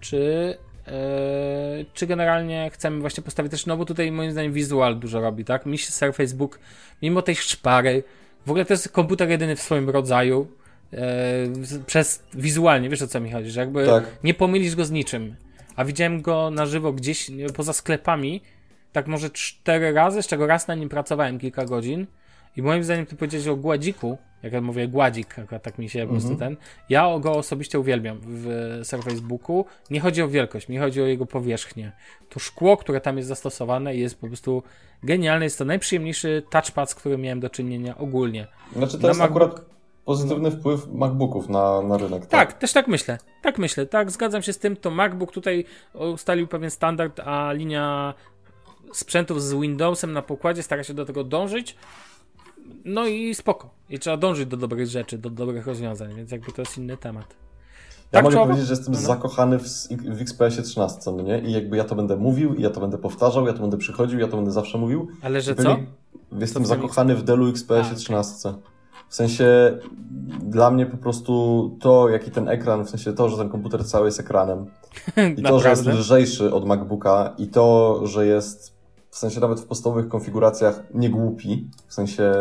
czy 0.00 0.54
Yy, 0.86 1.86
czy 1.94 2.06
generalnie 2.06 2.70
chcemy 2.72 3.00
właśnie 3.00 3.22
postawić 3.22 3.50
też, 3.50 3.66
no 3.66 3.76
bo 3.76 3.84
tutaj 3.84 4.12
moim 4.12 4.32
zdaniem 4.32 4.52
wizual 4.52 4.98
dużo 4.98 5.20
robi, 5.20 5.44
tak? 5.44 5.66
Mi 5.66 5.78
się 5.78 5.90
Surface 5.90 6.34
Book, 6.34 6.58
mimo 7.02 7.22
tej 7.22 7.36
szpary, 7.36 8.02
w 8.46 8.50
ogóle 8.50 8.64
to 8.64 8.74
jest 8.74 8.88
komputer 8.88 9.28
jedyny 9.28 9.56
w 9.56 9.62
swoim 9.62 9.90
rodzaju, 9.90 10.48
przez 11.86 12.22
wizualnie, 12.34 12.88
wiesz 12.88 13.02
o 13.02 13.06
co 13.06 13.20
mi 13.20 13.30
chodzi, 13.30 13.50
że 13.50 13.60
jakby 13.60 13.86
tak. 13.86 14.04
nie 14.24 14.34
pomylisz 14.34 14.76
go 14.76 14.84
z 14.84 14.90
niczym. 14.90 15.36
A 15.76 15.84
widziałem 15.84 16.22
go 16.22 16.50
na 16.50 16.66
żywo 16.66 16.92
gdzieś 16.92 17.30
poza 17.56 17.72
sklepami, 17.72 18.42
tak 18.92 19.06
może 19.06 19.30
cztery 19.30 19.92
razy, 19.92 20.22
z 20.22 20.26
czego 20.26 20.46
raz 20.46 20.68
na 20.68 20.74
nim 20.74 20.88
pracowałem 20.88 21.38
kilka 21.38 21.64
godzin. 21.64 22.06
I 22.56 22.62
moim 22.62 22.84
zdaniem 22.84 23.06
ty 23.06 23.16
powiedziałeś 23.16 23.46
o 23.46 23.56
gładziku, 23.56 24.18
jak 24.42 24.52
ja 24.52 24.60
mówię 24.60 24.88
gładzik, 24.88 25.36
tak 25.62 25.78
mi 25.78 25.88
się 25.88 26.02
po 26.06 26.12
prostu 26.12 26.30
mhm. 26.30 26.56
ten. 26.56 26.64
Ja 26.88 27.18
go 27.20 27.32
osobiście 27.32 27.80
uwielbiam 27.80 28.18
w 28.22 28.80
Surface 28.82 29.20
Booku. 29.20 29.66
Nie 29.90 30.00
chodzi 30.00 30.22
o 30.22 30.28
wielkość, 30.28 30.68
mi 30.68 30.78
chodzi 30.78 31.02
o 31.02 31.06
jego 31.06 31.26
powierzchnię. 31.26 31.92
To 32.28 32.40
szkło, 32.40 32.76
które 32.76 33.00
tam 33.00 33.16
jest 33.16 33.28
zastosowane 33.28 33.96
jest 33.96 34.20
po 34.20 34.26
prostu 34.26 34.62
genialne. 35.02 35.44
Jest 35.44 35.58
to 35.58 35.64
najprzyjemniejszy 35.64 36.42
touchpad, 36.50 36.90
z 36.90 36.94
którym 36.94 37.20
miałem 37.20 37.40
do 37.40 37.50
czynienia 37.50 37.98
ogólnie. 37.98 38.46
Znaczy 38.76 38.98
to 38.98 39.02
na 39.02 39.08
jest 39.08 39.20
akurat 39.20 39.60
pozytywny 40.10 40.50
wpływ 40.50 40.88
MacBooków 40.92 41.48
na, 41.48 41.82
na 41.82 41.96
rynek. 41.96 42.26
Tak? 42.26 42.30
tak, 42.30 42.58
też 42.58 42.72
tak 42.72 42.88
myślę. 42.88 43.18
Tak 43.42 43.58
myślę, 43.58 43.86
tak, 43.86 44.10
zgadzam 44.10 44.42
się 44.42 44.52
z 44.52 44.58
tym. 44.58 44.76
To 44.76 44.90
MacBook 44.90 45.32
tutaj 45.32 45.64
ustalił 45.94 46.46
pewien 46.46 46.70
standard, 46.70 47.20
a 47.20 47.52
linia 47.52 48.14
sprzętów 48.92 49.42
z 49.42 49.54
Windowsem 49.54 50.12
na 50.12 50.22
pokładzie 50.22 50.62
stara 50.62 50.84
się 50.84 50.94
do 50.94 51.04
tego 51.04 51.24
dążyć. 51.24 51.76
No 52.84 53.06
i 53.06 53.34
spoko. 53.34 53.70
I 53.90 53.98
trzeba 53.98 54.16
dążyć 54.16 54.48
do 54.48 54.56
dobrych 54.56 54.86
rzeczy, 54.86 55.18
do 55.18 55.30
dobrych 55.30 55.66
rozwiązań, 55.66 56.14
więc 56.14 56.30
jakby 56.30 56.52
to 56.52 56.62
jest 56.62 56.78
inny 56.78 56.96
temat. 56.96 57.26
Ja 57.26 57.36
tak, 58.10 58.24
mogę 58.24 58.34
czoło? 58.34 58.46
powiedzieć, 58.46 58.66
że 58.66 58.72
jestem 58.72 58.94
no. 58.94 59.00
zakochany 59.00 59.58
w, 59.58 59.62
w 59.90 60.20
XPS-ie 60.20 60.62
13, 60.62 61.12
no 61.12 61.22
nie? 61.22 61.38
I 61.38 61.52
jakby 61.52 61.76
ja 61.76 61.84
to 61.84 61.94
będę 61.94 62.16
mówił, 62.16 62.54
i 62.54 62.62
ja 62.62 62.70
to 62.70 62.80
będę 62.80 62.98
powtarzał, 62.98 63.46
ja 63.46 63.52
to 63.52 63.60
będę 63.60 63.76
przychodził, 63.76 64.18
ja 64.18 64.28
to 64.28 64.36
będę 64.36 64.50
zawsze 64.50 64.78
mówił. 64.78 65.08
Ale 65.22 65.40
że 65.40 65.54
co? 65.54 65.76
Jestem 66.38 66.66
zakochany 66.66 67.16
w 67.16 67.22
Delu 67.22 67.48
XPS-ie 67.48 67.96
13. 67.96 68.54
W 69.10 69.14
sensie 69.14 69.78
dla 70.42 70.70
mnie 70.70 70.86
po 70.86 70.96
prostu 70.96 71.76
to, 71.80 72.08
jaki 72.08 72.30
ten 72.30 72.48
ekran, 72.48 72.84
w 72.84 72.90
sensie 72.90 73.12
to, 73.12 73.28
że 73.28 73.36
ten 73.36 73.48
komputer 73.48 73.84
cały 73.84 74.06
jest 74.06 74.20
ekranem 74.20 74.66
i 75.36 75.42
to, 75.42 75.60
że 75.60 75.70
jest 75.70 75.86
lżejszy 75.86 76.54
od 76.54 76.66
MacBooka 76.66 77.34
i 77.38 77.46
to, 77.46 78.00
że 78.06 78.26
jest 78.26 78.76
w 79.10 79.18
sensie 79.18 79.40
nawet 79.40 79.60
w 79.60 79.66
podstawowych 79.66 80.08
konfiguracjach 80.08 80.82
nie 80.94 81.10
głupi, 81.10 81.70
w 81.86 81.94
sensie 81.94 82.32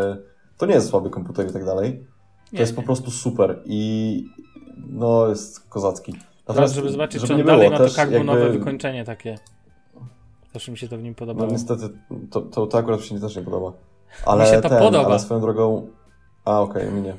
to 0.58 0.66
nie 0.66 0.74
jest 0.74 0.90
słaby 0.90 1.10
komputer 1.10 1.50
i 1.50 1.54
tak 1.54 1.66
dalej. 1.66 2.00
To 2.00 2.54
nie, 2.54 2.60
jest 2.60 2.72
nie. 2.72 2.76
po 2.76 2.84
prostu 2.84 3.12
super 3.12 3.62
i 3.66 4.24
no 4.88 5.28
jest 5.28 5.70
kozacki. 5.70 6.16
Natomiast, 6.48 6.76
żeby 6.76 6.90
zobaczyć, 6.90 7.22
żeby 7.22 7.28
czy 7.28 7.40
on 7.40 7.46
dalej 7.46 7.70
było, 7.70 7.80
ma 8.24 8.34
to 8.34 8.40
jakby... 8.40 8.60
wykończenie 8.60 9.06
takie. 9.06 9.38
Też 10.54 10.70
mi 10.70 10.78
się 10.78 10.88
to 10.88 10.98
w 10.98 11.04
nim 11.04 11.16
podobało. 11.16 11.46
No 11.46 11.52
niestety, 11.52 11.90
to, 12.32 12.42
to, 12.42 12.68
to 12.68 12.78
akurat 12.78 13.00
mi 13.00 13.06
się 13.06 13.20
też 13.20 13.36
nie 13.36 13.42
podoba. 13.42 13.74
Ale 14.26 14.44
mi 14.44 14.50
się 14.50 14.62
to 14.62 14.70
ten, 14.70 14.80
podoba. 14.80 15.06
Ale 15.06 15.20
swoją 15.20 15.42
drogą, 15.42 15.88
a, 16.46 16.62
okej, 16.62 16.82
okay, 16.82 16.96
minie. 16.96 17.16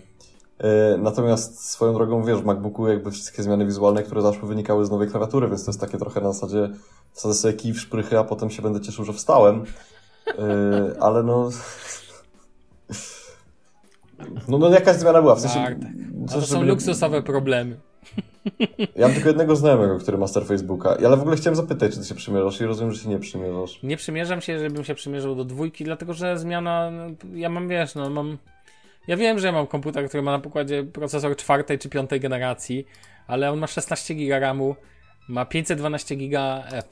Natomiast 0.98 1.70
swoją 1.70 1.94
drogą, 1.94 2.24
wiesz, 2.24 2.38
w 2.38 2.44
MacBooku 2.44 2.88
jakby 2.88 3.10
wszystkie 3.10 3.42
zmiany 3.42 3.66
wizualne, 3.66 4.02
które 4.02 4.22
zaszły, 4.22 4.48
wynikały 4.48 4.86
z 4.86 4.90
nowej 4.90 5.08
klawiatury, 5.08 5.48
więc 5.48 5.64
to 5.64 5.70
jest 5.70 5.80
takie 5.80 5.98
trochę 5.98 6.20
na 6.20 6.32
zasadzie 6.32 6.70
wsadzę 7.12 7.34
sobie 7.34 7.54
kij 7.54 7.72
w 7.72 7.80
szprychy, 7.80 8.18
a 8.18 8.24
potem 8.24 8.50
się 8.50 8.62
będę 8.62 8.80
cieszył, 8.80 9.04
że 9.04 9.12
wstałem. 9.12 9.64
Yy, 10.26 10.34
ale 11.00 11.22
no... 11.22 11.50
No, 14.48 14.58
no 14.58 14.68
jakaś 14.68 14.96
zmiana 14.96 15.22
była, 15.22 15.34
w 15.34 15.40
sensie... 15.40 15.60
Tak, 15.60 15.78
tak. 15.78 16.40
to 16.40 16.46
są 16.46 16.62
luksusowe 16.62 17.22
problemy. 17.22 17.76
Ja 18.96 19.06
mam 19.06 19.14
tylko 19.14 19.28
jednego 19.28 19.56
znajomego, 19.56 19.98
który 19.98 20.18
ma 20.18 20.26
Star 20.26 20.44
Facebooka, 20.44 20.96
ale 21.06 21.16
w 21.16 21.20
ogóle 21.20 21.36
chciałem 21.36 21.56
zapytać, 21.56 21.92
czy 21.92 21.98
ty 21.98 22.04
się 22.04 22.14
przymierzasz 22.14 22.60
i 22.60 22.64
rozumiem, 22.64 22.92
że 22.92 23.02
się 23.02 23.08
nie 23.08 23.18
przymierzasz. 23.18 23.82
Nie 23.82 23.96
przymierzam 23.96 24.40
się, 24.40 24.58
żebym 24.58 24.84
się 24.84 24.94
przymierzył 24.94 25.34
do 25.34 25.44
dwójki, 25.44 25.84
dlatego 25.84 26.12
że 26.12 26.38
zmiana, 26.38 26.90
no, 26.90 27.02
ja 27.34 27.48
mam, 27.48 27.68
wiesz, 27.68 27.94
no 27.94 28.10
mam 28.10 28.38
ja 29.07 29.16
wiem, 29.16 29.38
że 29.38 29.46
ja 29.46 29.53
mam 29.53 29.66
komputer, 29.66 30.09
który 30.09 30.22
ma 30.22 30.30
na 30.30 30.38
pokładzie 30.38 30.84
procesor 30.84 31.36
czwartej 31.36 31.78
czy 31.78 31.88
piątej 31.88 32.20
generacji, 32.20 32.86
ale 33.26 33.51
on 33.51 33.59
ma 33.59 33.66
16 33.66 34.14
GB 34.14 34.40
RAMu, 34.40 34.76
ma 35.28 35.44
512 35.44 36.16
GB, 36.16 36.38
e, 36.38 36.82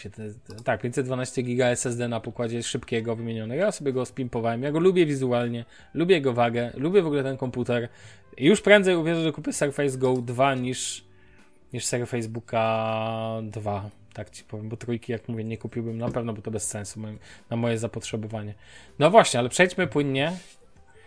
tak, 0.65 0.81
512 0.81 1.43
GB 1.43 1.71
SSD 1.71 2.09
na 2.09 2.21
pokładzie 2.21 2.63
szybkiego 2.63 3.17
wymienionego. 3.17 3.63
Ja 3.63 3.73
sobie 3.73 3.93
go 3.93 4.07
spimpowałem. 4.07 4.63
Ja 4.63 4.73
go 4.73 4.81
lubię 4.81 5.07
wizualnie, 5.07 5.65
lubię 5.95 6.15
jego 6.15 6.33
wagę, 6.33 6.71
lubię 6.75 7.03
w 7.03 7.07
ogóle 7.07 7.23
ten 7.23 7.37
komputer. 7.37 7.89
Już 8.37 8.61
prędzej 8.61 8.97
uwierzę, 8.97 9.23
że 9.23 9.33
kupię 9.33 9.53
Surface 9.53 9.99
Go 9.99 10.15
2 10.15 10.55
niż, 10.55 11.05
niż 11.73 11.85
Surface 11.85 12.29
Booka 12.29 13.41
2. 13.43 13.91
Tak 14.13 14.31
ci 14.31 14.45
powiem, 14.45 14.69
bo 14.69 14.77
trójki, 14.77 15.13
jak 15.13 15.29
mówię, 15.29 15.45
nie 15.45 15.59
kupiłbym 15.59 15.99
na 15.99 16.11
pewno, 16.11 16.33
bo 16.33 16.43
to 16.43 16.51
bez 16.51 16.69
sensu 16.69 17.01
na 17.51 17.57
moje 17.57 17.79
zapotrzebowanie. 17.79 18.55
No 18.99 19.11
właśnie, 19.11 19.41
ale 19.41 19.49
przejdźmy 19.49 19.87
płynnie 19.87 20.33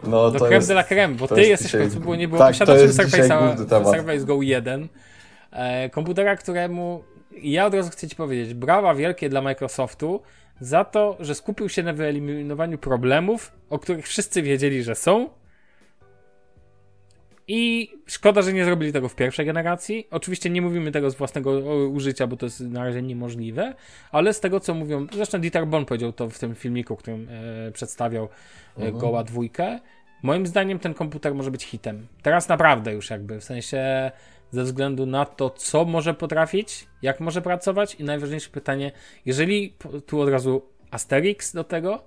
no, 0.03 0.31
do 0.31 0.39
creme 0.39 0.55
jest, 0.55 0.67
de 0.67 0.73
la 0.73 0.83
creme, 0.83 1.15
bo 1.15 1.27
ty 1.27 1.35
jest 1.35 1.49
jesteś 1.49 1.71
dzisiaj, 1.71 1.81
w 1.81 1.83
końcu, 1.83 1.99
bo 2.07 2.15
nie 2.15 2.27
było 2.27 2.39
tak, 2.39 2.49
posiadaczem 2.49 2.93
Surface 3.83 4.25
Go 4.25 4.41
1. 4.41 4.87
E, 5.51 5.89
komputera, 5.89 6.35
któremu 6.35 7.03
ja 7.41 7.65
od 7.65 7.73
razu 7.73 7.89
chcę 7.89 8.07
ci 8.07 8.15
powiedzieć, 8.15 8.53
brawa 8.53 8.95
wielkie 8.95 9.29
dla 9.29 9.41
Microsoftu 9.41 10.21
za 10.59 10.85
to, 10.85 11.17
że 11.19 11.35
skupił 11.35 11.69
się 11.69 11.83
na 11.83 11.93
wyeliminowaniu 11.93 12.77
problemów, 12.77 13.51
o 13.69 13.79
których 13.79 14.07
wszyscy 14.07 14.41
wiedzieli, 14.41 14.83
że 14.83 14.95
są. 14.95 15.29
I 17.53 17.91
szkoda, 18.05 18.41
że 18.41 18.53
nie 18.53 18.65
zrobili 18.65 18.93
tego 18.93 19.09
w 19.09 19.15
pierwszej 19.15 19.45
generacji. 19.45 20.07
Oczywiście 20.11 20.49
nie 20.49 20.61
mówimy 20.61 20.91
tego 20.91 21.11
z 21.11 21.15
własnego 21.15 21.51
użycia, 21.89 22.27
bo 22.27 22.37
to 22.37 22.45
jest 22.45 22.59
na 22.59 22.83
razie 22.83 23.01
niemożliwe, 23.01 23.73
ale 24.11 24.33
z 24.33 24.39
tego 24.39 24.59
co 24.59 24.73
mówią, 24.73 25.07
zresztą 25.13 25.39
Dieter 25.39 25.67
Bon 25.67 25.85
powiedział 25.85 26.13
to 26.13 26.29
w 26.29 26.39
tym 26.39 26.55
filmiku, 26.55 26.95
którym 26.95 27.27
e, 27.67 27.71
przedstawiał 27.71 28.23
e, 28.23 28.29
mhm. 28.75 28.97
Goła 28.97 29.23
dwójkę. 29.23 29.79
Moim 30.23 30.47
zdaniem 30.47 30.79
ten 30.79 30.93
komputer 30.93 31.35
może 31.35 31.51
być 31.51 31.65
hitem. 31.65 32.07
Teraz 32.21 32.49
naprawdę 32.49 32.93
już 32.93 33.09
jakby, 33.09 33.39
w 33.39 33.43
sensie 33.43 34.11
ze 34.51 34.63
względu 34.63 35.05
na 35.05 35.25
to, 35.25 35.49
co 35.49 35.85
może 35.85 36.13
potrafić, 36.13 36.87
jak 37.01 37.19
może 37.19 37.41
pracować 37.41 37.95
i 37.95 38.03
najważniejsze 38.03 38.49
pytanie, 38.49 38.91
jeżeli 39.25 39.73
tu 40.05 40.21
od 40.21 40.29
razu 40.29 40.61
Asterix 40.91 41.53
do 41.53 41.63
tego, 41.63 42.03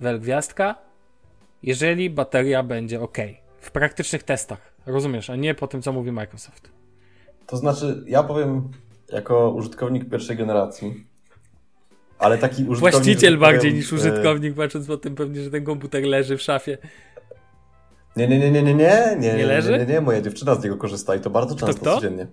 wel 0.00 0.20
gwiazdka, 0.20 0.74
jeżeli 1.62 2.10
bateria 2.10 2.62
będzie 2.62 3.00
ok 3.00 3.18
w 3.64 3.70
praktycznych 3.70 4.22
testach, 4.22 4.74
rozumiesz, 4.86 5.30
a 5.30 5.36
nie 5.36 5.54
po 5.54 5.66
tym, 5.66 5.82
co 5.82 5.92
mówi 5.92 6.12
Microsoft. 6.12 6.70
To 7.46 7.56
znaczy, 7.56 8.04
ja 8.06 8.22
powiem 8.22 8.70
jako 9.12 9.50
użytkownik 9.50 10.10
pierwszej 10.10 10.36
generacji, 10.36 11.06
ale 12.18 12.38
taki 12.38 12.64
użytkownik... 12.64 12.80
Właściciel 12.80 13.38
bardziej 13.38 13.70
powiem, 13.70 13.76
niż 13.76 13.92
e, 13.92 13.96
użytkownik, 13.96 14.54
patrząc 14.54 14.86
po 14.86 14.96
tym 14.96 15.14
pewnie, 15.14 15.42
że 15.42 15.50
ten 15.50 15.64
komputer 15.64 16.04
leży 16.04 16.36
w 16.36 16.42
szafie. 16.42 16.78
Nie, 18.16 18.28
nie, 18.28 18.38
nie, 18.38 18.50
nie, 18.50 18.62
nie, 18.62 18.74
nie, 18.74 19.16
nie, 19.20 19.34
nie, 19.34 19.46
leży? 19.46 19.72
nie, 19.72 19.78
nie, 19.78 19.86
nie, 19.86 20.00
moja 20.00 20.20
dziewczyna 20.20 20.54
z 20.54 20.64
niego 20.64 20.76
korzysta 20.76 21.14
i 21.14 21.20
to 21.20 21.30
bardzo 21.30 21.54
często, 21.54 21.94
codziennie. 21.94 22.26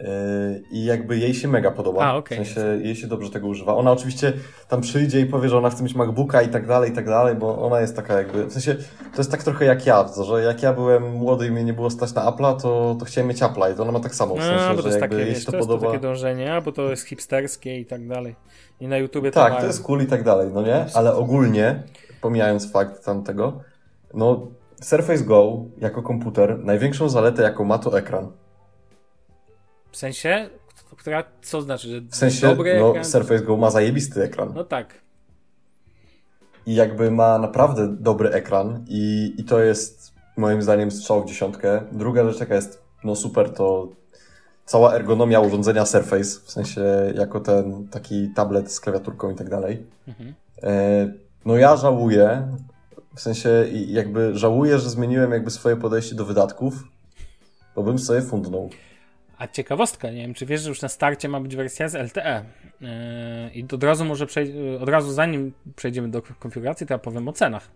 Yy, 0.00 0.62
I 0.70 0.84
jakby 0.84 1.18
jej 1.18 1.34
się 1.34 1.48
mega 1.48 1.70
podoba. 1.70 2.04
A, 2.04 2.14
okay, 2.14 2.44
w 2.44 2.48
sensie 2.48 2.84
jej 2.84 2.96
się 2.96 3.06
dobrze 3.06 3.30
tego 3.30 3.46
używa. 3.46 3.74
Ona 3.74 3.92
oczywiście 3.92 4.32
tam 4.68 4.80
przyjdzie 4.80 5.20
i 5.20 5.26
powie, 5.26 5.48
że 5.48 5.58
ona 5.58 5.70
chce 5.70 5.82
mieć 5.82 5.94
MacBooka 5.94 6.42
i 6.42 6.48
tak 6.48 6.66
dalej, 6.66 6.90
i 6.90 6.94
tak 6.94 7.06
dalej, 7.06 7.34
bo 7.34 7.66
ona 7.66 7.80
jest 7.80 7.96
taka 7.96 8.14
jakby, 8.18 8.46
w 8.46 8.52
sensie 8.52 8.74
to 9.12 9.18
jest 9.18 9.30
tak 9.30 9.42
trochę 9.42 9.64
jak 9.64 9.86
ja, 9.86 10.08
że 10.24 10.42
jak 10.42 10.62
ja 10.62 10.72
byłem 10.72 11.12
młody 11.12 11.46
i 11.46 11.50
mnie 11.50 11.64
nie 11.64 11.72
było 11.72 11.90
stać 11.90 12.14
na 12.14 12.30
Apple'a, 12.30 12.60
to, 12.60 12.96
to 12.98 13.04
chciałem 13.04 13.28
mieć 13.28 13.40
Apple'a 13.40 13.72
i 13.72 13.76
to 13.76 13.82
ona 13.82 13.92
ma 13.92 14.00
tak 14.00 14.14
samo, 14.14 14.34
w 14.34 14.42
sensie, 14.42 14.66
no, 14.68 14.74
bo 14.74 14.82
to 14.82 14.88
jest 14.88 15.00
jakby 15.00 15.16
takie, 15.16 15.30
jej 15.30 15.40
się 15.40 15.46
to, 15.46 15.52
to 15.52 15.58
podoba. 15.58 15.86
To 15.86 15.92
takie 15.92 16.02
dążenie, 16.02 16.52
albo 16.52 16.72
to 16.72 16.90
jest 16.90 17.06
hipsterskie 17.06 17.80
i 17.80 17.86
tak 17.86 18.08
dalej. 18.08 18.36
I 18.80 18.88
na 18.88 18.96
YouTubie 18.96 19.30
Tak, 19.30 19.54
to, 19.54 19.60
to 19.60 19.66
jest 19.66 19.82
cool 19.82 20.02
i 20.02 20.06
tak 20.06 20.24
dalej, 20.24 20.50
no 20.54 20.62
nie? 20.62 20.86
Ale 20.94 21.14
ogólnie, 21.14 21.82
pomijając 22.20 22.72
fakt 22.72 23.04
tamtego, 23.04 23.60
no 24.14 24.46
Surface 24.80 25.24
Go 25.24 25.64
jako 25.78 26.02
komputer, 26.02 26.58
największą 26.58 27.08
zaletę 27.08 27.42
jaką 27.42 27.64
ma 27.64 27.78
to 27.78 27.98
ekran. 27.98 28.32
W 29.92 29.96
sensie? 29.96 30.50
która, 30.98 31.24
co 31.42 31.62
znaczy, 31.62 31.88
że 31.88 32.00
w 32.00 32.16
sensie, 32.16 32.46
dobry 32.46 32.78
no, 32.80 32.90
ekran? 32.90 33.04
Surface 33.04 33.44
Go 33.44 33.56
ma 33.56 33.70
zajebisty 33.70 34.22
ekran. 34.22 34.52
No 34.54 34.64
tak. 34.64 34.94
I 36.66 36.74
jakby 36.74 37.10
ma 37.10 37.38
naprawdę 37.38 37.96
dobry 38.00 38.30
ekran 38.30 38.84
i, 38.88 39.34
i 39.38 39.44
to 39.44 39.60
jest 39.60 40.12
moim 40.36 40.62
zdaniem 40.62 40.90
strzał 40.90 41.22
w 41.22 41.26
dziesiątkę. 41.28 41.82
Druga 41.92 42.28
rzecz, 42.28 42.40
jaka 42.40 42.54
jest 42.54 42.82
no 43.04 43.16
super, 43.16 43.50
to 43.50 43.88
cała 44.64 44.94
ergonomia 44.94 45.40
urządzenia 45.40 45.86
Surface, 45.86 46.40
w 46.44 46.50
sensie 46.50 46.82
jako 47.14 47.40
ten 47.40 47.88
taki 47.88 48.28
tablet 48.34 48.72
z 48.72 48.80
klawiaturką 48.80 49.30
i 49.30 49.34
tak 49.34 49.50
dalej. 49.50 49.86
Mhm. 50.08 50.34
E, 50.62 51.12
no 51.44 51.56
ja 51.56 51.76
żałuję, 51.76 52.48
w 53.14 53.20
sensie 53.20 53.50
jakby 53.86 54.38
żałuję, 54.38 54.78
że 54.78 54.90
zmieniłem 54.90 55.32
jakby 55.32 55.50
swoje 55.50 55.76
podejście 55.76 56.14
do 56.14 56.24
wydatków, 56.24 56.84
bo 57.76 57.82
bym 57.82 57.98
sobie 57.98 58.22
fundnął. 58.22 58.70
A 59.38 59.46
ciekawostka, 59.48 60.10
nie 60.10 60.22
wiem, 60.22 60.34
czy 60.34 60.46
wiesz, 60.46 60.60
że 60.62 60.68
już 60.68 60.82
na 60.82 60.88
starcie 60.88 61.28
ma 61.28 61.40
być 61.40 61.56
wersja 61.56 61.88
z 61.88 61.94
LTE. 61.94 62.44
Yy, 62.80 62.88
I 63.54 63.64
od 63.74 63.84
razu 63.84 64.04
może 64.04 64.26
przej- 64.26 64.78
od 64.82 64.88
razu 64.88 65.12
zanim 65.12 65.52
przejdziemy 65.76 66.08
do 66.10 66.22
konfiguracji, 66.22 66.86
to 66.86 66.94
ja 66.94 66.98
powiem 66.98 67.28
o 67.28 67.32
cenach. 67.32 67.70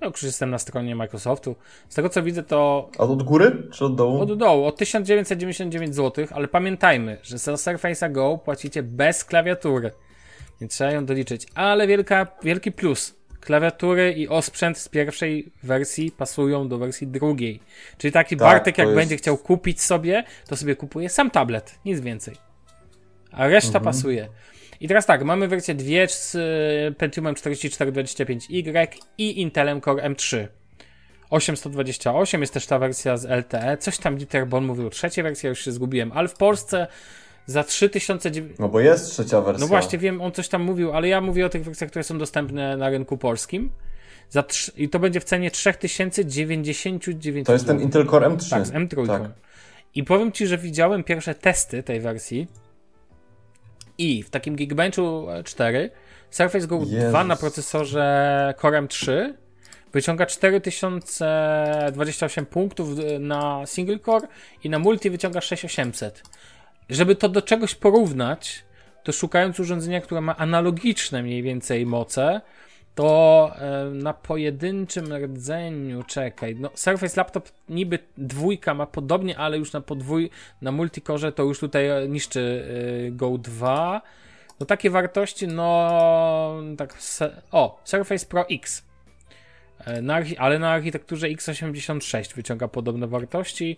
No, 0.00 0.06
już 0.08 0.22
jestem 0.22 0.50
na 0.50 0.58
stronie 0.58 0.94
Microsoftu. 0.96 1.56
Z 1.88 1.94
tego 1.94 2.08
co 2.08 2.22
widzę, 2.22 2.42
to 2.42 2.90
A 2.98 3.02
od 3.02 3.22
góry 3.22 3.68
czy 3.72 3.84
od 3.84 3.96
dołu? 3.96 4.20
od 4.20 4.38
dołu, 4.38 4.64
od 4.64 4.76
1999 4.76 5.94
zł, 5.94 6.26
ale 6.30 6.48
pamiętajmy, 6.48 7.18
że 7.22 7.38
za 7.38 7.52
Surface'a 7.52 8.12
Go 8.12 8.38
płacicie 8.38 8.82
bez 8.82 9.24
klawiatury. 9.24 9.90
Więc 10.60 10.72
trzeba 10.74 10.90
ją 10.90 11.06
doliczyć. 11.06 11.46
Ale 11.54 11.86
wielka, 11.86 12.26
wielki 12.42 12.72
plus. 12.72 13.19
Klawiatury 13.40 14.12
i 14.12 14.28
osprzęt 14.28 14.78
z 14.78 14.88
pierwszej 14.88 15.52
wersji 15.62 16.10
pasują 16.10 16.68
do 16.68 16.78
wersji 16.78 17.06
drugiej. 17.06 17.60
Czyli 17.98 18.12
taki 18.12 18.36
Tak, 18.36 18.48
Bartek, 18.48 18.78
jak 18.78 18.86
jest- 18.86 18.96
będzie 18.96 19.16
chciał 19.16 19.38
kupić 19.38 19.82
sobie, 19.82 20.24
to 20.48 20.56
sobie 20.56 20.76
kupuje 20.76 21.08
sam 21.08 21.30
tablet, 21.30 21.78
nic 21.84 22.00
więcej. 22.00 22.34
A 23.32 23.46
reszta 23.48 23.78
Mhm. 23.78 23.84
pasuje. 23.84 24.28
I 24.80 24.88
teraz 24.88 25.06
tak, 25.06 25.24
mamy 25.24 25.48
wersję 25.48 25.74
2 25.74 26.08
z 26.08 26.34
y, 26.34 26.94
Pentiumem 26.98 27.34
4425Y 27.34 28.86
i 29.18 29.40
Intelem 29.40 29.80
Core 29.80 30.02
M3. 30.02 30.46
828 31.30 32.40
jest 32.40 32.54
też 32.54 32.66
ta 32.66 32.78
wersja 32.78 33.16
z 33.16 33.24
LTE. 33.24 33.76
Coś 33.76 33.98
tam 33.98 34.16
Dieter 34.16 34.46
Bon 34.46 34.64
mówił 34.66 34.86
o 34.86 34.90
trzeciej 34.90 35.24
wersji, 35.24 35.46
ja 35.46 35.48
już 35.50 35.64
się 35.64 35.72
zgubiłem, 35.72 36.12
ale 36.12 36.28
w 36.28 36.34
Polsce 36.34 36.86
za 37.46 37.64
3009. 37.64 38.58
No 38.58 38.68
bo 38.68 38.80
jest 38.80 39.10
trzecia 39.10 39.40
wersja. 39.40 39.60
No 39.60 39.66
właśnie, 39.66 39.98
wiem, 39.98 40.20
on 40.20 40.32
coś 40.32 40.48
tam 40.48 40.62
mówił, 40.62 40.92
ale 40.92 41.08
ja 41.08 41.20
mówię 41.20 41.46
o 41.46 41.48
tych 41.48 41.64
wersjach, 41.64 41.90
które 41.90 42.02
są 42.02 42.18
dostępne 42.18 42.76
na 42.76 42.90
rynku 42.90 43.18
polskim. 43.18 43.70
Za 44.28 44.42
trz- 44.42 44.72
I 44.76 44.88
to 44.88 44.98
będzie 44.98 45.20
w 45.20 45.24
cenie 45.24 45.50
3099 45.50 47.46
To 47.46 47.52
jest 47.52 47.66
ten. 47.66 47.80
Intel 47.80 48.06
Core 48.06 48.26
M3. 48.28 48.50
Tak, 48.50 48.66
z 48.66 48.72
M3. 48.72 49.06
Tak. 49.06 49.22
I 49.94 50.04
powiem 50.04 50.32
Ci, 50.32 50.46
że 50.46 50.58
widziałem 50.58 51.04
pierwsze 51.04 51.34
testy 51.34 51.82
tej 51.82 52.00
wersji 52.00 52.46
i 53.98 54.22
w 54.22 54.30
takim 54.30 54.56
Geekbenchu 54.56 55.26
4 55.44 55.90
Surface 56.30 56.66
Go 56.66 56.78
2 56.78 56.96
Jezus. 56.96 57.26
na 57.26 57.36
procesorze 57.36 58.54
Core 58.60 58.82
M3 58.82 59.32
wyciąga 59.92 60.26
4028 60.26 62.46
punktów 62.46 62.88
na 63.20 63.66
single 63.66 63.98
core 63.98 64.28
i 64.64 64.70
na 64.70 64.78
multi 64.78 65.10
wyciąga 65.10 65.40
6800. 65.40 66.22
Żeby 66.90 67.14
to 67.14 67.28
do 67.28 67.42
czegoś 67.42 67.74
porównać, 67.74 68.64
to 69.04 69.12
szukając 69.12 69.60
urządzenia, 69.60 70.00
które 70.00 70.20
ma 70.20 70.36
analogiczne 70.36 71.22
mniej 71.22 71.42
więcej 71.42 71.86
moce, 71.86 72.40
to 72.94 73.52
e, 73.58 73.84
na 73.84 74.14
pojedynczym 74.14 75.12
rdzeniu, 75.12 76.02
czekaj, 76.02 76.56
no 76.56 76.70
Surface 76.74 77.20
Laptop 77.20 77.48
niby 77.68 77.98
dwójka 78.18 78.74
ma 78.74 78.86
podobnie, 78.86 79.38
ale 79.38 79.58
już 79.58 79.72
na 79.72 79.80
podwój, 79.80 80.30
na 80.62 80.72
multikorze 80.72 81.32
to 81.32 81.42
już 81.42 81.58
tutaj 81.58 82.08
niszczy 82.08 82.64
e, 83.08 83.10
Go 83.10 83.38
2. 83.38 84.02
No 84.60 84.66
takie 84.66 84.90
wartości, 84.90 85.48
no 85.48 85.90
tak, 86.78 86.98
o, 87.50 87.80
Surface 87.84 88.26
Pro 88.26 88.48
X. 88.48 88.84
E, 89.84 90.02
Na, 90.02 90.20
ale 90.38 90.58
na 90.58 90.70
architekturze 90.70 91.26
x86 91.26 92.34
wyciąga 92.34 92.68
podobne 92.68 93.06
wartości 93.06 93.76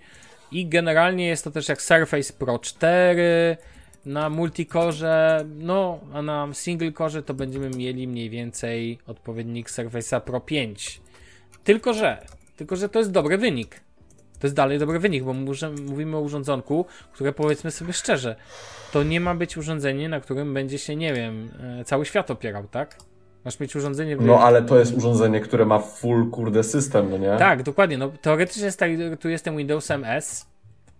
i 0.52 0.66
generalnie 0.66 1.26
jest 1.26 1.44
to 1.44 1.50
też 1.50 1.68
jak 1.68 1.82
Surface 1.82 2.32
Pro 2.32 2.58
4 2.58 3.56
na 4.06 4.30
multikorze, 4.30 5.44
no 5.58 6.00
a 6.12 6.22
na 6.22 6.48
single 6.52 6.92
core 6.92 7.22
to 7.22 7.34
będziemy 7.34 7.70
mieli 7.70 8.08
mniej 8.08 8.30
więcej 8.30 8.98
odpowiednik 9.06 9.70
Surface'a 9.70 10.20
Pro 10.20 10.40
5. 10.40 11.00
Tylko 11.64 11.92
że, 11.92 12.26
tylko 12.56 12.76
że 12.76 12.88
to 12.88 12.98
jest 12.98 13.10
dobry 13.10 13.38
wynik. 13.38 13.80
To 14.38 14.46
jest 14.46 14.56
dalej 14.56 14.78
dobry 14.78 14.98
wynik, 14.98 15.24
bo 15.24 15.32
mówimy 15.88 16.16
o 16.16 16.20
urządzonku, 16.20 16.86
które 17.12 17.32
powiedzmy 17.32 17.70
sobie 17.70 17.92
szczerze, 17.92 18.36
to 18.92 19.02
nie 19.02 19.20
ma 19.20 19.34
być 19.34 19.56
urządzenie, 19.56 20.08
na 20.08 20.20
którym 20.20 20.54
będzie 20.54 20.78
się, 20.78 20.96
nie 20.96 21.14
wiem, 21.14 21.50
e, 21.80 21.84
cały 21.84 22.06
świat 22.06 22.30
opierał, 22.30 22.68
tak? 22.68 22.96
Masz 23.44 23.60
mieć 23.60 23.76
urządzenie... 23.76 24.16
No 24.16 24.40
ale 24.40 24.62
to 24.62 24.78
jest 24.78 24.94
urządzenie, 24.94 25.40
które 25.40 25.64
ma 25.64 25.78
full 25.78 26.30
kurde 26.30 26.64
system, 26.64 27.10
no 27.10 27.18
nie? 27.18 27.36
Tak, 27.38 27.62
dokładnie. 27.62 27.98
No, 27.98 28.08
teoretycznie 28.08 28.64
jest 28.64 28.78
tak, 28.78 28.90
tu 29.20 29.28
jestem 29.28 29.56
Windowsem 29.56 30.04
S, 30.04 30.46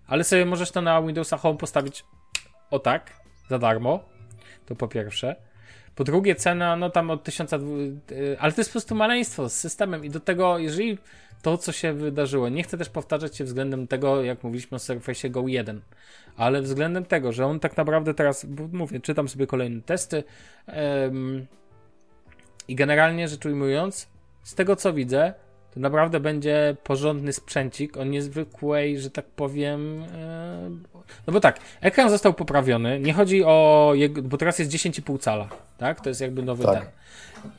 ale 0.07 0.24
sobie 0.24 0.47
możesz 0.47 0.70
to 0.70 0.82
na 0.82 1.03
Windowsa 1.03 1.36
Home 1.36 1.59
postawić 1.59 2.05
o 2.70 2.78
tak, 2.78 3.11
za 3.51 3.59
darmo. 3.59 4.01
To 4.66 4.76
po 4.76 4.88
pierwsze. 4.88 5.36
Po 5.95 6.05
drugie, 6.05 6.34
cena, 6.34 6.76
no 6.76 6.90
tam 6.90 7.11
od 7.11 7.24
1000, 7.24 7.53
y, 7.53 8.36
ale 8.40 8.53
to 8.53 8.61
jest 8.61 8.70
po 8.70 8.72
prostu 8.72 8.95
maleństwo 8.95 9.49
z 9.49 9.53
systemem 9.53 10.05
i 10.05 10.11
do 10.11 10.20
tego, 10.20 10.59
jeżeli 10.59 10.99
to, 11.43 11.59
co 11.59 11.72
się 11.72 11.93
wydarzyło, 11.93 12.49
nie 12.49 12.62
chcę 12.62 12.78
też 12.78 12.88
powtarzać 12.88 13.36
się 13.36 13.45
względem 13.45 13.86
tego, 13.86 14.22
jak 14.22 14.43
mówiliśmy 14.45 14.76
o 14.76 14.78
Surface 14.78 15.30
Go 15.30 15.49
1, 15.49 15.80
ale 16.36 16.62
względem 16.62 17.05
tego, 17.05 17.32
że 17.32 17.47
on 17.47 17.61
tak 17.61 17.76
naprawdę 17.76 18.14
teraz, 18.14 18.47
mówię, 18.72 19.01
czytam 19.01 19.28
sobie 19.28 19.47
kolejne 19.47 19.80
testy 19.82 20.24
em, 20.66 21.47
i 22.68 22.74
generalnie 22.74 23.28
rzecz 23.28 23.46
ujmując, 23.46 24.08
z 24.42 24.54
tego 24.54 24.76
co 24.76 24.92
widzę, 24.92 25.34
to 25.74 25.80
naprawdę 25.80 26.20
będzie 26.20 26.76
porządny 26.84 27.32
sprzęcik 27.32 27.96
o 27.96 28.04
niezwykłej, 28.04 29.00
że 29.00 29.10
tak 29.10 29.24
powiem. 29.26 30.02
e, 30.14 30.70
No 31.26 31.32
bo 31.32 31.40
tak, 31.40 31.58
ekran 31.80 32.10
został 32.10 32.34
poprawiony. 32.34 33.00
Nie 33.00 33.12
chodzi 33.12 33.44
o 33.44 33.92
jego, 33.94 34.22
bo 34.22 34.36
teraz 34.36 34.58
jest 34.58 34.70
10,5 34.70 35.18
cala, 35.20 35.48
tak? 35.78 36.00
To 36.00 36.08
jest 36.08 36.20
jakby 36.20 36.42
nowy 36.42 36.64
Tak. 36.64 36.78
ten. 36.80 36.88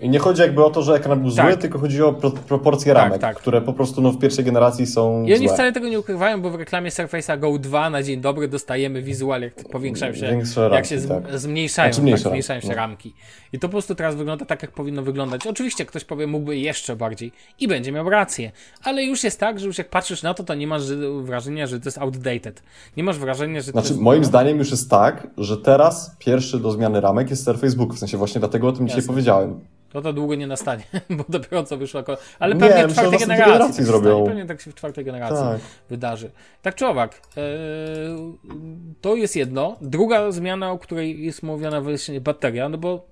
I 0.01 0.09
nie 0.09 0.19
chodzi 0.19 0.41
jakby 0.41 0.65
o 0.65 0.69
to, 0.69 0.81
że 0.81 0.93
ekran 0.95 1.21
był 1.21 1.31
Tak. 1.31 1.49
zły, 1.51 1.57
tylko 1.57 1.79
chodzi 1.79 2.01
o 2.03 2.13
pro 2.13 2.31
proporcje 2.31 2.93
Tak, 2.93 3.03
ramek, 3.03 3.21
tak. 3.21 3.37
które 3.37 3.61
po 3.61 3.73
prostu 3.73 4.01
no, 4.01 4.11
w 4.11 4.19
pierwszej 4.19 4.45
generacji 4.45 4.85
są 4.87 5.23
I 5.23 5.33
oni 5.33 5.47
złe. 5.47 5.53
wcale 5.53 5.71
tego 5.71 5.87
nie 5.87 5.99
ukrywają, 5.99 6.41
bo 6.41 6.49
w 6.49 6.55
reklamie 6.55 6.89
Surface'a 6.89 7.39
Go 7.39 7.57
2 7.59 7.89
na 7.89 8.03
dzień 8.03 8.21
dobry 8.21 8.47
dostajemy 8.47 9.01
wizual, 9.01 9.41
jak 9.41 9.53
powiększają 9.55 10.13
się, 10.13 10.21
Większe 10.27 10.61
jak 10.61 10.71
ramki, 10.71 10.89
się 10.89 10.99
z, 10.99 11.07
tak. 11.07 11.39
zmniejszają, 11.39 11.93
Znaczy 11.93 12.11
tak, 12.11 12.19
zmniejszają 12.19 12.61
się 12.61 12.67
ramki, 12.67 12.69
no. 12.69 12.75
ramki. 12.75 13.13
I 13.53 13.59
to 13.59 13.67
po 13.67 13.71
prostu 13.71 13.95
teraz 13.95 14.15
wygląda 14.15 14.45
tak, 14.45 14.61
jak 14.61 14.71
powinno 14.71 15.01
wyglądać. 15.03 15.47
Oczywiście 15.47 15.85
ktoś 15.85 16.03
powie, 16.05 16.27
mógłby 16.27 16.57
jeszcze 16.57 16.95
bardziej 16.95 17.31
i 17.59 17.67
będzie 17.67 17.91
miał 17.91 18.09
rację, 18.09 18.51
ale 18.83 19.03
już 19.03 19.23
jest 19.23 19.39
tak, 19.39 19.59
że 19.59 19.67
już 19.67 19.77
jak 19.77 19.89
patrzysz 19.89 20.23
na 20.23 20.33
to, 20.33 20.43
to 20.43 20.53
nie 20.55 20.67
masz 20.67 20.83
że- 20.83 21.21
wrażenia, 21.21 21.67
że 21.67 21.79
to 21.79 21.87
jest 21.87 21.97
outdated. 21.97 22.63
Nie 22.97 23.03
masz 23.03 23.17
wrażenia, 23.19 23.61
że 23.61 23.65
to 23.65 23.71
Znaczy, 23.71 23.87
jest... 23.89 23.99
moim 24.01 24.25
zdaniem 24.25 24.57
już 24.57 24.71
jest 24.71 24.89
tak, 24.89 25.27
że 25.37 25.57
teraz 25.57 26.15
pierwszy 26.19 26.59
do 26.59 26.71
zmiany 26.71 27.01
ramek 27.01 27.29
jest 27.29 27.45
Surface 27.45 27.75
Book. 27.75 27.93
W 27.93 27.99
sensie 27.99 28.17
właśnie 28.17 28.39
dlatego 28.39 28.67
o 28.67 28.71
tym 28.71 28.87
dzisiaj 28.87 28.99
Jasne. 29.01 29.13
Powiedziałem. 29.47 29.73
To 29.89 30.01
to 30.01 30.13
długo 30.13 30.35
nie 30.35 30.47
nastanie, 30.47 30.83
bo 31.09 31.25
dopiero 31.29 31.63
co 31.63 31.77
wyszła 31.77 32.03
kolej. 32.03 32.21
Ale 32.39 32.55
Nie, 32.55 32.59
pewnie 32.59 32.87
myślę, 32.87 32.89
w 32.89 32.93
czwartej 32.93 33.19
generacji, 33.19 33.51
generacji 33.51 33.77
tak 33.77 33.85
zrobią. 33.85 34.09
stanie. 34.09 34.25
Pewnie 34.27 34.45
tak 34.45 34.61
się 34.61 34.71
w 34.71 34.75
czwartej 34.75 35.05
generacji 35.05 35.37
Tak. 35.37 35.59
wydarzy. 35.89 36.31
Tak 36.61 36.75
czy 36.75 36.87
owak, 36.87 37.21
e, 37.37 37.41
to 39.01 39.15
jest 39.15 39.35
jedno. 39.35 39.77
Druga 39.81 40.31
zmiana, 40.31 40.71
o 40.71 40.79
której 40.79 41.25
jest 41.25 41.43
mówiona 41.43 41.81
właśnie 41.81 42.21
bateria, 42.21 42.69
no 42.69 42.77
bo 42.77 43.05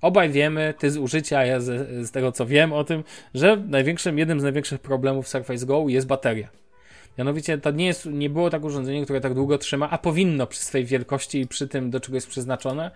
obaj 0.00 0.30
wiemy, 0.30 0.74
ty 0.78 0.90
z 0.90 0.96
użycia, 0.96 1.44
ja 1.44 1.60
z, 1.60 1.88
z 2.08 2.10
tego 2.10 2.32
co 2.32 2.46
wiem 2.46 2.72
o 2.72 2.84
tym, 2.84 3.04
że 3.34 3.56
największym, 3.56 4.18
jednym 4.18 4.40
z 4.40 4.42
największych 4.42 4.80
problemów 4.80 5.28
Surface 5.28 5.66
Go 5.66 5.84
jest 5.88 6.06
bateria. 6.06 6.48
Mianowicie 7.18 7.58
to 7.58 7.70
nie, 7.70 7.86
jest, 7.86 8.06
nie 8.06 8.30
było 8.30 8.50
tak 8.50 8.64
urządzenie, 8.64 9.04
które 9.04 9.20
tak 9.20 9.34
długo 9.34 9.58
trzyma, 9.58 9.90
a 9.90 9.98
powinno 9.98 10.46
przy 10.46 10.60
swej 10.60 10.84
wielkości 10.84 11.40
i 11.40 11.46
przy 11.46 11.68
tym, 11.68 11.90
do 11.90 12.00
czego 12.00 12.16
jest 12.16 12.28
przeznaczone. 12.28 12.90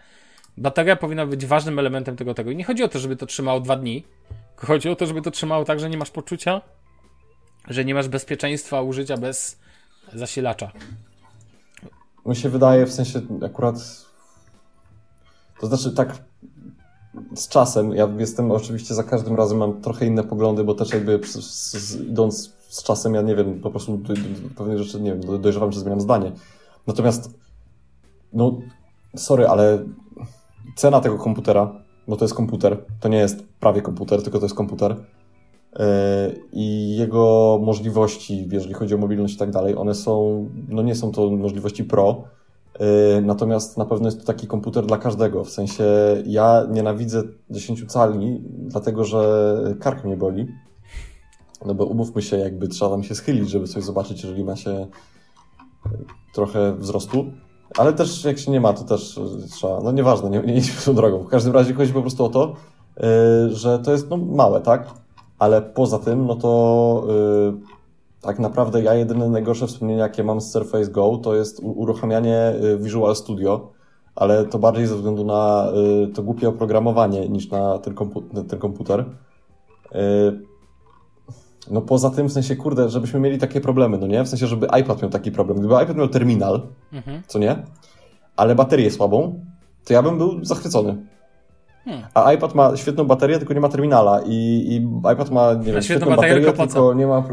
Bateria 0.58 0.96
powinna 0.96 1.26
być 1.26 1.46
ważnym 1.46 1.78
elementem 1.78 2.16
tego 2.16 2.34
tego. 2.34 2.50
I 2.50 2.56
nie 2.56 2.64
chodzi 2.64 2.82
o 2.82 2.88
to, 2.88 2.98
żeby 2.98 3.16
to 3.16 3.26
trzymało 3.26 3.60
dwa 3.60 3.76
dni. 3.76 4.04
Chodzi 4.56 4.88
o 4.88 4.96
to, 4.96 5.06
żeby 5.06 5.22
to 5.22 5.30
trzymało 5.30 5.64
tak, 5.64 5.80
że 5.80 5.90
nie 5.90 5.96
masz 5.96 6.10
poczucia, 6.10 6.60
że 7.68 7.84
nie 7.84 7.94
masz 7.94 8.08
bezpieczeństwa 8.08 8.82
użycia 8.82 9.16
bez 9.16 9.58
zasilacza. 10.14 10.72
Mi 12.26 12.36
się 12.36 12.48
wydaje, 12.48 12.86
w 12.86 12.92
sensie 12.92 13.20
akurat... 13.46 13.74
To 15.60 15.66
znaczy 15.66 15.92
tak 15.92 16.18
z 17.34 17.48
czasem, 17.48 17.92
ja 17.92 18.08
jestem 18.18 18.50
oczywiście 18.50 18.94
za 18.94 19.04
każdym 19.04 19.36
razem 19.36 19.58
mam 19.58 19.80
trochę 19.80 20.06
inne 20.06 20.24
poglądy, 20.24 20.64
bo 20.64 20.74
też 20.74 20.92
jakby 20.92 21.20
z, 21.24 21.36
z, 21.72 22.00
idąc 22.00 22.52
z 22.68 22.82
czasem, 22.82 23.14
ja 23.14 23.22
nie 23.22 23.36
wiem, 23.36 23.60
po 23.60 23.70
prostu 23.70 23.98
do, 23.98 24.14
do, 24.14 24.20
do 24.20 24.54
pewnych 24.56 24.78
rzeczy, 24.78 25.00
nie 25.00 25.10
wiem, 25.10 25.20
do- 25.20 25.38
dojrzewam, 25.38 25.70
czy 25.70 25.80
zmieniam 25.80 26.00
zdanie. 26.00 26.32
Natomiast, 26.86 27.30
no, 28.32 28.58
sorry, 29.16 29.46
ale 29.48 29.84
cena 30.78 31.00
tego 31.00 31.18
komputera, 31.18 31.72
bo 32.08 32.16
to 32.16 32.24
jest 32.24 32.34
komputer, 32.34 32.78
to 33.00 33.08
nie 33.08 33.18
jest 33.18 33.44
prawie 33.60 33.82
komputer, 33.82 34.22
tylko 34.22 34.38
to 34.38 34.44
jest 34.44 34.54
komputer 34.54 34.96
yy, 34.96 35.86
i 36.52 36.96
jego 36.96 37.58
możliwości, 37.62 38.48
jeżeli 38.52 38.74
chodzi 38.74 38.94
o 38.94 38.98
mobilność 38.98 39.34
i 39.34 39.38
tak 39.38 39.50
dalej, 39.50 39.76
one 39.76 39.94
są, 39.94 40.48
no 40.68 40.82
nie 40.82 40.94
są 40.94 41.12
to 41.12 41.30
możliwości 41.30 41.84
pro, 41.84 42.24
Yy, 42.80 43.22
natomiast 43.22 43.78
na 43.78 43.84
pewno 43.84 44.08
jest 44.08 44.20
to 44.20 44.26
taki 44.26 44.46
komputer 44.46 44.86
dla 44.86 44.98
każdego. 44.98 45.44
W 45.44 45.50
sensie 45.50 45.84
ja 46.26 46.66
nienawidzę 46.70 47.22
10 47.50 47.84
cali, 47.92 48.42
dlatego 48.44 49.04
że 49.04 49.74
kark 49.80 50.04
mnie 50.04 50.16
boli. 50.16 50.46
No 51.66 51.74
bo 51.74 51.84
umówmy 51.84 52.22
się, 52.22 52.36
jakby 52.36 52.68
trzeba 52.68 52.90
tam 52.90 53.02
się 53.02 53.14
schylić, 53.14 53.50
żeby 53.50 53.66
coś 53.66 53.84
zobaczyć, 53.84 54.22
jeżeli 54.22 54.44
ma 54.44 54.56
się 54.56 54.86
trochę 56.34 56.76
wzrostu. 56.76 57.32
Ale 57.76 57.92
też 57.92 58.24
jak 58.24 58.38
się 58.38 58.50
nie 58.50 58.60
ma, 58.60 58.72
to 58.72 58.84
też 58.84 59.20
trzeba, 59.50 59.80
no 59.80 59.92
nieważne, 59.92 60.30
nie, 60.30 60.40
nie 60.40 60.56
idźmy 60.56 60.82
tą 60.84 60.94
drogą. 60.94 61.24
W 61.24 61.28
każdym 61.28 61.52
razie 61.52 61.74
chodzi 61.74 61.92
po 61.92 62.00
prostu 62.00 62.24
o 62.24 62.28
to, 62.28 62.54
yy, 62.96 63.04
że 63.54 63.78
to 63.78 63.92
jest 63.92 64.10
no, 64.10 64.16
małe, 64.16 64.60
tak? 64.60 64.90
Ale 65.38 65.62
poza 65.62 65.98
tym, 65.98 66.26
no 66.26 66.36
to 66.36 67.04
yy, 67.06 67.78
tak 68.20 68.38
naprawdę 68.38 68.82
ja 68.82 68.94
jedyne 68.94 69.28
najgorsze 69.28 69.66
wspomnienia, 69.66 70.02
jakie 70.02 70.24
mam 70.24 70.40
z 70.40 70.52
Surface 70.52 70.90
Go, 70.90 71.18
to 71.22 71.34
jest 71.34 71.60
uruchamianie 71.62 72.54
y, 72.64 72.78
Visual 72.78 73.16
Studio, 73.16 73.72
ale 74.14 74.44
to 74.44 74.58
bardziej 74.58 74.86
ze 74.86 74.96
względu 74.96 75.24
na 75.24 75.72
y, 76.04 76.12
to 76.12 76.22
głupie 76.22 76.48
oprogramowanie 76.48 77.28
niż 77.28 77.50
na 77.50 77.78
ten, 77.78 77.94
kompu 77.94 78.22
ten 78.48 78.58
komputer. 78.58 79.04
No 81.70 81.80
poza 81.80 82.10
tym, 82.10 82.28
w 82.28 82.32
sensie, 82.32 82.56
kurde, 82.56 82.88
żebyśmy 82.88 83.20
mieli 83.20 83.38
takie 83.38 83.60
problemy, 83.60 83.98
no 83.98 84.06
nie? 84.06 84.24
W 84.24 84.28
sensie, 84.28 84.46
żeby 84.46 84.66
iPad 84.80 85.02
miał 85.02 85.10
taki 85.10 85.32
problem. 85.32 85.58
Gdyby 85.58 85.74
iPad 85.74 85.96
miał 85.96 86.08
terminal, 86.08 86.62
mhm. 86.92 87.22
co 87.26 87.38
nie? 87.38 87.62
Ale 88.36 88.54
baterię 88.54 88.90
słabą, 88.90 89.40
to 89.84 89.92
ja 89.92 90.02
bym 90.02 90.18
był 90.18 90.44
zachwycony. 90.44 90.96
Hmm. 91.84 92.06
A 92.14 92.32
iPad 92.32 92.54
ma 92.54 92.76
świetną 92.76 93.04
baterię, 93.04 93.38
tylko 93.38 93.54
nie 93.54 93.60
ma 93.60 93.68
terminala. 93.68 94.20
I, 94.26 94.34
i 94.68 94.76
iPad 95.12 95.30
ma, 95.30 95.54
nie 95.54 95.72
wiem, 95.72 95.82
świetną 95.82 96.06
baterię, 96.16 96.46
baterię 96.46 96.66
tylko 96.66 96.94
nie 96.94 97.06
ma 97.06 97.24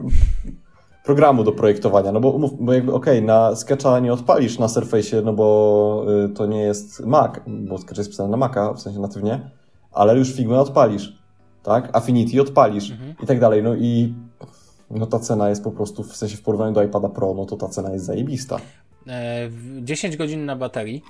programu 1.05 1.43
do 1.43 1.51
projektowania, 1.51 2.11
no 2.11 2.19
bo 2.19 2.39
bo 2.59 2.73
jakby 2.73 2.93
okej, 2.93 3.17
okay, 3.17 3.27
na 3.27 3.55
Sketcha 3.55 3.99
nie 3.99 4.13
odpalisz 4.13 4.59
na 4.59 4.67
Surface, 4.67 5.21
no 5.21 5.33
bo 5.33 6.05
y, 6.25 6.29
to 6.29 6.45
nie 6.45 6.61
jest 6.61 7.05
Mac, 7.05 7.33
bo 7.47 7.77
Sketch 7.77 7.97
jest 7.97 8.09
pisany 8.09 8.29
na 8.29 8.37
Maca, 8.37 8.73
w 8.73 8.81
sensie 8.81 8.99
natywnie, 8.99 9.51
ale 9.91 10.17
już 10.17 10.33
Figma 10.33 10.59
odpalisz, 10.59 11.24
tak? 11.65 11.89
Affinity 11.93 12.41
odpalisz 12.41 12.91
mhm. 12.91 13.15
i 13.23 13.25
tak 13.25 13.39
dalej, 13.39 13.63
no 13.63 13.75
i 13.75 14.13
no 14.89 15.05
ta 15.05 15.19
cena 15.19 15.49
jest 15.49 15.63
po 15.63 15.71
prostu, 15.71 16.03
w 16.03 16.15
sensie 16.15 16.37
w 16.37 16.41
porównaniu 16.41 16.73
do 16.73 16.83
iPada 16.83 17.09
Pro, 17.09 17.33
no 17.33 17.45
to 17.45 17.57
ta 17.57 17.69
cena 17.69 17.93
jest 17.93 18.05
zajebista. 18.05 18.57
E, 19.07 19.49
10 19.81 20.17
godzin 20.17 20.45
na 20.45 20.55
baterii, 20.55 21.03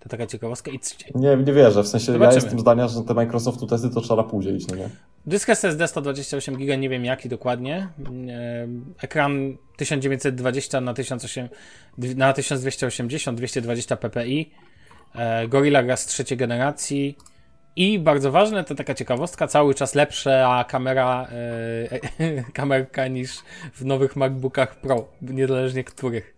to 0.00 0.08
taka 0.08 0.26
ciekawostka. 0.26 0.70
I... 0.70 0.80
Nie, 1.14 1.36
nie 1.36 1.52
wierzę, 1.52 1.82
w 1.82 1.88
sensie 1.88 2.12
Zobaczymy. 2.12 2.24
ja 2.24 2.34
jestem 2.34 2.60
zdania, 2.60 2.88
że 2.88 3.02
te 3.02 3.14
Microsoftu 3.14 3.66
testy 3.66 3.90
to 3.90 4.00
trzeba 4.00 4.24
pół 4.24 4.42
dzielić, 4.42 4.68
no 4.68 4.76
nie? 4.76 4.88
Dysk 5.26 5.48
SSD 5.48 5.88
128 5.88 6.56
GB, 6.56 6.78
nie 6.78 6.88
wiem 6.88 7.04
jaki 7.04 7.28
dokładnie. 7.28 7.88
E, 8.28 8.68
ekran 9.02 9.56
1920 9.76 10.80
na, 10.80 10.94
1008, 10.94 11.48
na 11.98 12.32
1280, 12.32 13.38
220 13.38 13.96
ppi. 13.96 14.50
Gorilla 15.48 15.82
Glass 15.82 16.06
trzeciej 16.06 16.38
generacji. 16.38 17.16
I 17.76 17.98
bardzo 17.98 18.32
ważne, 18.32 18.64
to 18.64 18.74
taka 18.74 18.94
ciekawostka, 18.94 19.46
cały 19.46 19.74
czas 19.74 19.94
lepsza 19.94 20.64
kamera, 20.68 21.28
e, 22.20 22.42
kamerka 22.52 23.08
niż 23.08 23.38
w 23.74 23.84
nowych 23.84 24.16
MacBookach 24.16 24.80
Pro, 24.80 25.04
niezależnie 25.22 25.84
których. 25.84 26.34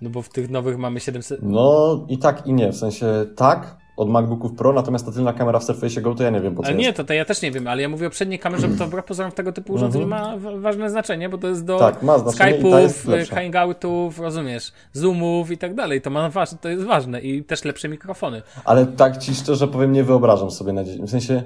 No 0.00 0.10
bo 0.10 0.22
w 0.22 0.28
tych 0.28 0.50
nowych 0.50 0.78
mamy 0.78 1.00
700. 1.00 1.40
No 1.42 2.06
i 2.08 2.18
tak 2.18 2.46
i 2.46 2.52
nie, 2.52 2.72
w 2.72 2.76
sensie 2.76 3.06
tak, 3.36 3.76
od 3.96 4.08
MacBooków 4.08 4.52
Pro, 4.52 4.72
natomiast 4.72 5.06
ta 5.06 5.12
tylna 5.12 5.32
kamera 5.32 5.58
w 5.58 5.64
Surface 5.64 6.00
Go 6.00 6.14
to 6.14 6.22
ja 6.22 6.30
nie 6.30 6.40
wiem 6.40 6.54
po 6.54 6.62
co 6.62 6.68
Ale 6.68 6.76
nie, 6.76 6.92
to, 6.92 7.04
to 7.04 7.14
ja 7.14 7.24
też 7.24 7.42
nie 7.42 7.50
wiem, 7.50 7.68
ale 7.68 7.82
ja 7.82 7.88
mówię 7.88 8.06
o 8.06 8.10
przedniej 8.10 8.38
kamerze, 8.38 8.68
bo 8.68 8.78
to 8.78 8.86
wbrew 8.86 9.04
pozorom 9.04 9.32
tego 9.32 9.52
typu 9.52 9.72
urządzeń 9.72 10.02
mhm. 10.02 10.42
ma 10.42 10.50
ważne 10.60 10.90
znaczenie, 10.90 11.28
bo 11.28 11.38
to 11.38 11.48
jest 11.48 11.64
do 11.64 11.78
tak, 11.78 12.02
Skype'ów, 12.02 13.28
Hangoutów, 13.30 14.18
rozumiesz, 14.18 14.72
Zoomów 14.92 15.50
i 15.50 15.58
tak 15.58 15.74
dalej. 15.74 16.02
To, 16.02 16.10
ma, 16.10 16.30
to 16.60 16.68
jest 16.68 16.84
ważne 16.84 17.20
i 17.20 17.44
też 17.44 17.64
lepsze 17.64 17.88
mikrofony. 17.88 18.42
Ale 18.64 18.86
tak 18.86 19.16
ci 19.18 19.34
szczerze 19.34 19.68
powiem, 19.68 19.92
nie 19.92 20.04
wyobrażam 20.04 20.50
sobie 20.50 20.72
na 20.72 20.84
dzień. 20.84 21.06
W 21.06 21.10
sensie 21.10 21.42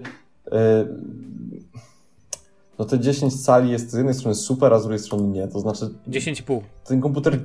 yy, 0.52 0.58
no 2.78 2.84
te 2.84 2.98
10 2.98 3.44
cali 3.44 3.70
jest 3.70 3.90
z 3.90 3.94
jednej 3.94 4.14
strony 4.14 4.34
super, 4.34 4.74
a 4.74 4.78
z 4.78 4.82
drugiej 4.82 4.98
strony 4.98 5.28
nie. 5.28 5.48
To 5.48 5.60
znaczy 5.60 5.90
10,5. 6.08 6.60
Ten 6.84 7.00
komputer 7.00 7.38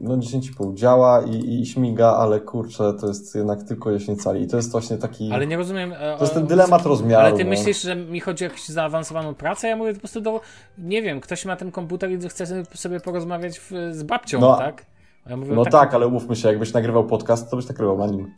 no 0.00 0.16
10,5 0.16 0.74
działa 0.74 1.22
i, 1.22 1.60
i 1.60 1.66
śmiga, 1.66 2.16
ale 2.16 2.40
kurczę, 2.40 2.94
to 3.00 3.06
jest 3.06 3.34
jednak 3.34 3.62
tylko 3.62 3.98
10 3.98 4.22
cali. 4.22 4.42
I 4.42 4.46
to 4.46 4.56
jest 4.56 4.72
właśnie 4.72 4.96
taki. 4.96 5.32
Ale 5.32 5.46
nie 5.46 5.56
rozumiem. 5.56 5.92
E, 5.92 6.16
to 6.16 6.24
jest 6.24 6.34
ten 6.34 6.46
dylemat 6.46 6.86
rozmiaru. 6.86 7.26
Ale 7.26 7.36
ty 7.36 7.44
no. 7.44 7.50
myślisz, 7.50 7.82
że 7.82 7.96
mi 7.96 8.20
chodzi 8.20 8.44
o 8.44 8.46
jakąś 8.46 8.68
zaawansowaną 8.68 9.34
pracę? 9.34 9.68
Ja 9.68 9.76
mówię 9.76 9.94
po 9.94 9.98
prostu 9.98 10.20
do. 10.20 10.40
Nie 10.78 11.02
wiem, 11.02 11.20
ktoś 11.20 11.44
ma 11.44 11.56
ten 11.56 11.72
komputer 11.72 12.10
i 12.10 12.28
chce 12.28 12.64
sobie 12.74 13.00
porozmawiać 13.00 13.58
w, 13.58 13.70
z 13.90 14.02
babcią, 14.02 14.40
no, 14.40 14.56
tak? 14.56 14.86
Ja 15.26 15.36
mówię, 15.36 15.54
no 15.54 15.64
tak, 15.64 15.72
tak, 15.72 15.94
ale 15.94 16.06
umówmy 16.06 16.36
się, 16.36 16.48
jakbyś 16.48 16.72
nagrywał 16.72 17.04
podcast, 17.04 17.50
to 17.50 17.56
byś 17.56 17.68
nagrywał 17.68 17.98
na 17.98 18.06
nim. 18.06 18.34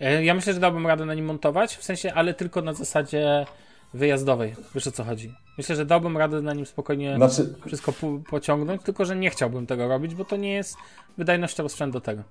E, 0.00 0.24
ja 0.24 0.34
myślę, 0.34 0.54
że 0.54 0.60
dałbym 0.60 0.86
radę 0.86 1.04
na 1.04 1.14
nim 1.14 1.24
montować, 1.24 1.76
w 1.76 1.84
sensie, 1.84 2.12
ale 2.14 2.34
tylko 2.34 2.62
na 2.62 2.72
zasadzie 2.72 3.46
wyjazdowej. 3.94 4.54
Wiesz 4.74 4.86
o 4.86 4.92
co 4.92 5.04
chodzi? 5.04 5.34
Myślę, 5.58 5.76
że 5.76 5.86
dałbym 5.86 6.16
radę 6.16 6.42
na 6.42 6.54
nim 6.54 6.66
spokojnie 6.66 7.16
znaczy... 7.16 7.54
wszystko 7.66 7.92
po 7.92 8.18
pociągnąć, 8.30 8.82
tylko 8.82 9.04
że 9.04 9.16
nie 9.16 9.30
chciałbym 9.30 9.66
tego 9.66 9.88
robić, 9.88 10.14
bo 10.14 10.24
to 10.24 10.36
nie 10.36 10.52
jest 10.52 10.76
wydajnościowo 11.18 11.68
sprzęt 11.68 11.92
do 11.92 12.00
tego. 12.00 12.22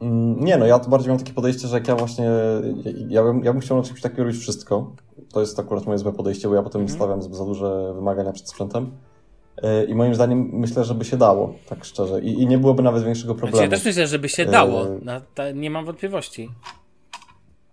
Mm, 0.00 0.44
nie, 0.44 0.56
no 0.56 0.66
ja 0.66 0.78
to 0.78 0.90
bardziej 0.90 1.08
mam 1.08 1.18
takie 1.18 1.32
podejście, 1.32 1.68
że 1.68 1.76
jak 1.76 1.88
ja 1.88 1.96
właśnie, 1.96 2.30
ja 3.08 3.22
bym, 3.22 3.44
ja 3.44 3.52
bym 3.52 3.60
chciał 3.60 3.76
na 3.76 3.82
czymś 3.82 4.00
takim 4.00 4.18
robić 4.18 4.40
wszystko. 4.40 4.92
To 5.32 5.40
jest 5.40 5.58
akurat 5.58 5.86
moje 5.86 5.98
złe 5.98 6.12
podejście, 6.12 6.48
bo 6.48 6.54
ja 6.54 6.62
potem 6.62 6.80
mm. 6.80 6.94
stawiam 6.94 7.22
za 7.22 7.44
duże 7.44 7.92
wymagania 7.94 8.32
przed 8.32 8.48
sprzętem. 8.48 8.90
E, 9.62 9.84
I 9.84 9.94
moim 9.94 10.14
zdaniem 10.14 10.50
myślę, 10.52 10.84
że 10.84 10.94
by 10.94 11.04
się 11.04 11.16
dało, 11.16 11.54
tak 11.68 11.84
szczerze. 11.84 12.20
I, 12.20 12.42
i 12.42 12.46
nie 12.46 12.58
byłoby 12.58 12.82
nawet 12.82 13.04
większego 13.04 13.34
problemu. 13.34 13.56
Znaczy, 13.56 13.70
ja 13.70 13.78
też 13.78 13.84
myślę, 13.84 14.06
że 14.06 14.18
by 14.18 14.28
się 14.28 14.46
dało. 14.46 14.86
E, 15.36 15.54
nie 15.54 15.70
mam 15.70 15.84
wątpliwości. 15.84 16.50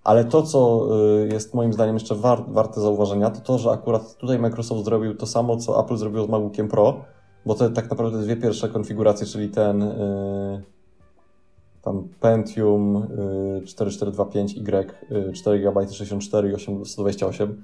Ale 0.09 0.25
to, 0.25 0.43
co 0.43 0.87
y, 1.25 1.27
jest 1.27 1.53
moim 1.53 1.73
zdaniem 1.73 1.95
jeszcze 1.95 2.15
war, 2.15 2.43
warte 2.47 2.81
zauważenia, 2.81 3.29
to 3.29 3.41
to, 3.41 3.57
że 3.57 3.71
akurat 3.71 4.15
tutaj 4.15 4.39
Microsoft 4.39 4.85
zrobił 4.85 5.15
to 5.15 5.25
samo, 5.25 5.57
co 5.57 5.83
Apple 5.83 5.97
zrobił 5.97 6.25
z 6.25 6.29
MacBookiem 6.29 6.67
Pro, 6.67 7.05
bo 7.45 7.55
te 7.55 7.69
tak 7.69 7.89
naprawdę 7.89 8.21
dwie 8.21 8.35
pierwsze 8.35 8.69
konfiguracje, 8.69 9.27
czyli 9.27 9.49
ten 9.49 9.79
yy, 9.79 10.63
tam 11.81 12.07
Pentium 12.19 13.07
yy, 13.55 13.61
4425Y, 13.65 14.85
yy, 15.09 15.33
4 15.33 15.59
GB 15.59 15.87
64 15.87 16.51
i 16.51 16.85
128, 16.85 17.63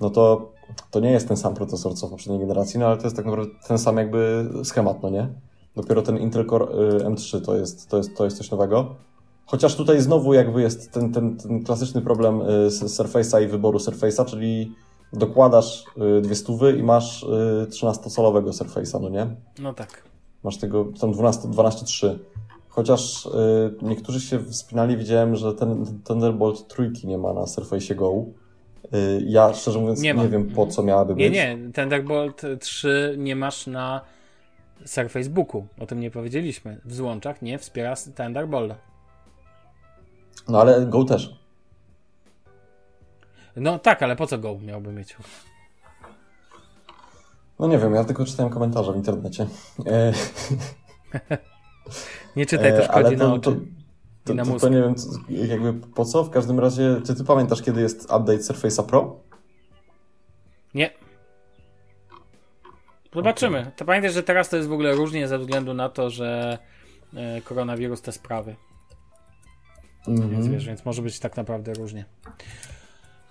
no 0.00 0.10
to 0.10 0.52
to 0.90 1.00
nie 1.00 1.10
jest 1.10 1.28
ten 1.28 1.36
sam 1.36 1.54
procesor, 1.54 1.94
co 1.94 2.06
w 2.06 2.10
poprzedniej 2.10 2.40
generacji, 2.40 2.80
no 2.80 2.86
ale 2.86 2.96
to 2.96 3.04
jest 3.04 3.16
tak 3.16 3.24
naprawdę 3.26 3.52
ten 3.68 3.78
sam 3.78 3.96
jakby 3.96 4.48
schemat, 4.64 5.02
no 5.02 5.10
nie? 5.10 5.28
Dopiero 5.76 6.02
ten 6.02 6.18
Intel 6.18 6.46
Core 6.46 6.66
y, 6.66 7.04
M3 7.04 7.44
to 7.44 7.56
jest, 7.56 7.88
to 7.88 7.96
jest, 7.96 8.16
to 8.16 8.24
jest 8.24 8.36
coś 8.36 8.50
nowego. 8.50 8.94
Chociaż 9.46 9.76
tutaj 9.76 10.00
znowu 10.00 10.34
jakby 10.34 10.62
jest 10.62 10.92
ten, 10.92 11.12
ten, 11.12 11.36
ten 11.36 11.64
klasyczny 11.64 12.02
problem 12.02 12.40
y, 12.40 12.70
z 12.70 12.82
Surface'a 12.82 13.42
i 13.44 13.46
wyboru 13.46 13.78
Surface'a, 13.78 14.24
czyli 14.24 14.72
dokładasz 15.12 15.84
y, 16.18 16.20
dwie 16.20 16.34
stówy 16.34 16.76
i 16.76 16.82
masz 16.82 17.24
13-calowego 17.68 18.48
y, 18.48 18.52
Surface'a, 18.52 19.00
no 19.00 19.08
nie? 19.08 19.26
No 19.58 19.74
tak. 19.74 20.02
Masz 20.42 20.56
tego 20.56 20.84
tam 21.00 21.12
12, 21.12 21.48
12.3. 21.48 22.18
Chociaż 22.68 23.28
niektórzy 23.82 24.20
się 24.20 24.44
wspinali, 24.44 24.96
widziałem, 24.96 25.36
że 25.36 25.54
ten 25.54 26.00
Thunderbolt 26.04 26.68
trójki 26.68 27.06
nie 27.06 27.18
ma 27.18 27.32
na 27.32 27.46
Surface 27.46 27.94
Go. 27.94 28.24
ja 29.26 29.54
szczerze 29.54 29.78
mówiąc 29.78 30.00
nie, 30.00 30.14
nie 30.14 30.28
wiem 30.28 30.50
po 30.50 30.66
co 30.66 30.82
miałaby 30.82 31.14
być. 31.14 31.22
Nie, 31.22 31.30
nie, 31.30 31.72
Thunderbolt 31.72 32.42
3 32.60 33.14
nie 33.18 33.36
masz 33.36 33.66
na 33.66 34.00
Surface 34.84 35.30
Booku. 35.30 35.66
O 35.80 35.86
tym 35.86 36.00
nie 36.00 36.10
powiedzieliśmy. 36.10 36.80
W 36.84 36.94
złączach 36.94 37.42
nie 37.42 37.58
wspiera 37.58 37.94
Thunderbolta. 38.16 38.85
No 40.48 40.60
ale 40.60 40.86
Go 40.86 41.04
też. 41.04 41.36
No 43.56 43.78
tak, 43.78 44.02
ale 44.02 44.16
po 44.16 44.26
co 44.26 44.38
Go 44.38 44.58
miałby 44.58 44.92
mieć? 44.92 45.16
No 47.58 47.66
nie 47.66 47.78
wiem, 47.78 47.94
ja 47.94 48.04
tylko 48.04 48.24
czytałem 48.24 48.52
komentarze 48.52 48.92
w 48.92 48.96
internecie. 48.96 49.46
E, 49.86 50.12
nie 52.36 52.46
czytaj, 52.46 52.72
to 52.72 52.78
e, 52.78 52.84
szkodzi 52.84 53.16
to, 53.16 53.28
na 53.28 53.34
oczy. 53.34 53.42
To, 54.24 54.34
to, 54.34 54.44
to, 54.44 54.58
to, 54.58 54.68
nie 54.68 54.82
wiem, 54.82 54.94
jakby 55.28 55.72
po 55.72 56.04
co. 56.04 56.24
W 56.24 56.30
każdym 56.30 56.60
razie, 56.60 57.00
czy 57.06 57.14
ty 57.14 57.24
pamiętasz, 57.24 57.62
kiedy 57.62 57.80
jest 57.80 58.02
update 58.02 58.38
Surface'a 58.38 58.86
Pro? 58.86 59.20
Nie. 60.74 60.90
Zobaczymy. 63.14 63.60
Okay. 63.60 63.72
To 63.76 63.84
pamiętaj, 63.84 64.12
że 64.12 64.22
teraz 64.22 64.48
to 64.48 64.56
jest 64.56 64.68
w 64.68 64.72
ogóle 64.72 64.92
różnie 64.92 65.28
ze 65.28 65.38
względu 65.38 65.74
na 65.74 65.88
to, 65.88 66.10
że 66.10 66.58
e, 67.14 67.40
koronawirus 67.40 68.02
te 68.02 68.12
sprawy. 68.12 68.56
Mm-hmm. 70.08 70.28
Więc 70.30 70.48
wiesz, 70.48 70.66
więc 70.66 70.84
może 70.84 71.02
być 71.02 71.20
tak 71.20 71.36
naprawdę 71.36 71.74
różnie. 71.74 72.04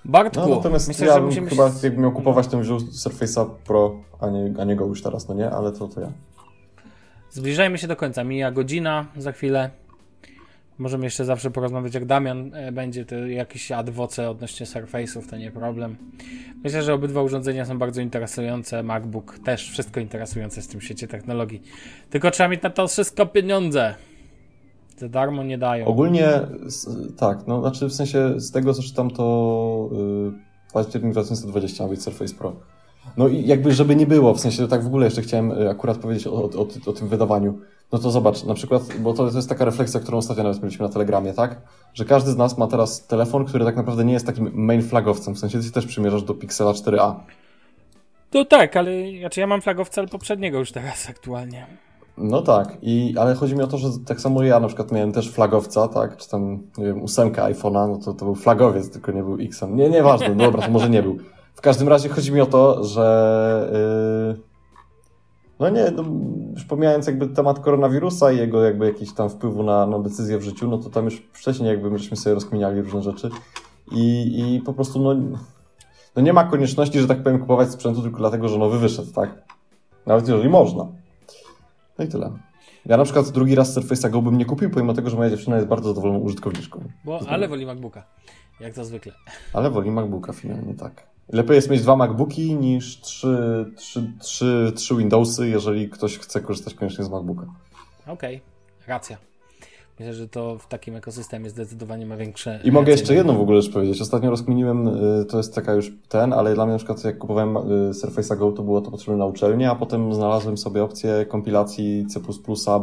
Bartku, 0.05 0.49
no, 0.49 0.55
natomiast 0.55 0.87
myślę, 0.87 1.07
ja 1.07 1.13
że 1.13 1.21
musimy 1.21 1.49
chyba 1.49 1.71
jakbym 1.83 2.01
miał 2.01 2.11
kupować, 2.11 2.47
to 2.47 2.59
wziął 2.59 2.77
Surface'a 2.77 3.49
Pro, 3.65 3.95
a 4.19 4.29
nie, 4.29 4.53
a 4.59 4.63
nie 4.63 4.75
go 4.75 4.85
już 4.85 5.01
teraz, 5.01 5.27
no 5.27 5.35
nie? 5.35 5.49
Ale 5.49 5.71
to, 5.71 5.87
to 5.87 6.01
ja. 6.01 6.11
Zbliżajmy 7.31 7.77
się 7.77 7.87
do 7.87 7.95
końca. 7.95 8.23
Mija 8.23 8.51
godzina 8.51 9.05
za 9.17 9.31
chwilę. 9.31 9.69
Możemy 10.77 11.05
jeszcze 11.05 11.25
zawsze 11.25 11.51
porozmawiać, 11.51 11.93
jak 11.93 12.05
Damian 12.05 12.53
e, 12.53 12.71
będzie, 12.71 13.05
to 13.05 13.15
jakieś 13.15 13.71
adwoce 13.71 14.29
odnośnie 14.29 14.65
Surface'ów, 14.65 15.29
to 15.29 15.37
nie 15.37 15.51
problem. 15.51 15.95
Myślę, 16.63 16.83
że 16.83 16.93
obydwa 16.93 17.21
urządzenia 17.21 17.65
są 17.65 17.77
bardzo 17.77 18.01
interesujące. 18.01 18.83
MacBook 18.83 19.39
też 19.39 19.71
wszystko 19.71 19.99
interesujące 19.99 20.61
w 20.61 20.67
tym 20.67 20.81
świecie 20.81 21.07
technologii. 21.07 21.61
Tylko 22.09 22.31
trzeba 22.31 22.49
mieć 22.49 22.61
na 22.61 22.69
to 22.69 22.87
wszystko 22.87 23.25
pieniądze. 23.25 23.95
Za 24.97 25.09
darmo 25.09 25.43
nie 25.43 25.57
dają. 25.57 25.85
Ogólnie 25.85 26.39
tak, 27.17 27.47
no 27.47 27.61
znaczy 27.61 27.87
w 27.87 27.93
sensie 27.93 28.39
z 28.39 28.51
tego 28.51 28.73
co 28.73 28.83
czytam 28.83 29.11
to 29.11 29.89
yy, 29.91 30.33
październik 30.73 31.11
2020 31.11 31.83
ma 31.83 31.89
być 31.89 32.03
Surface 32.03 32.35
Pro. 32.35 32.53
No 33.17 33.27
i 33.27 33.47
jakby 33.47 33.73
żeby 33.73 33.95
nie 33.95 34.07
było, 34.07 34.33
w 34.33 34.39
sensie 34.39 34.67
tak 34.67 34.83
w 34.83 34.87
ogóle 34.87 35.05
jeszcze 35.05 35.21
chciałem 35.21 35.51
y, 35.51 35.69
akurat 35.69 35.97
powiedzieć 35.97 36.27
o, 36.27 36.33
o, 36.33 36.43
o, 36.43 36.67
o 36.85 36.93
tym 36.93 37.07
wydawaniu. 37.07 37.59
No 37.91 37.99
to 37.99 38.11
zobacz, 38.11 38.43
na 38.43 38.53
przykład, 38.53 38.81
bo 38.99 39.13
to, 39.13 39.29
to 39.29 39.35
jest 39.35 39.49
taka 39.49 39.65
refleksja, 39.65 39.99
którą 39.99 40.17
ostatnio 40.17 40.43
nawet 40.43 40.63
mieliśmy 40.63 40.87
na 40.87 40.93
Telegramie, 40.93 41.33
tak? 41.33 41.61
Że 41.93 42.05
każdy 42.05 42.31
z 42.31 42.37
nas 42.37 42.57
ma 42.57 42.67
teraz 42.67 43.07
telefon, 43.07 43.45
który 43.45 43.65
tak 43.65 43.75
naprawdę 43.75 44.05
nie 44.05 44.13
jest 44.13 44.25
takim 44.25 44.51
main 44.53 44.81
flagowcem, 44.81 45.35
w 45.35 45.39
sensie 45.39 45.59
ty 45.59 45.71
też 45.71 45.85
przymierzasz 45.85 46.23
do 46.23 46.33
Pixela 46.33 46.71
4a. 46.71 47.15
To 48.29 48.45
tak, 48.45 48.77
ale 48.77 48.91
znaczy 49.19 49.39
ja 49.39 49.47
mam 49.47 49.61
flagowca 49.61 50.03
poprzedniego 50.07 50.59
już 50.59 50.71
teraz 50.71 51.09
aktualnie. 51.09 51.67
No 52.17 52.41
tak, 52.41 52.77
i, 52.81 53.15
ale 53.17 53.35
chodzi 53.35 53.55
mi 53.55 53.61
o 53.61 53.67
to, 53.67 53.77
że 53.77 53.87
tak 54.05 54.21
samo 54.21 54.43
ja 54.43 54.59
na 54.59 54.67
przykład 54.67 54.91
miałem 54.91 55.11
też 55.11 55.31
flagowca, 55.31 55.87
tak, 55.87 56.17
czy 56.17 56.29
tam, 56.29 56.59
nie 56.77 56.85
wiem, 56.85 57.03
ósemkę 57.03 57.41
iPhone'a, 57.41 57.89
no 57.89 57.97
to, 57.97 58.13
to 58.13 58.25
był 58.25 58.35
flagowiec, 58.35 58.89
tylko 58.89 59.11
nie 59.11 59.23
był 59.23 59.37
X-em. 59.39 59.75
Nie, 59.75 59.89
nieważne, 59.89 60.29
no 60.29 60.43
dobra, 60.43 60.61
to 60.61 60.71
może 60.71 60.89
nie 60.89 61.03
był. 61.03 61.17
W 61.55 61.61
każdym 61.61 61.87
razie 61.87 62.09
chodzi 62.09 62.31
mi 62.31 62.41
o 62.41 62.45
to, 62.45 62.83
że 62.83 63.69
yy, 64.35 64.41
no 65.59 65.69
nie, 65.69 65.91
no, 65.91 66.03
już 66.53 66.65
pomijając 66.65 67.07
jakby 67.07 67.27
temat 67.27 67.59
koronawirusa 67.59 68.31
i 68.31 68.37
jego 68.37 68.63
jakby 68.63 68.85
jakiś 68.85 69.13
tam 69.13 69.29
wpływu 69.29 69.63
na, 69.63 69.87
na 69.87 69.99
decyzję 69.99 70.37
w 70.37 70.43
życiu, 70.43 70.67
no 70.67 70.77
to 70.77 70.89
tam 70.89 71.05
już 71.05 71.23
wcześniej 71.33 71.69
jakby 71.69 71.91
myśmy 71.91 72.17
sobie 72.17 72.33
rozkminiali 72.33 72.81
różne 72.81 73.01
rzeczy 73.01 73.29
i, 73.91 74.55
i 74.55 74.61
po 74.61 74.73
prostu 74.73 74.99
no, 74.99 75.15
no 76.15 76.21
nie 76.21 76.33
ma 76.33 76.43
konieczności, 76.43 76.99
że 76.99 77.07
tak 77.07 77.23
powiem, 77.23 77.39
kupować 77.39 77.71
sprzętu 77.71 78.01
tylko 78.01 78.17
dlatego, 78.17 78.47
że 78.47 78.57
nowy 78.57 78.79
wyszedł, 78.79 79.11
tak? 79.11 79.43
Nawet 80.05 80.27
jeżeli 80.27 80.49
można. 80.49 80.87
No 81.99 82.05
i 82.05 82.07
tyle. 82.07 82.31
Ja 82.85 82.97
na 82.97 83.03
przykład 83.03 83.29
drugi 83.29 83.55
raz 83.55 83.77
Surface'a 83.77 84.09
Go 84.09 84.21
bym 84.21 84.37
nie 84.37 84.45
kupił, 84.45 84.69
pomimo 84.69 84.93
tego, 84.93 85.09
że 85.09 85.17
moja 85.17 85.29
dziewczyna 85.29 85.55
jest 85.55 85.67
bardzo 85.67 85.89
zadowoloną 85.89 86.19
użytkowniczką. 86.19 86.83
Bo, 87.05 87.19
ale 87.27 87.47
woli 87.47 87.65
MacBooka, 87.65 88.05
jak 88.59 88.73
to 88.73 88.85
zwykle. 88.85 89.11
Ale 89.53 89.69
woli 89.69 89.91
MacBooka 89.91 90.33
finalnie, 90.33 90.73
tak. 90.73 91.07
Lepiej 91.29 91.55
jest 91.55 91.69
mieć 91.69 91.81
dwa 91.81 91.95
MacBooki 91.95 92.55
niż 92.55 93.01
trzy, 93.01 93.65
trzy, 93.75 94.11
trzy, 94.19 94.71
trzy 94.75 94.95
Windowsy, 94.95 95.49
jeżeli 95.49 95.89
ktoś 95.89 96.17
chce 96.17 96.41
korzystać 96.41 96.73
koniecznie 96.73 97.05
z 97.05 97.09
MacBooka. 97.09 97.45
Okej, 98.07 98.35
okay. 98.35 98.87
racja. 98.87 99.17
Myślę, 99.99 100.13
że 100.13 100.27
to 100.27 100.57
w 100.57 100.67
takim 100.67 100.95
ekosystemie 100.95 101.49
zdecydowanie 101.49 102.05
ma 102.05 102.17
większe. 102.17 102.59
I 102.63 102.71
mogę 102.71 102.91
jeszcze 102.91 103.15
jedną 103.15 103.37
w 103.37 103.41
ogóle 103.41 103.61
rzecz 103.61 103.73
powiedzieć. 103.73 104.01
Ostatnio 104.01 104.29
rozkminiłem, 104.29 104.87
y, 104.87 105.25
to 105.25 105.37
jest 105.37 105.55
taka 105.55 105.73
już 105.73 105.91
ten, 106.09 106.33
ale 106.33 106.53
dla 106.53 106.65
mnie 106.65 106.71
na 106.71 106.77
przykład 106.77 107.03
jak 107.03 107.17
kupowałem 107.17 107.57
y, 107.57 107.91
Surface'a 107.91 108.37
Go, 108.37 108.51
to 108.51 108.63
było 108.63 108.81
to 108.81 108.91
potrzebne 108.91 109.17
na 109.17 109.25
uczelnię, 109.25 109.71
a 109.71 109.75
potem 109.75 110.13
znalazłem 110.13 110.57
sobie 110.57 110.83
opcję 110.83 111.25
kompilacji 111.25 112.05
C++ 112.09 112.19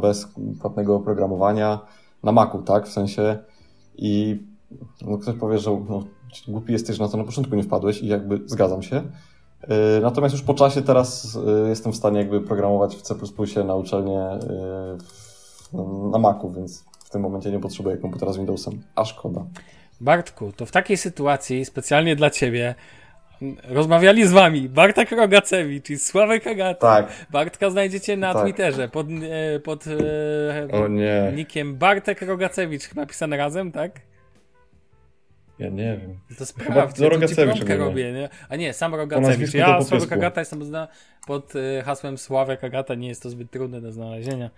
bez 0.01 0.29
płatnego 0.61 0.97
oprogramowania 0.97 1.81
na 2.23 2.33
Macu, 2.33 2.63
tak? 2.63 2.89
W 2.89 2.93
sensie 2.93 3.39
i 3.97 4.43
no, 5.03 5.19
ktoś 5.19 5.37
powie, 5.37 5.59
że 5.59 5.71
no, 5.89 6.05
głupi 6.49 6.73
jesteś, 6.73 6.97
że 6.97 7.03
na 7.03 7.09
to 7.09 7.17
na 7.17 7.25
początku 7.25 7.57
nie 7.57 7.63
wpadłeś 7.63 8.03
i 8.03 8.07
jakby 8.07 8.41
zgadzam 8.47 8.83
się. 8.83 8.97
Y, 8.97 10.01
natomiast 10.03 10.35
już 10.35 10.43
po 10.43 10.55
czasie 10.55 10.83
teraz 10.83 11.39
jestem 11.69 11.93
w 11.93 11.97
stanie 11.97 12.19
jakby 12.19 12.41
programować 12.41 12.97
w 12.97 13.03
C++ 13.03 13.15
na 13.65 13.75
uczelnię 13.75 14.39
na 16.13 16.19
Macu, 16.19 16.53
więc 16.53 16.92
tym 17.13 17.23
momencie 17.23 17.51
nie 17.51 17.61
potrzebuję 17.61 17.97
komputera 17.97 18.33
z 18.33 18.37
Windowsem, 18.37 18.83
a 18.95 19.05
szkoda. 19.05 19.45
Bartku, 20.01 20.53
to 20.53 20.67
w 20.67 20.71
takiej 20.71 20.97
sytuacji 20.97 21.65
specjalnie 21.65 22.17
dla 22.17 22.31
ciebie 22.31 22.75
rozmawiali 23.65 24.27
z 24.27 24.33
wami 24.33 24.69
Bartek 24.69 25.11
Rogacewicz 25.11 25.91
i 25.91 25.99
Sławek 25.99 26.47
Agata. 26.47 27.03
Tak. 27.03 27.27
Bartka 27.31 27.71
znajdziecie 27.71 28.17
na 28.17 28.35
tak. 28.35 28.43
Twitterze 28.43 28.89
pod, 28.89 29.07
e, 29.07 29.61
pod 29.61 29.85
e, 29.87 31.33
nickiem 31.33 31.77
Bartek 31.77 32.23
Rogacewicz, 32.23 32.95
napisane 32.95 33.37
razem, 33.37 33.73
tak? 33.73 34.01
Ja 35.59 35.69
nie 35.69 35.97
wiem. 35.97 36.19
To 36.39 36.47
sprawdź, 36.47 36.97
to 36.97 37.09
Rogacewicz 37.09 37.69
robię, 37.69 38.13
nie? 38.13 38.29
A 38.49 38.57
nie, 38.57 38.73
sam 38.73 38.95
Rogacewicz. 38.95 39.55
Ja, 39.55 39.83
Sławek 39.83 40.13
Agata, 40.13 40.41
jestem 40.41 40.65
zna 40.65 40.89
pod 41.27 41.53
e, 41.57 41.83
hasłem 41.83 42.19
Sławek 42.19 42.65
Agata, 42.65 42.95
nie 42.95 43.09
jest 43.09 43.23
to 43.23 43.31
zbyt 43.31 43.51
trudne 43.51 43.81
do 43.81 43.93
znalezienia. 43.93 44.51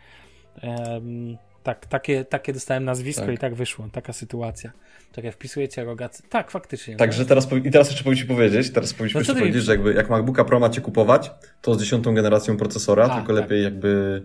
Um, 0.63 1.37
tak, 1.65 1.87
takie, 1.87 2.25
takie 2.25 2.53
dostałem 2.53 2.85
nazwisko 2.85 3.27
tak. 3.27 3.35
i 3.35 3.39
tak 3.39 3.55
wyszło, 3.55 3.89
taka 3.93 4.13
sytuacja. 4.13 4.73
Tak, 5.13 5.25
jak 5.25 5.35
wpisujecie 5.35 5.85
rogacy. 5.85 6.23
Tak, 6.29 6.51
faktycznie. 6.51 6.97
Także 6.97 7.27
teraz, 7.27 7.49
i 7.65 7.71
teraz 7.71 7.89
jeszcze 7.89 8.05
powinniśmy 8.05 8.35
powiedzieć, 8.35 8.71
teraz 8.71 8.95
powinniśmy 8.95 9.23
no 9.29 9.35
powiedzieć, 9.35 9.65
że 9.65 9.73
jakby 9.73 9.95
jak 9.95 10.11
MacBooka 10.11 10.45
Pro 10.45 10.61
macie 10.61 10.81
kupować, 10.81 11.31
to 11.63 11.75
z 11.75 11.81
dziesiątą 11.81 12.15
generacją 12.15 12.57
procesora, 12.57 13.05
A, 13.05 13.17
tylko 13.17 13.35
tak. 13.35 13.43
lepiej 13.43 13.63
jakby, 13.63 14.23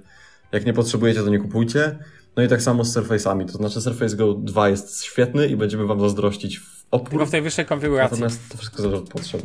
jak 0.51 0.65
nie 0.65 0.73
potrzebujecie, 0.73 1.19
to 1.19 1.29
nie 1.29 1.39
kupujcie. 1.39 1.99
No 2.35 2.43
i 2.43 2.47
tak 2.47 2.61
samo 2.61 2.83
z 2.83 2.97
Surface'ami, 2.97 3.45
to 3.45 3.57
znaczy 3.57 3.81
Surface 3.81 4.15
Go 4.15 4.33
2 4.33 4.69
jest 4.69 5.03
świetny 5.03 5.47
i 5.47 5.55
będziemy 5.55 5.85
wam 5.85 5.99
zazdrościć 5.99 6.59
w 6.59 6.85
opór. 6.91 7.09
Tylko 7.09 7.25
w 7.25 7.31
tej 7.31 7.41
wyższej 7.41 7.65
konfiguracji. 7.65 8.19
Natomiast 8.19 8.49
to 8.49 8.57
wszystko 8.57 8.81
zależy 8.81 9.01
od 9.01 9.09
potrzeb. 9.09 9.41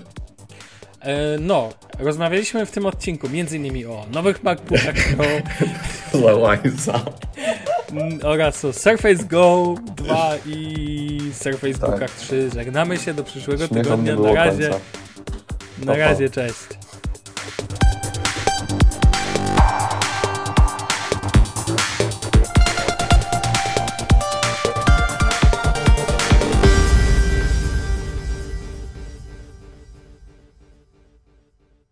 E, 1.01 1.38
no, 1.38 1.72
rozmawialiśmy 1.99 2.66
w 2.66 2.70
tym 2.70 2.86
odcinku 2.86 3.28
między 3.28 3.57
innymi 3.57 3.86
o 3.86 4.07
nowych 4.12 4.42
MacBookach 4.42 4.95
Pro 5.16 5.24
oraz 8.22 8.64
o 8.64 8.72
Surface 8.72 9.24
Go 9.24 9.74
2 9.97 10.32
i 10.47 11.18
Surface 11.35 11.78
tak. 11.78 11.91
Bookach 11.91 12.11
3. 12.11 12.51
Żegnamy 12.55 12.99
się 12.99 13.14
do 13.14 13.24
przyszłego 13.24 13.68
tygodnia. 13.68 14.16
Na 14.16 14.32
razie. 14.32 14.70
Na 15.85 15.97
razie, 15.97 16.30
cześć. 16.30 16.66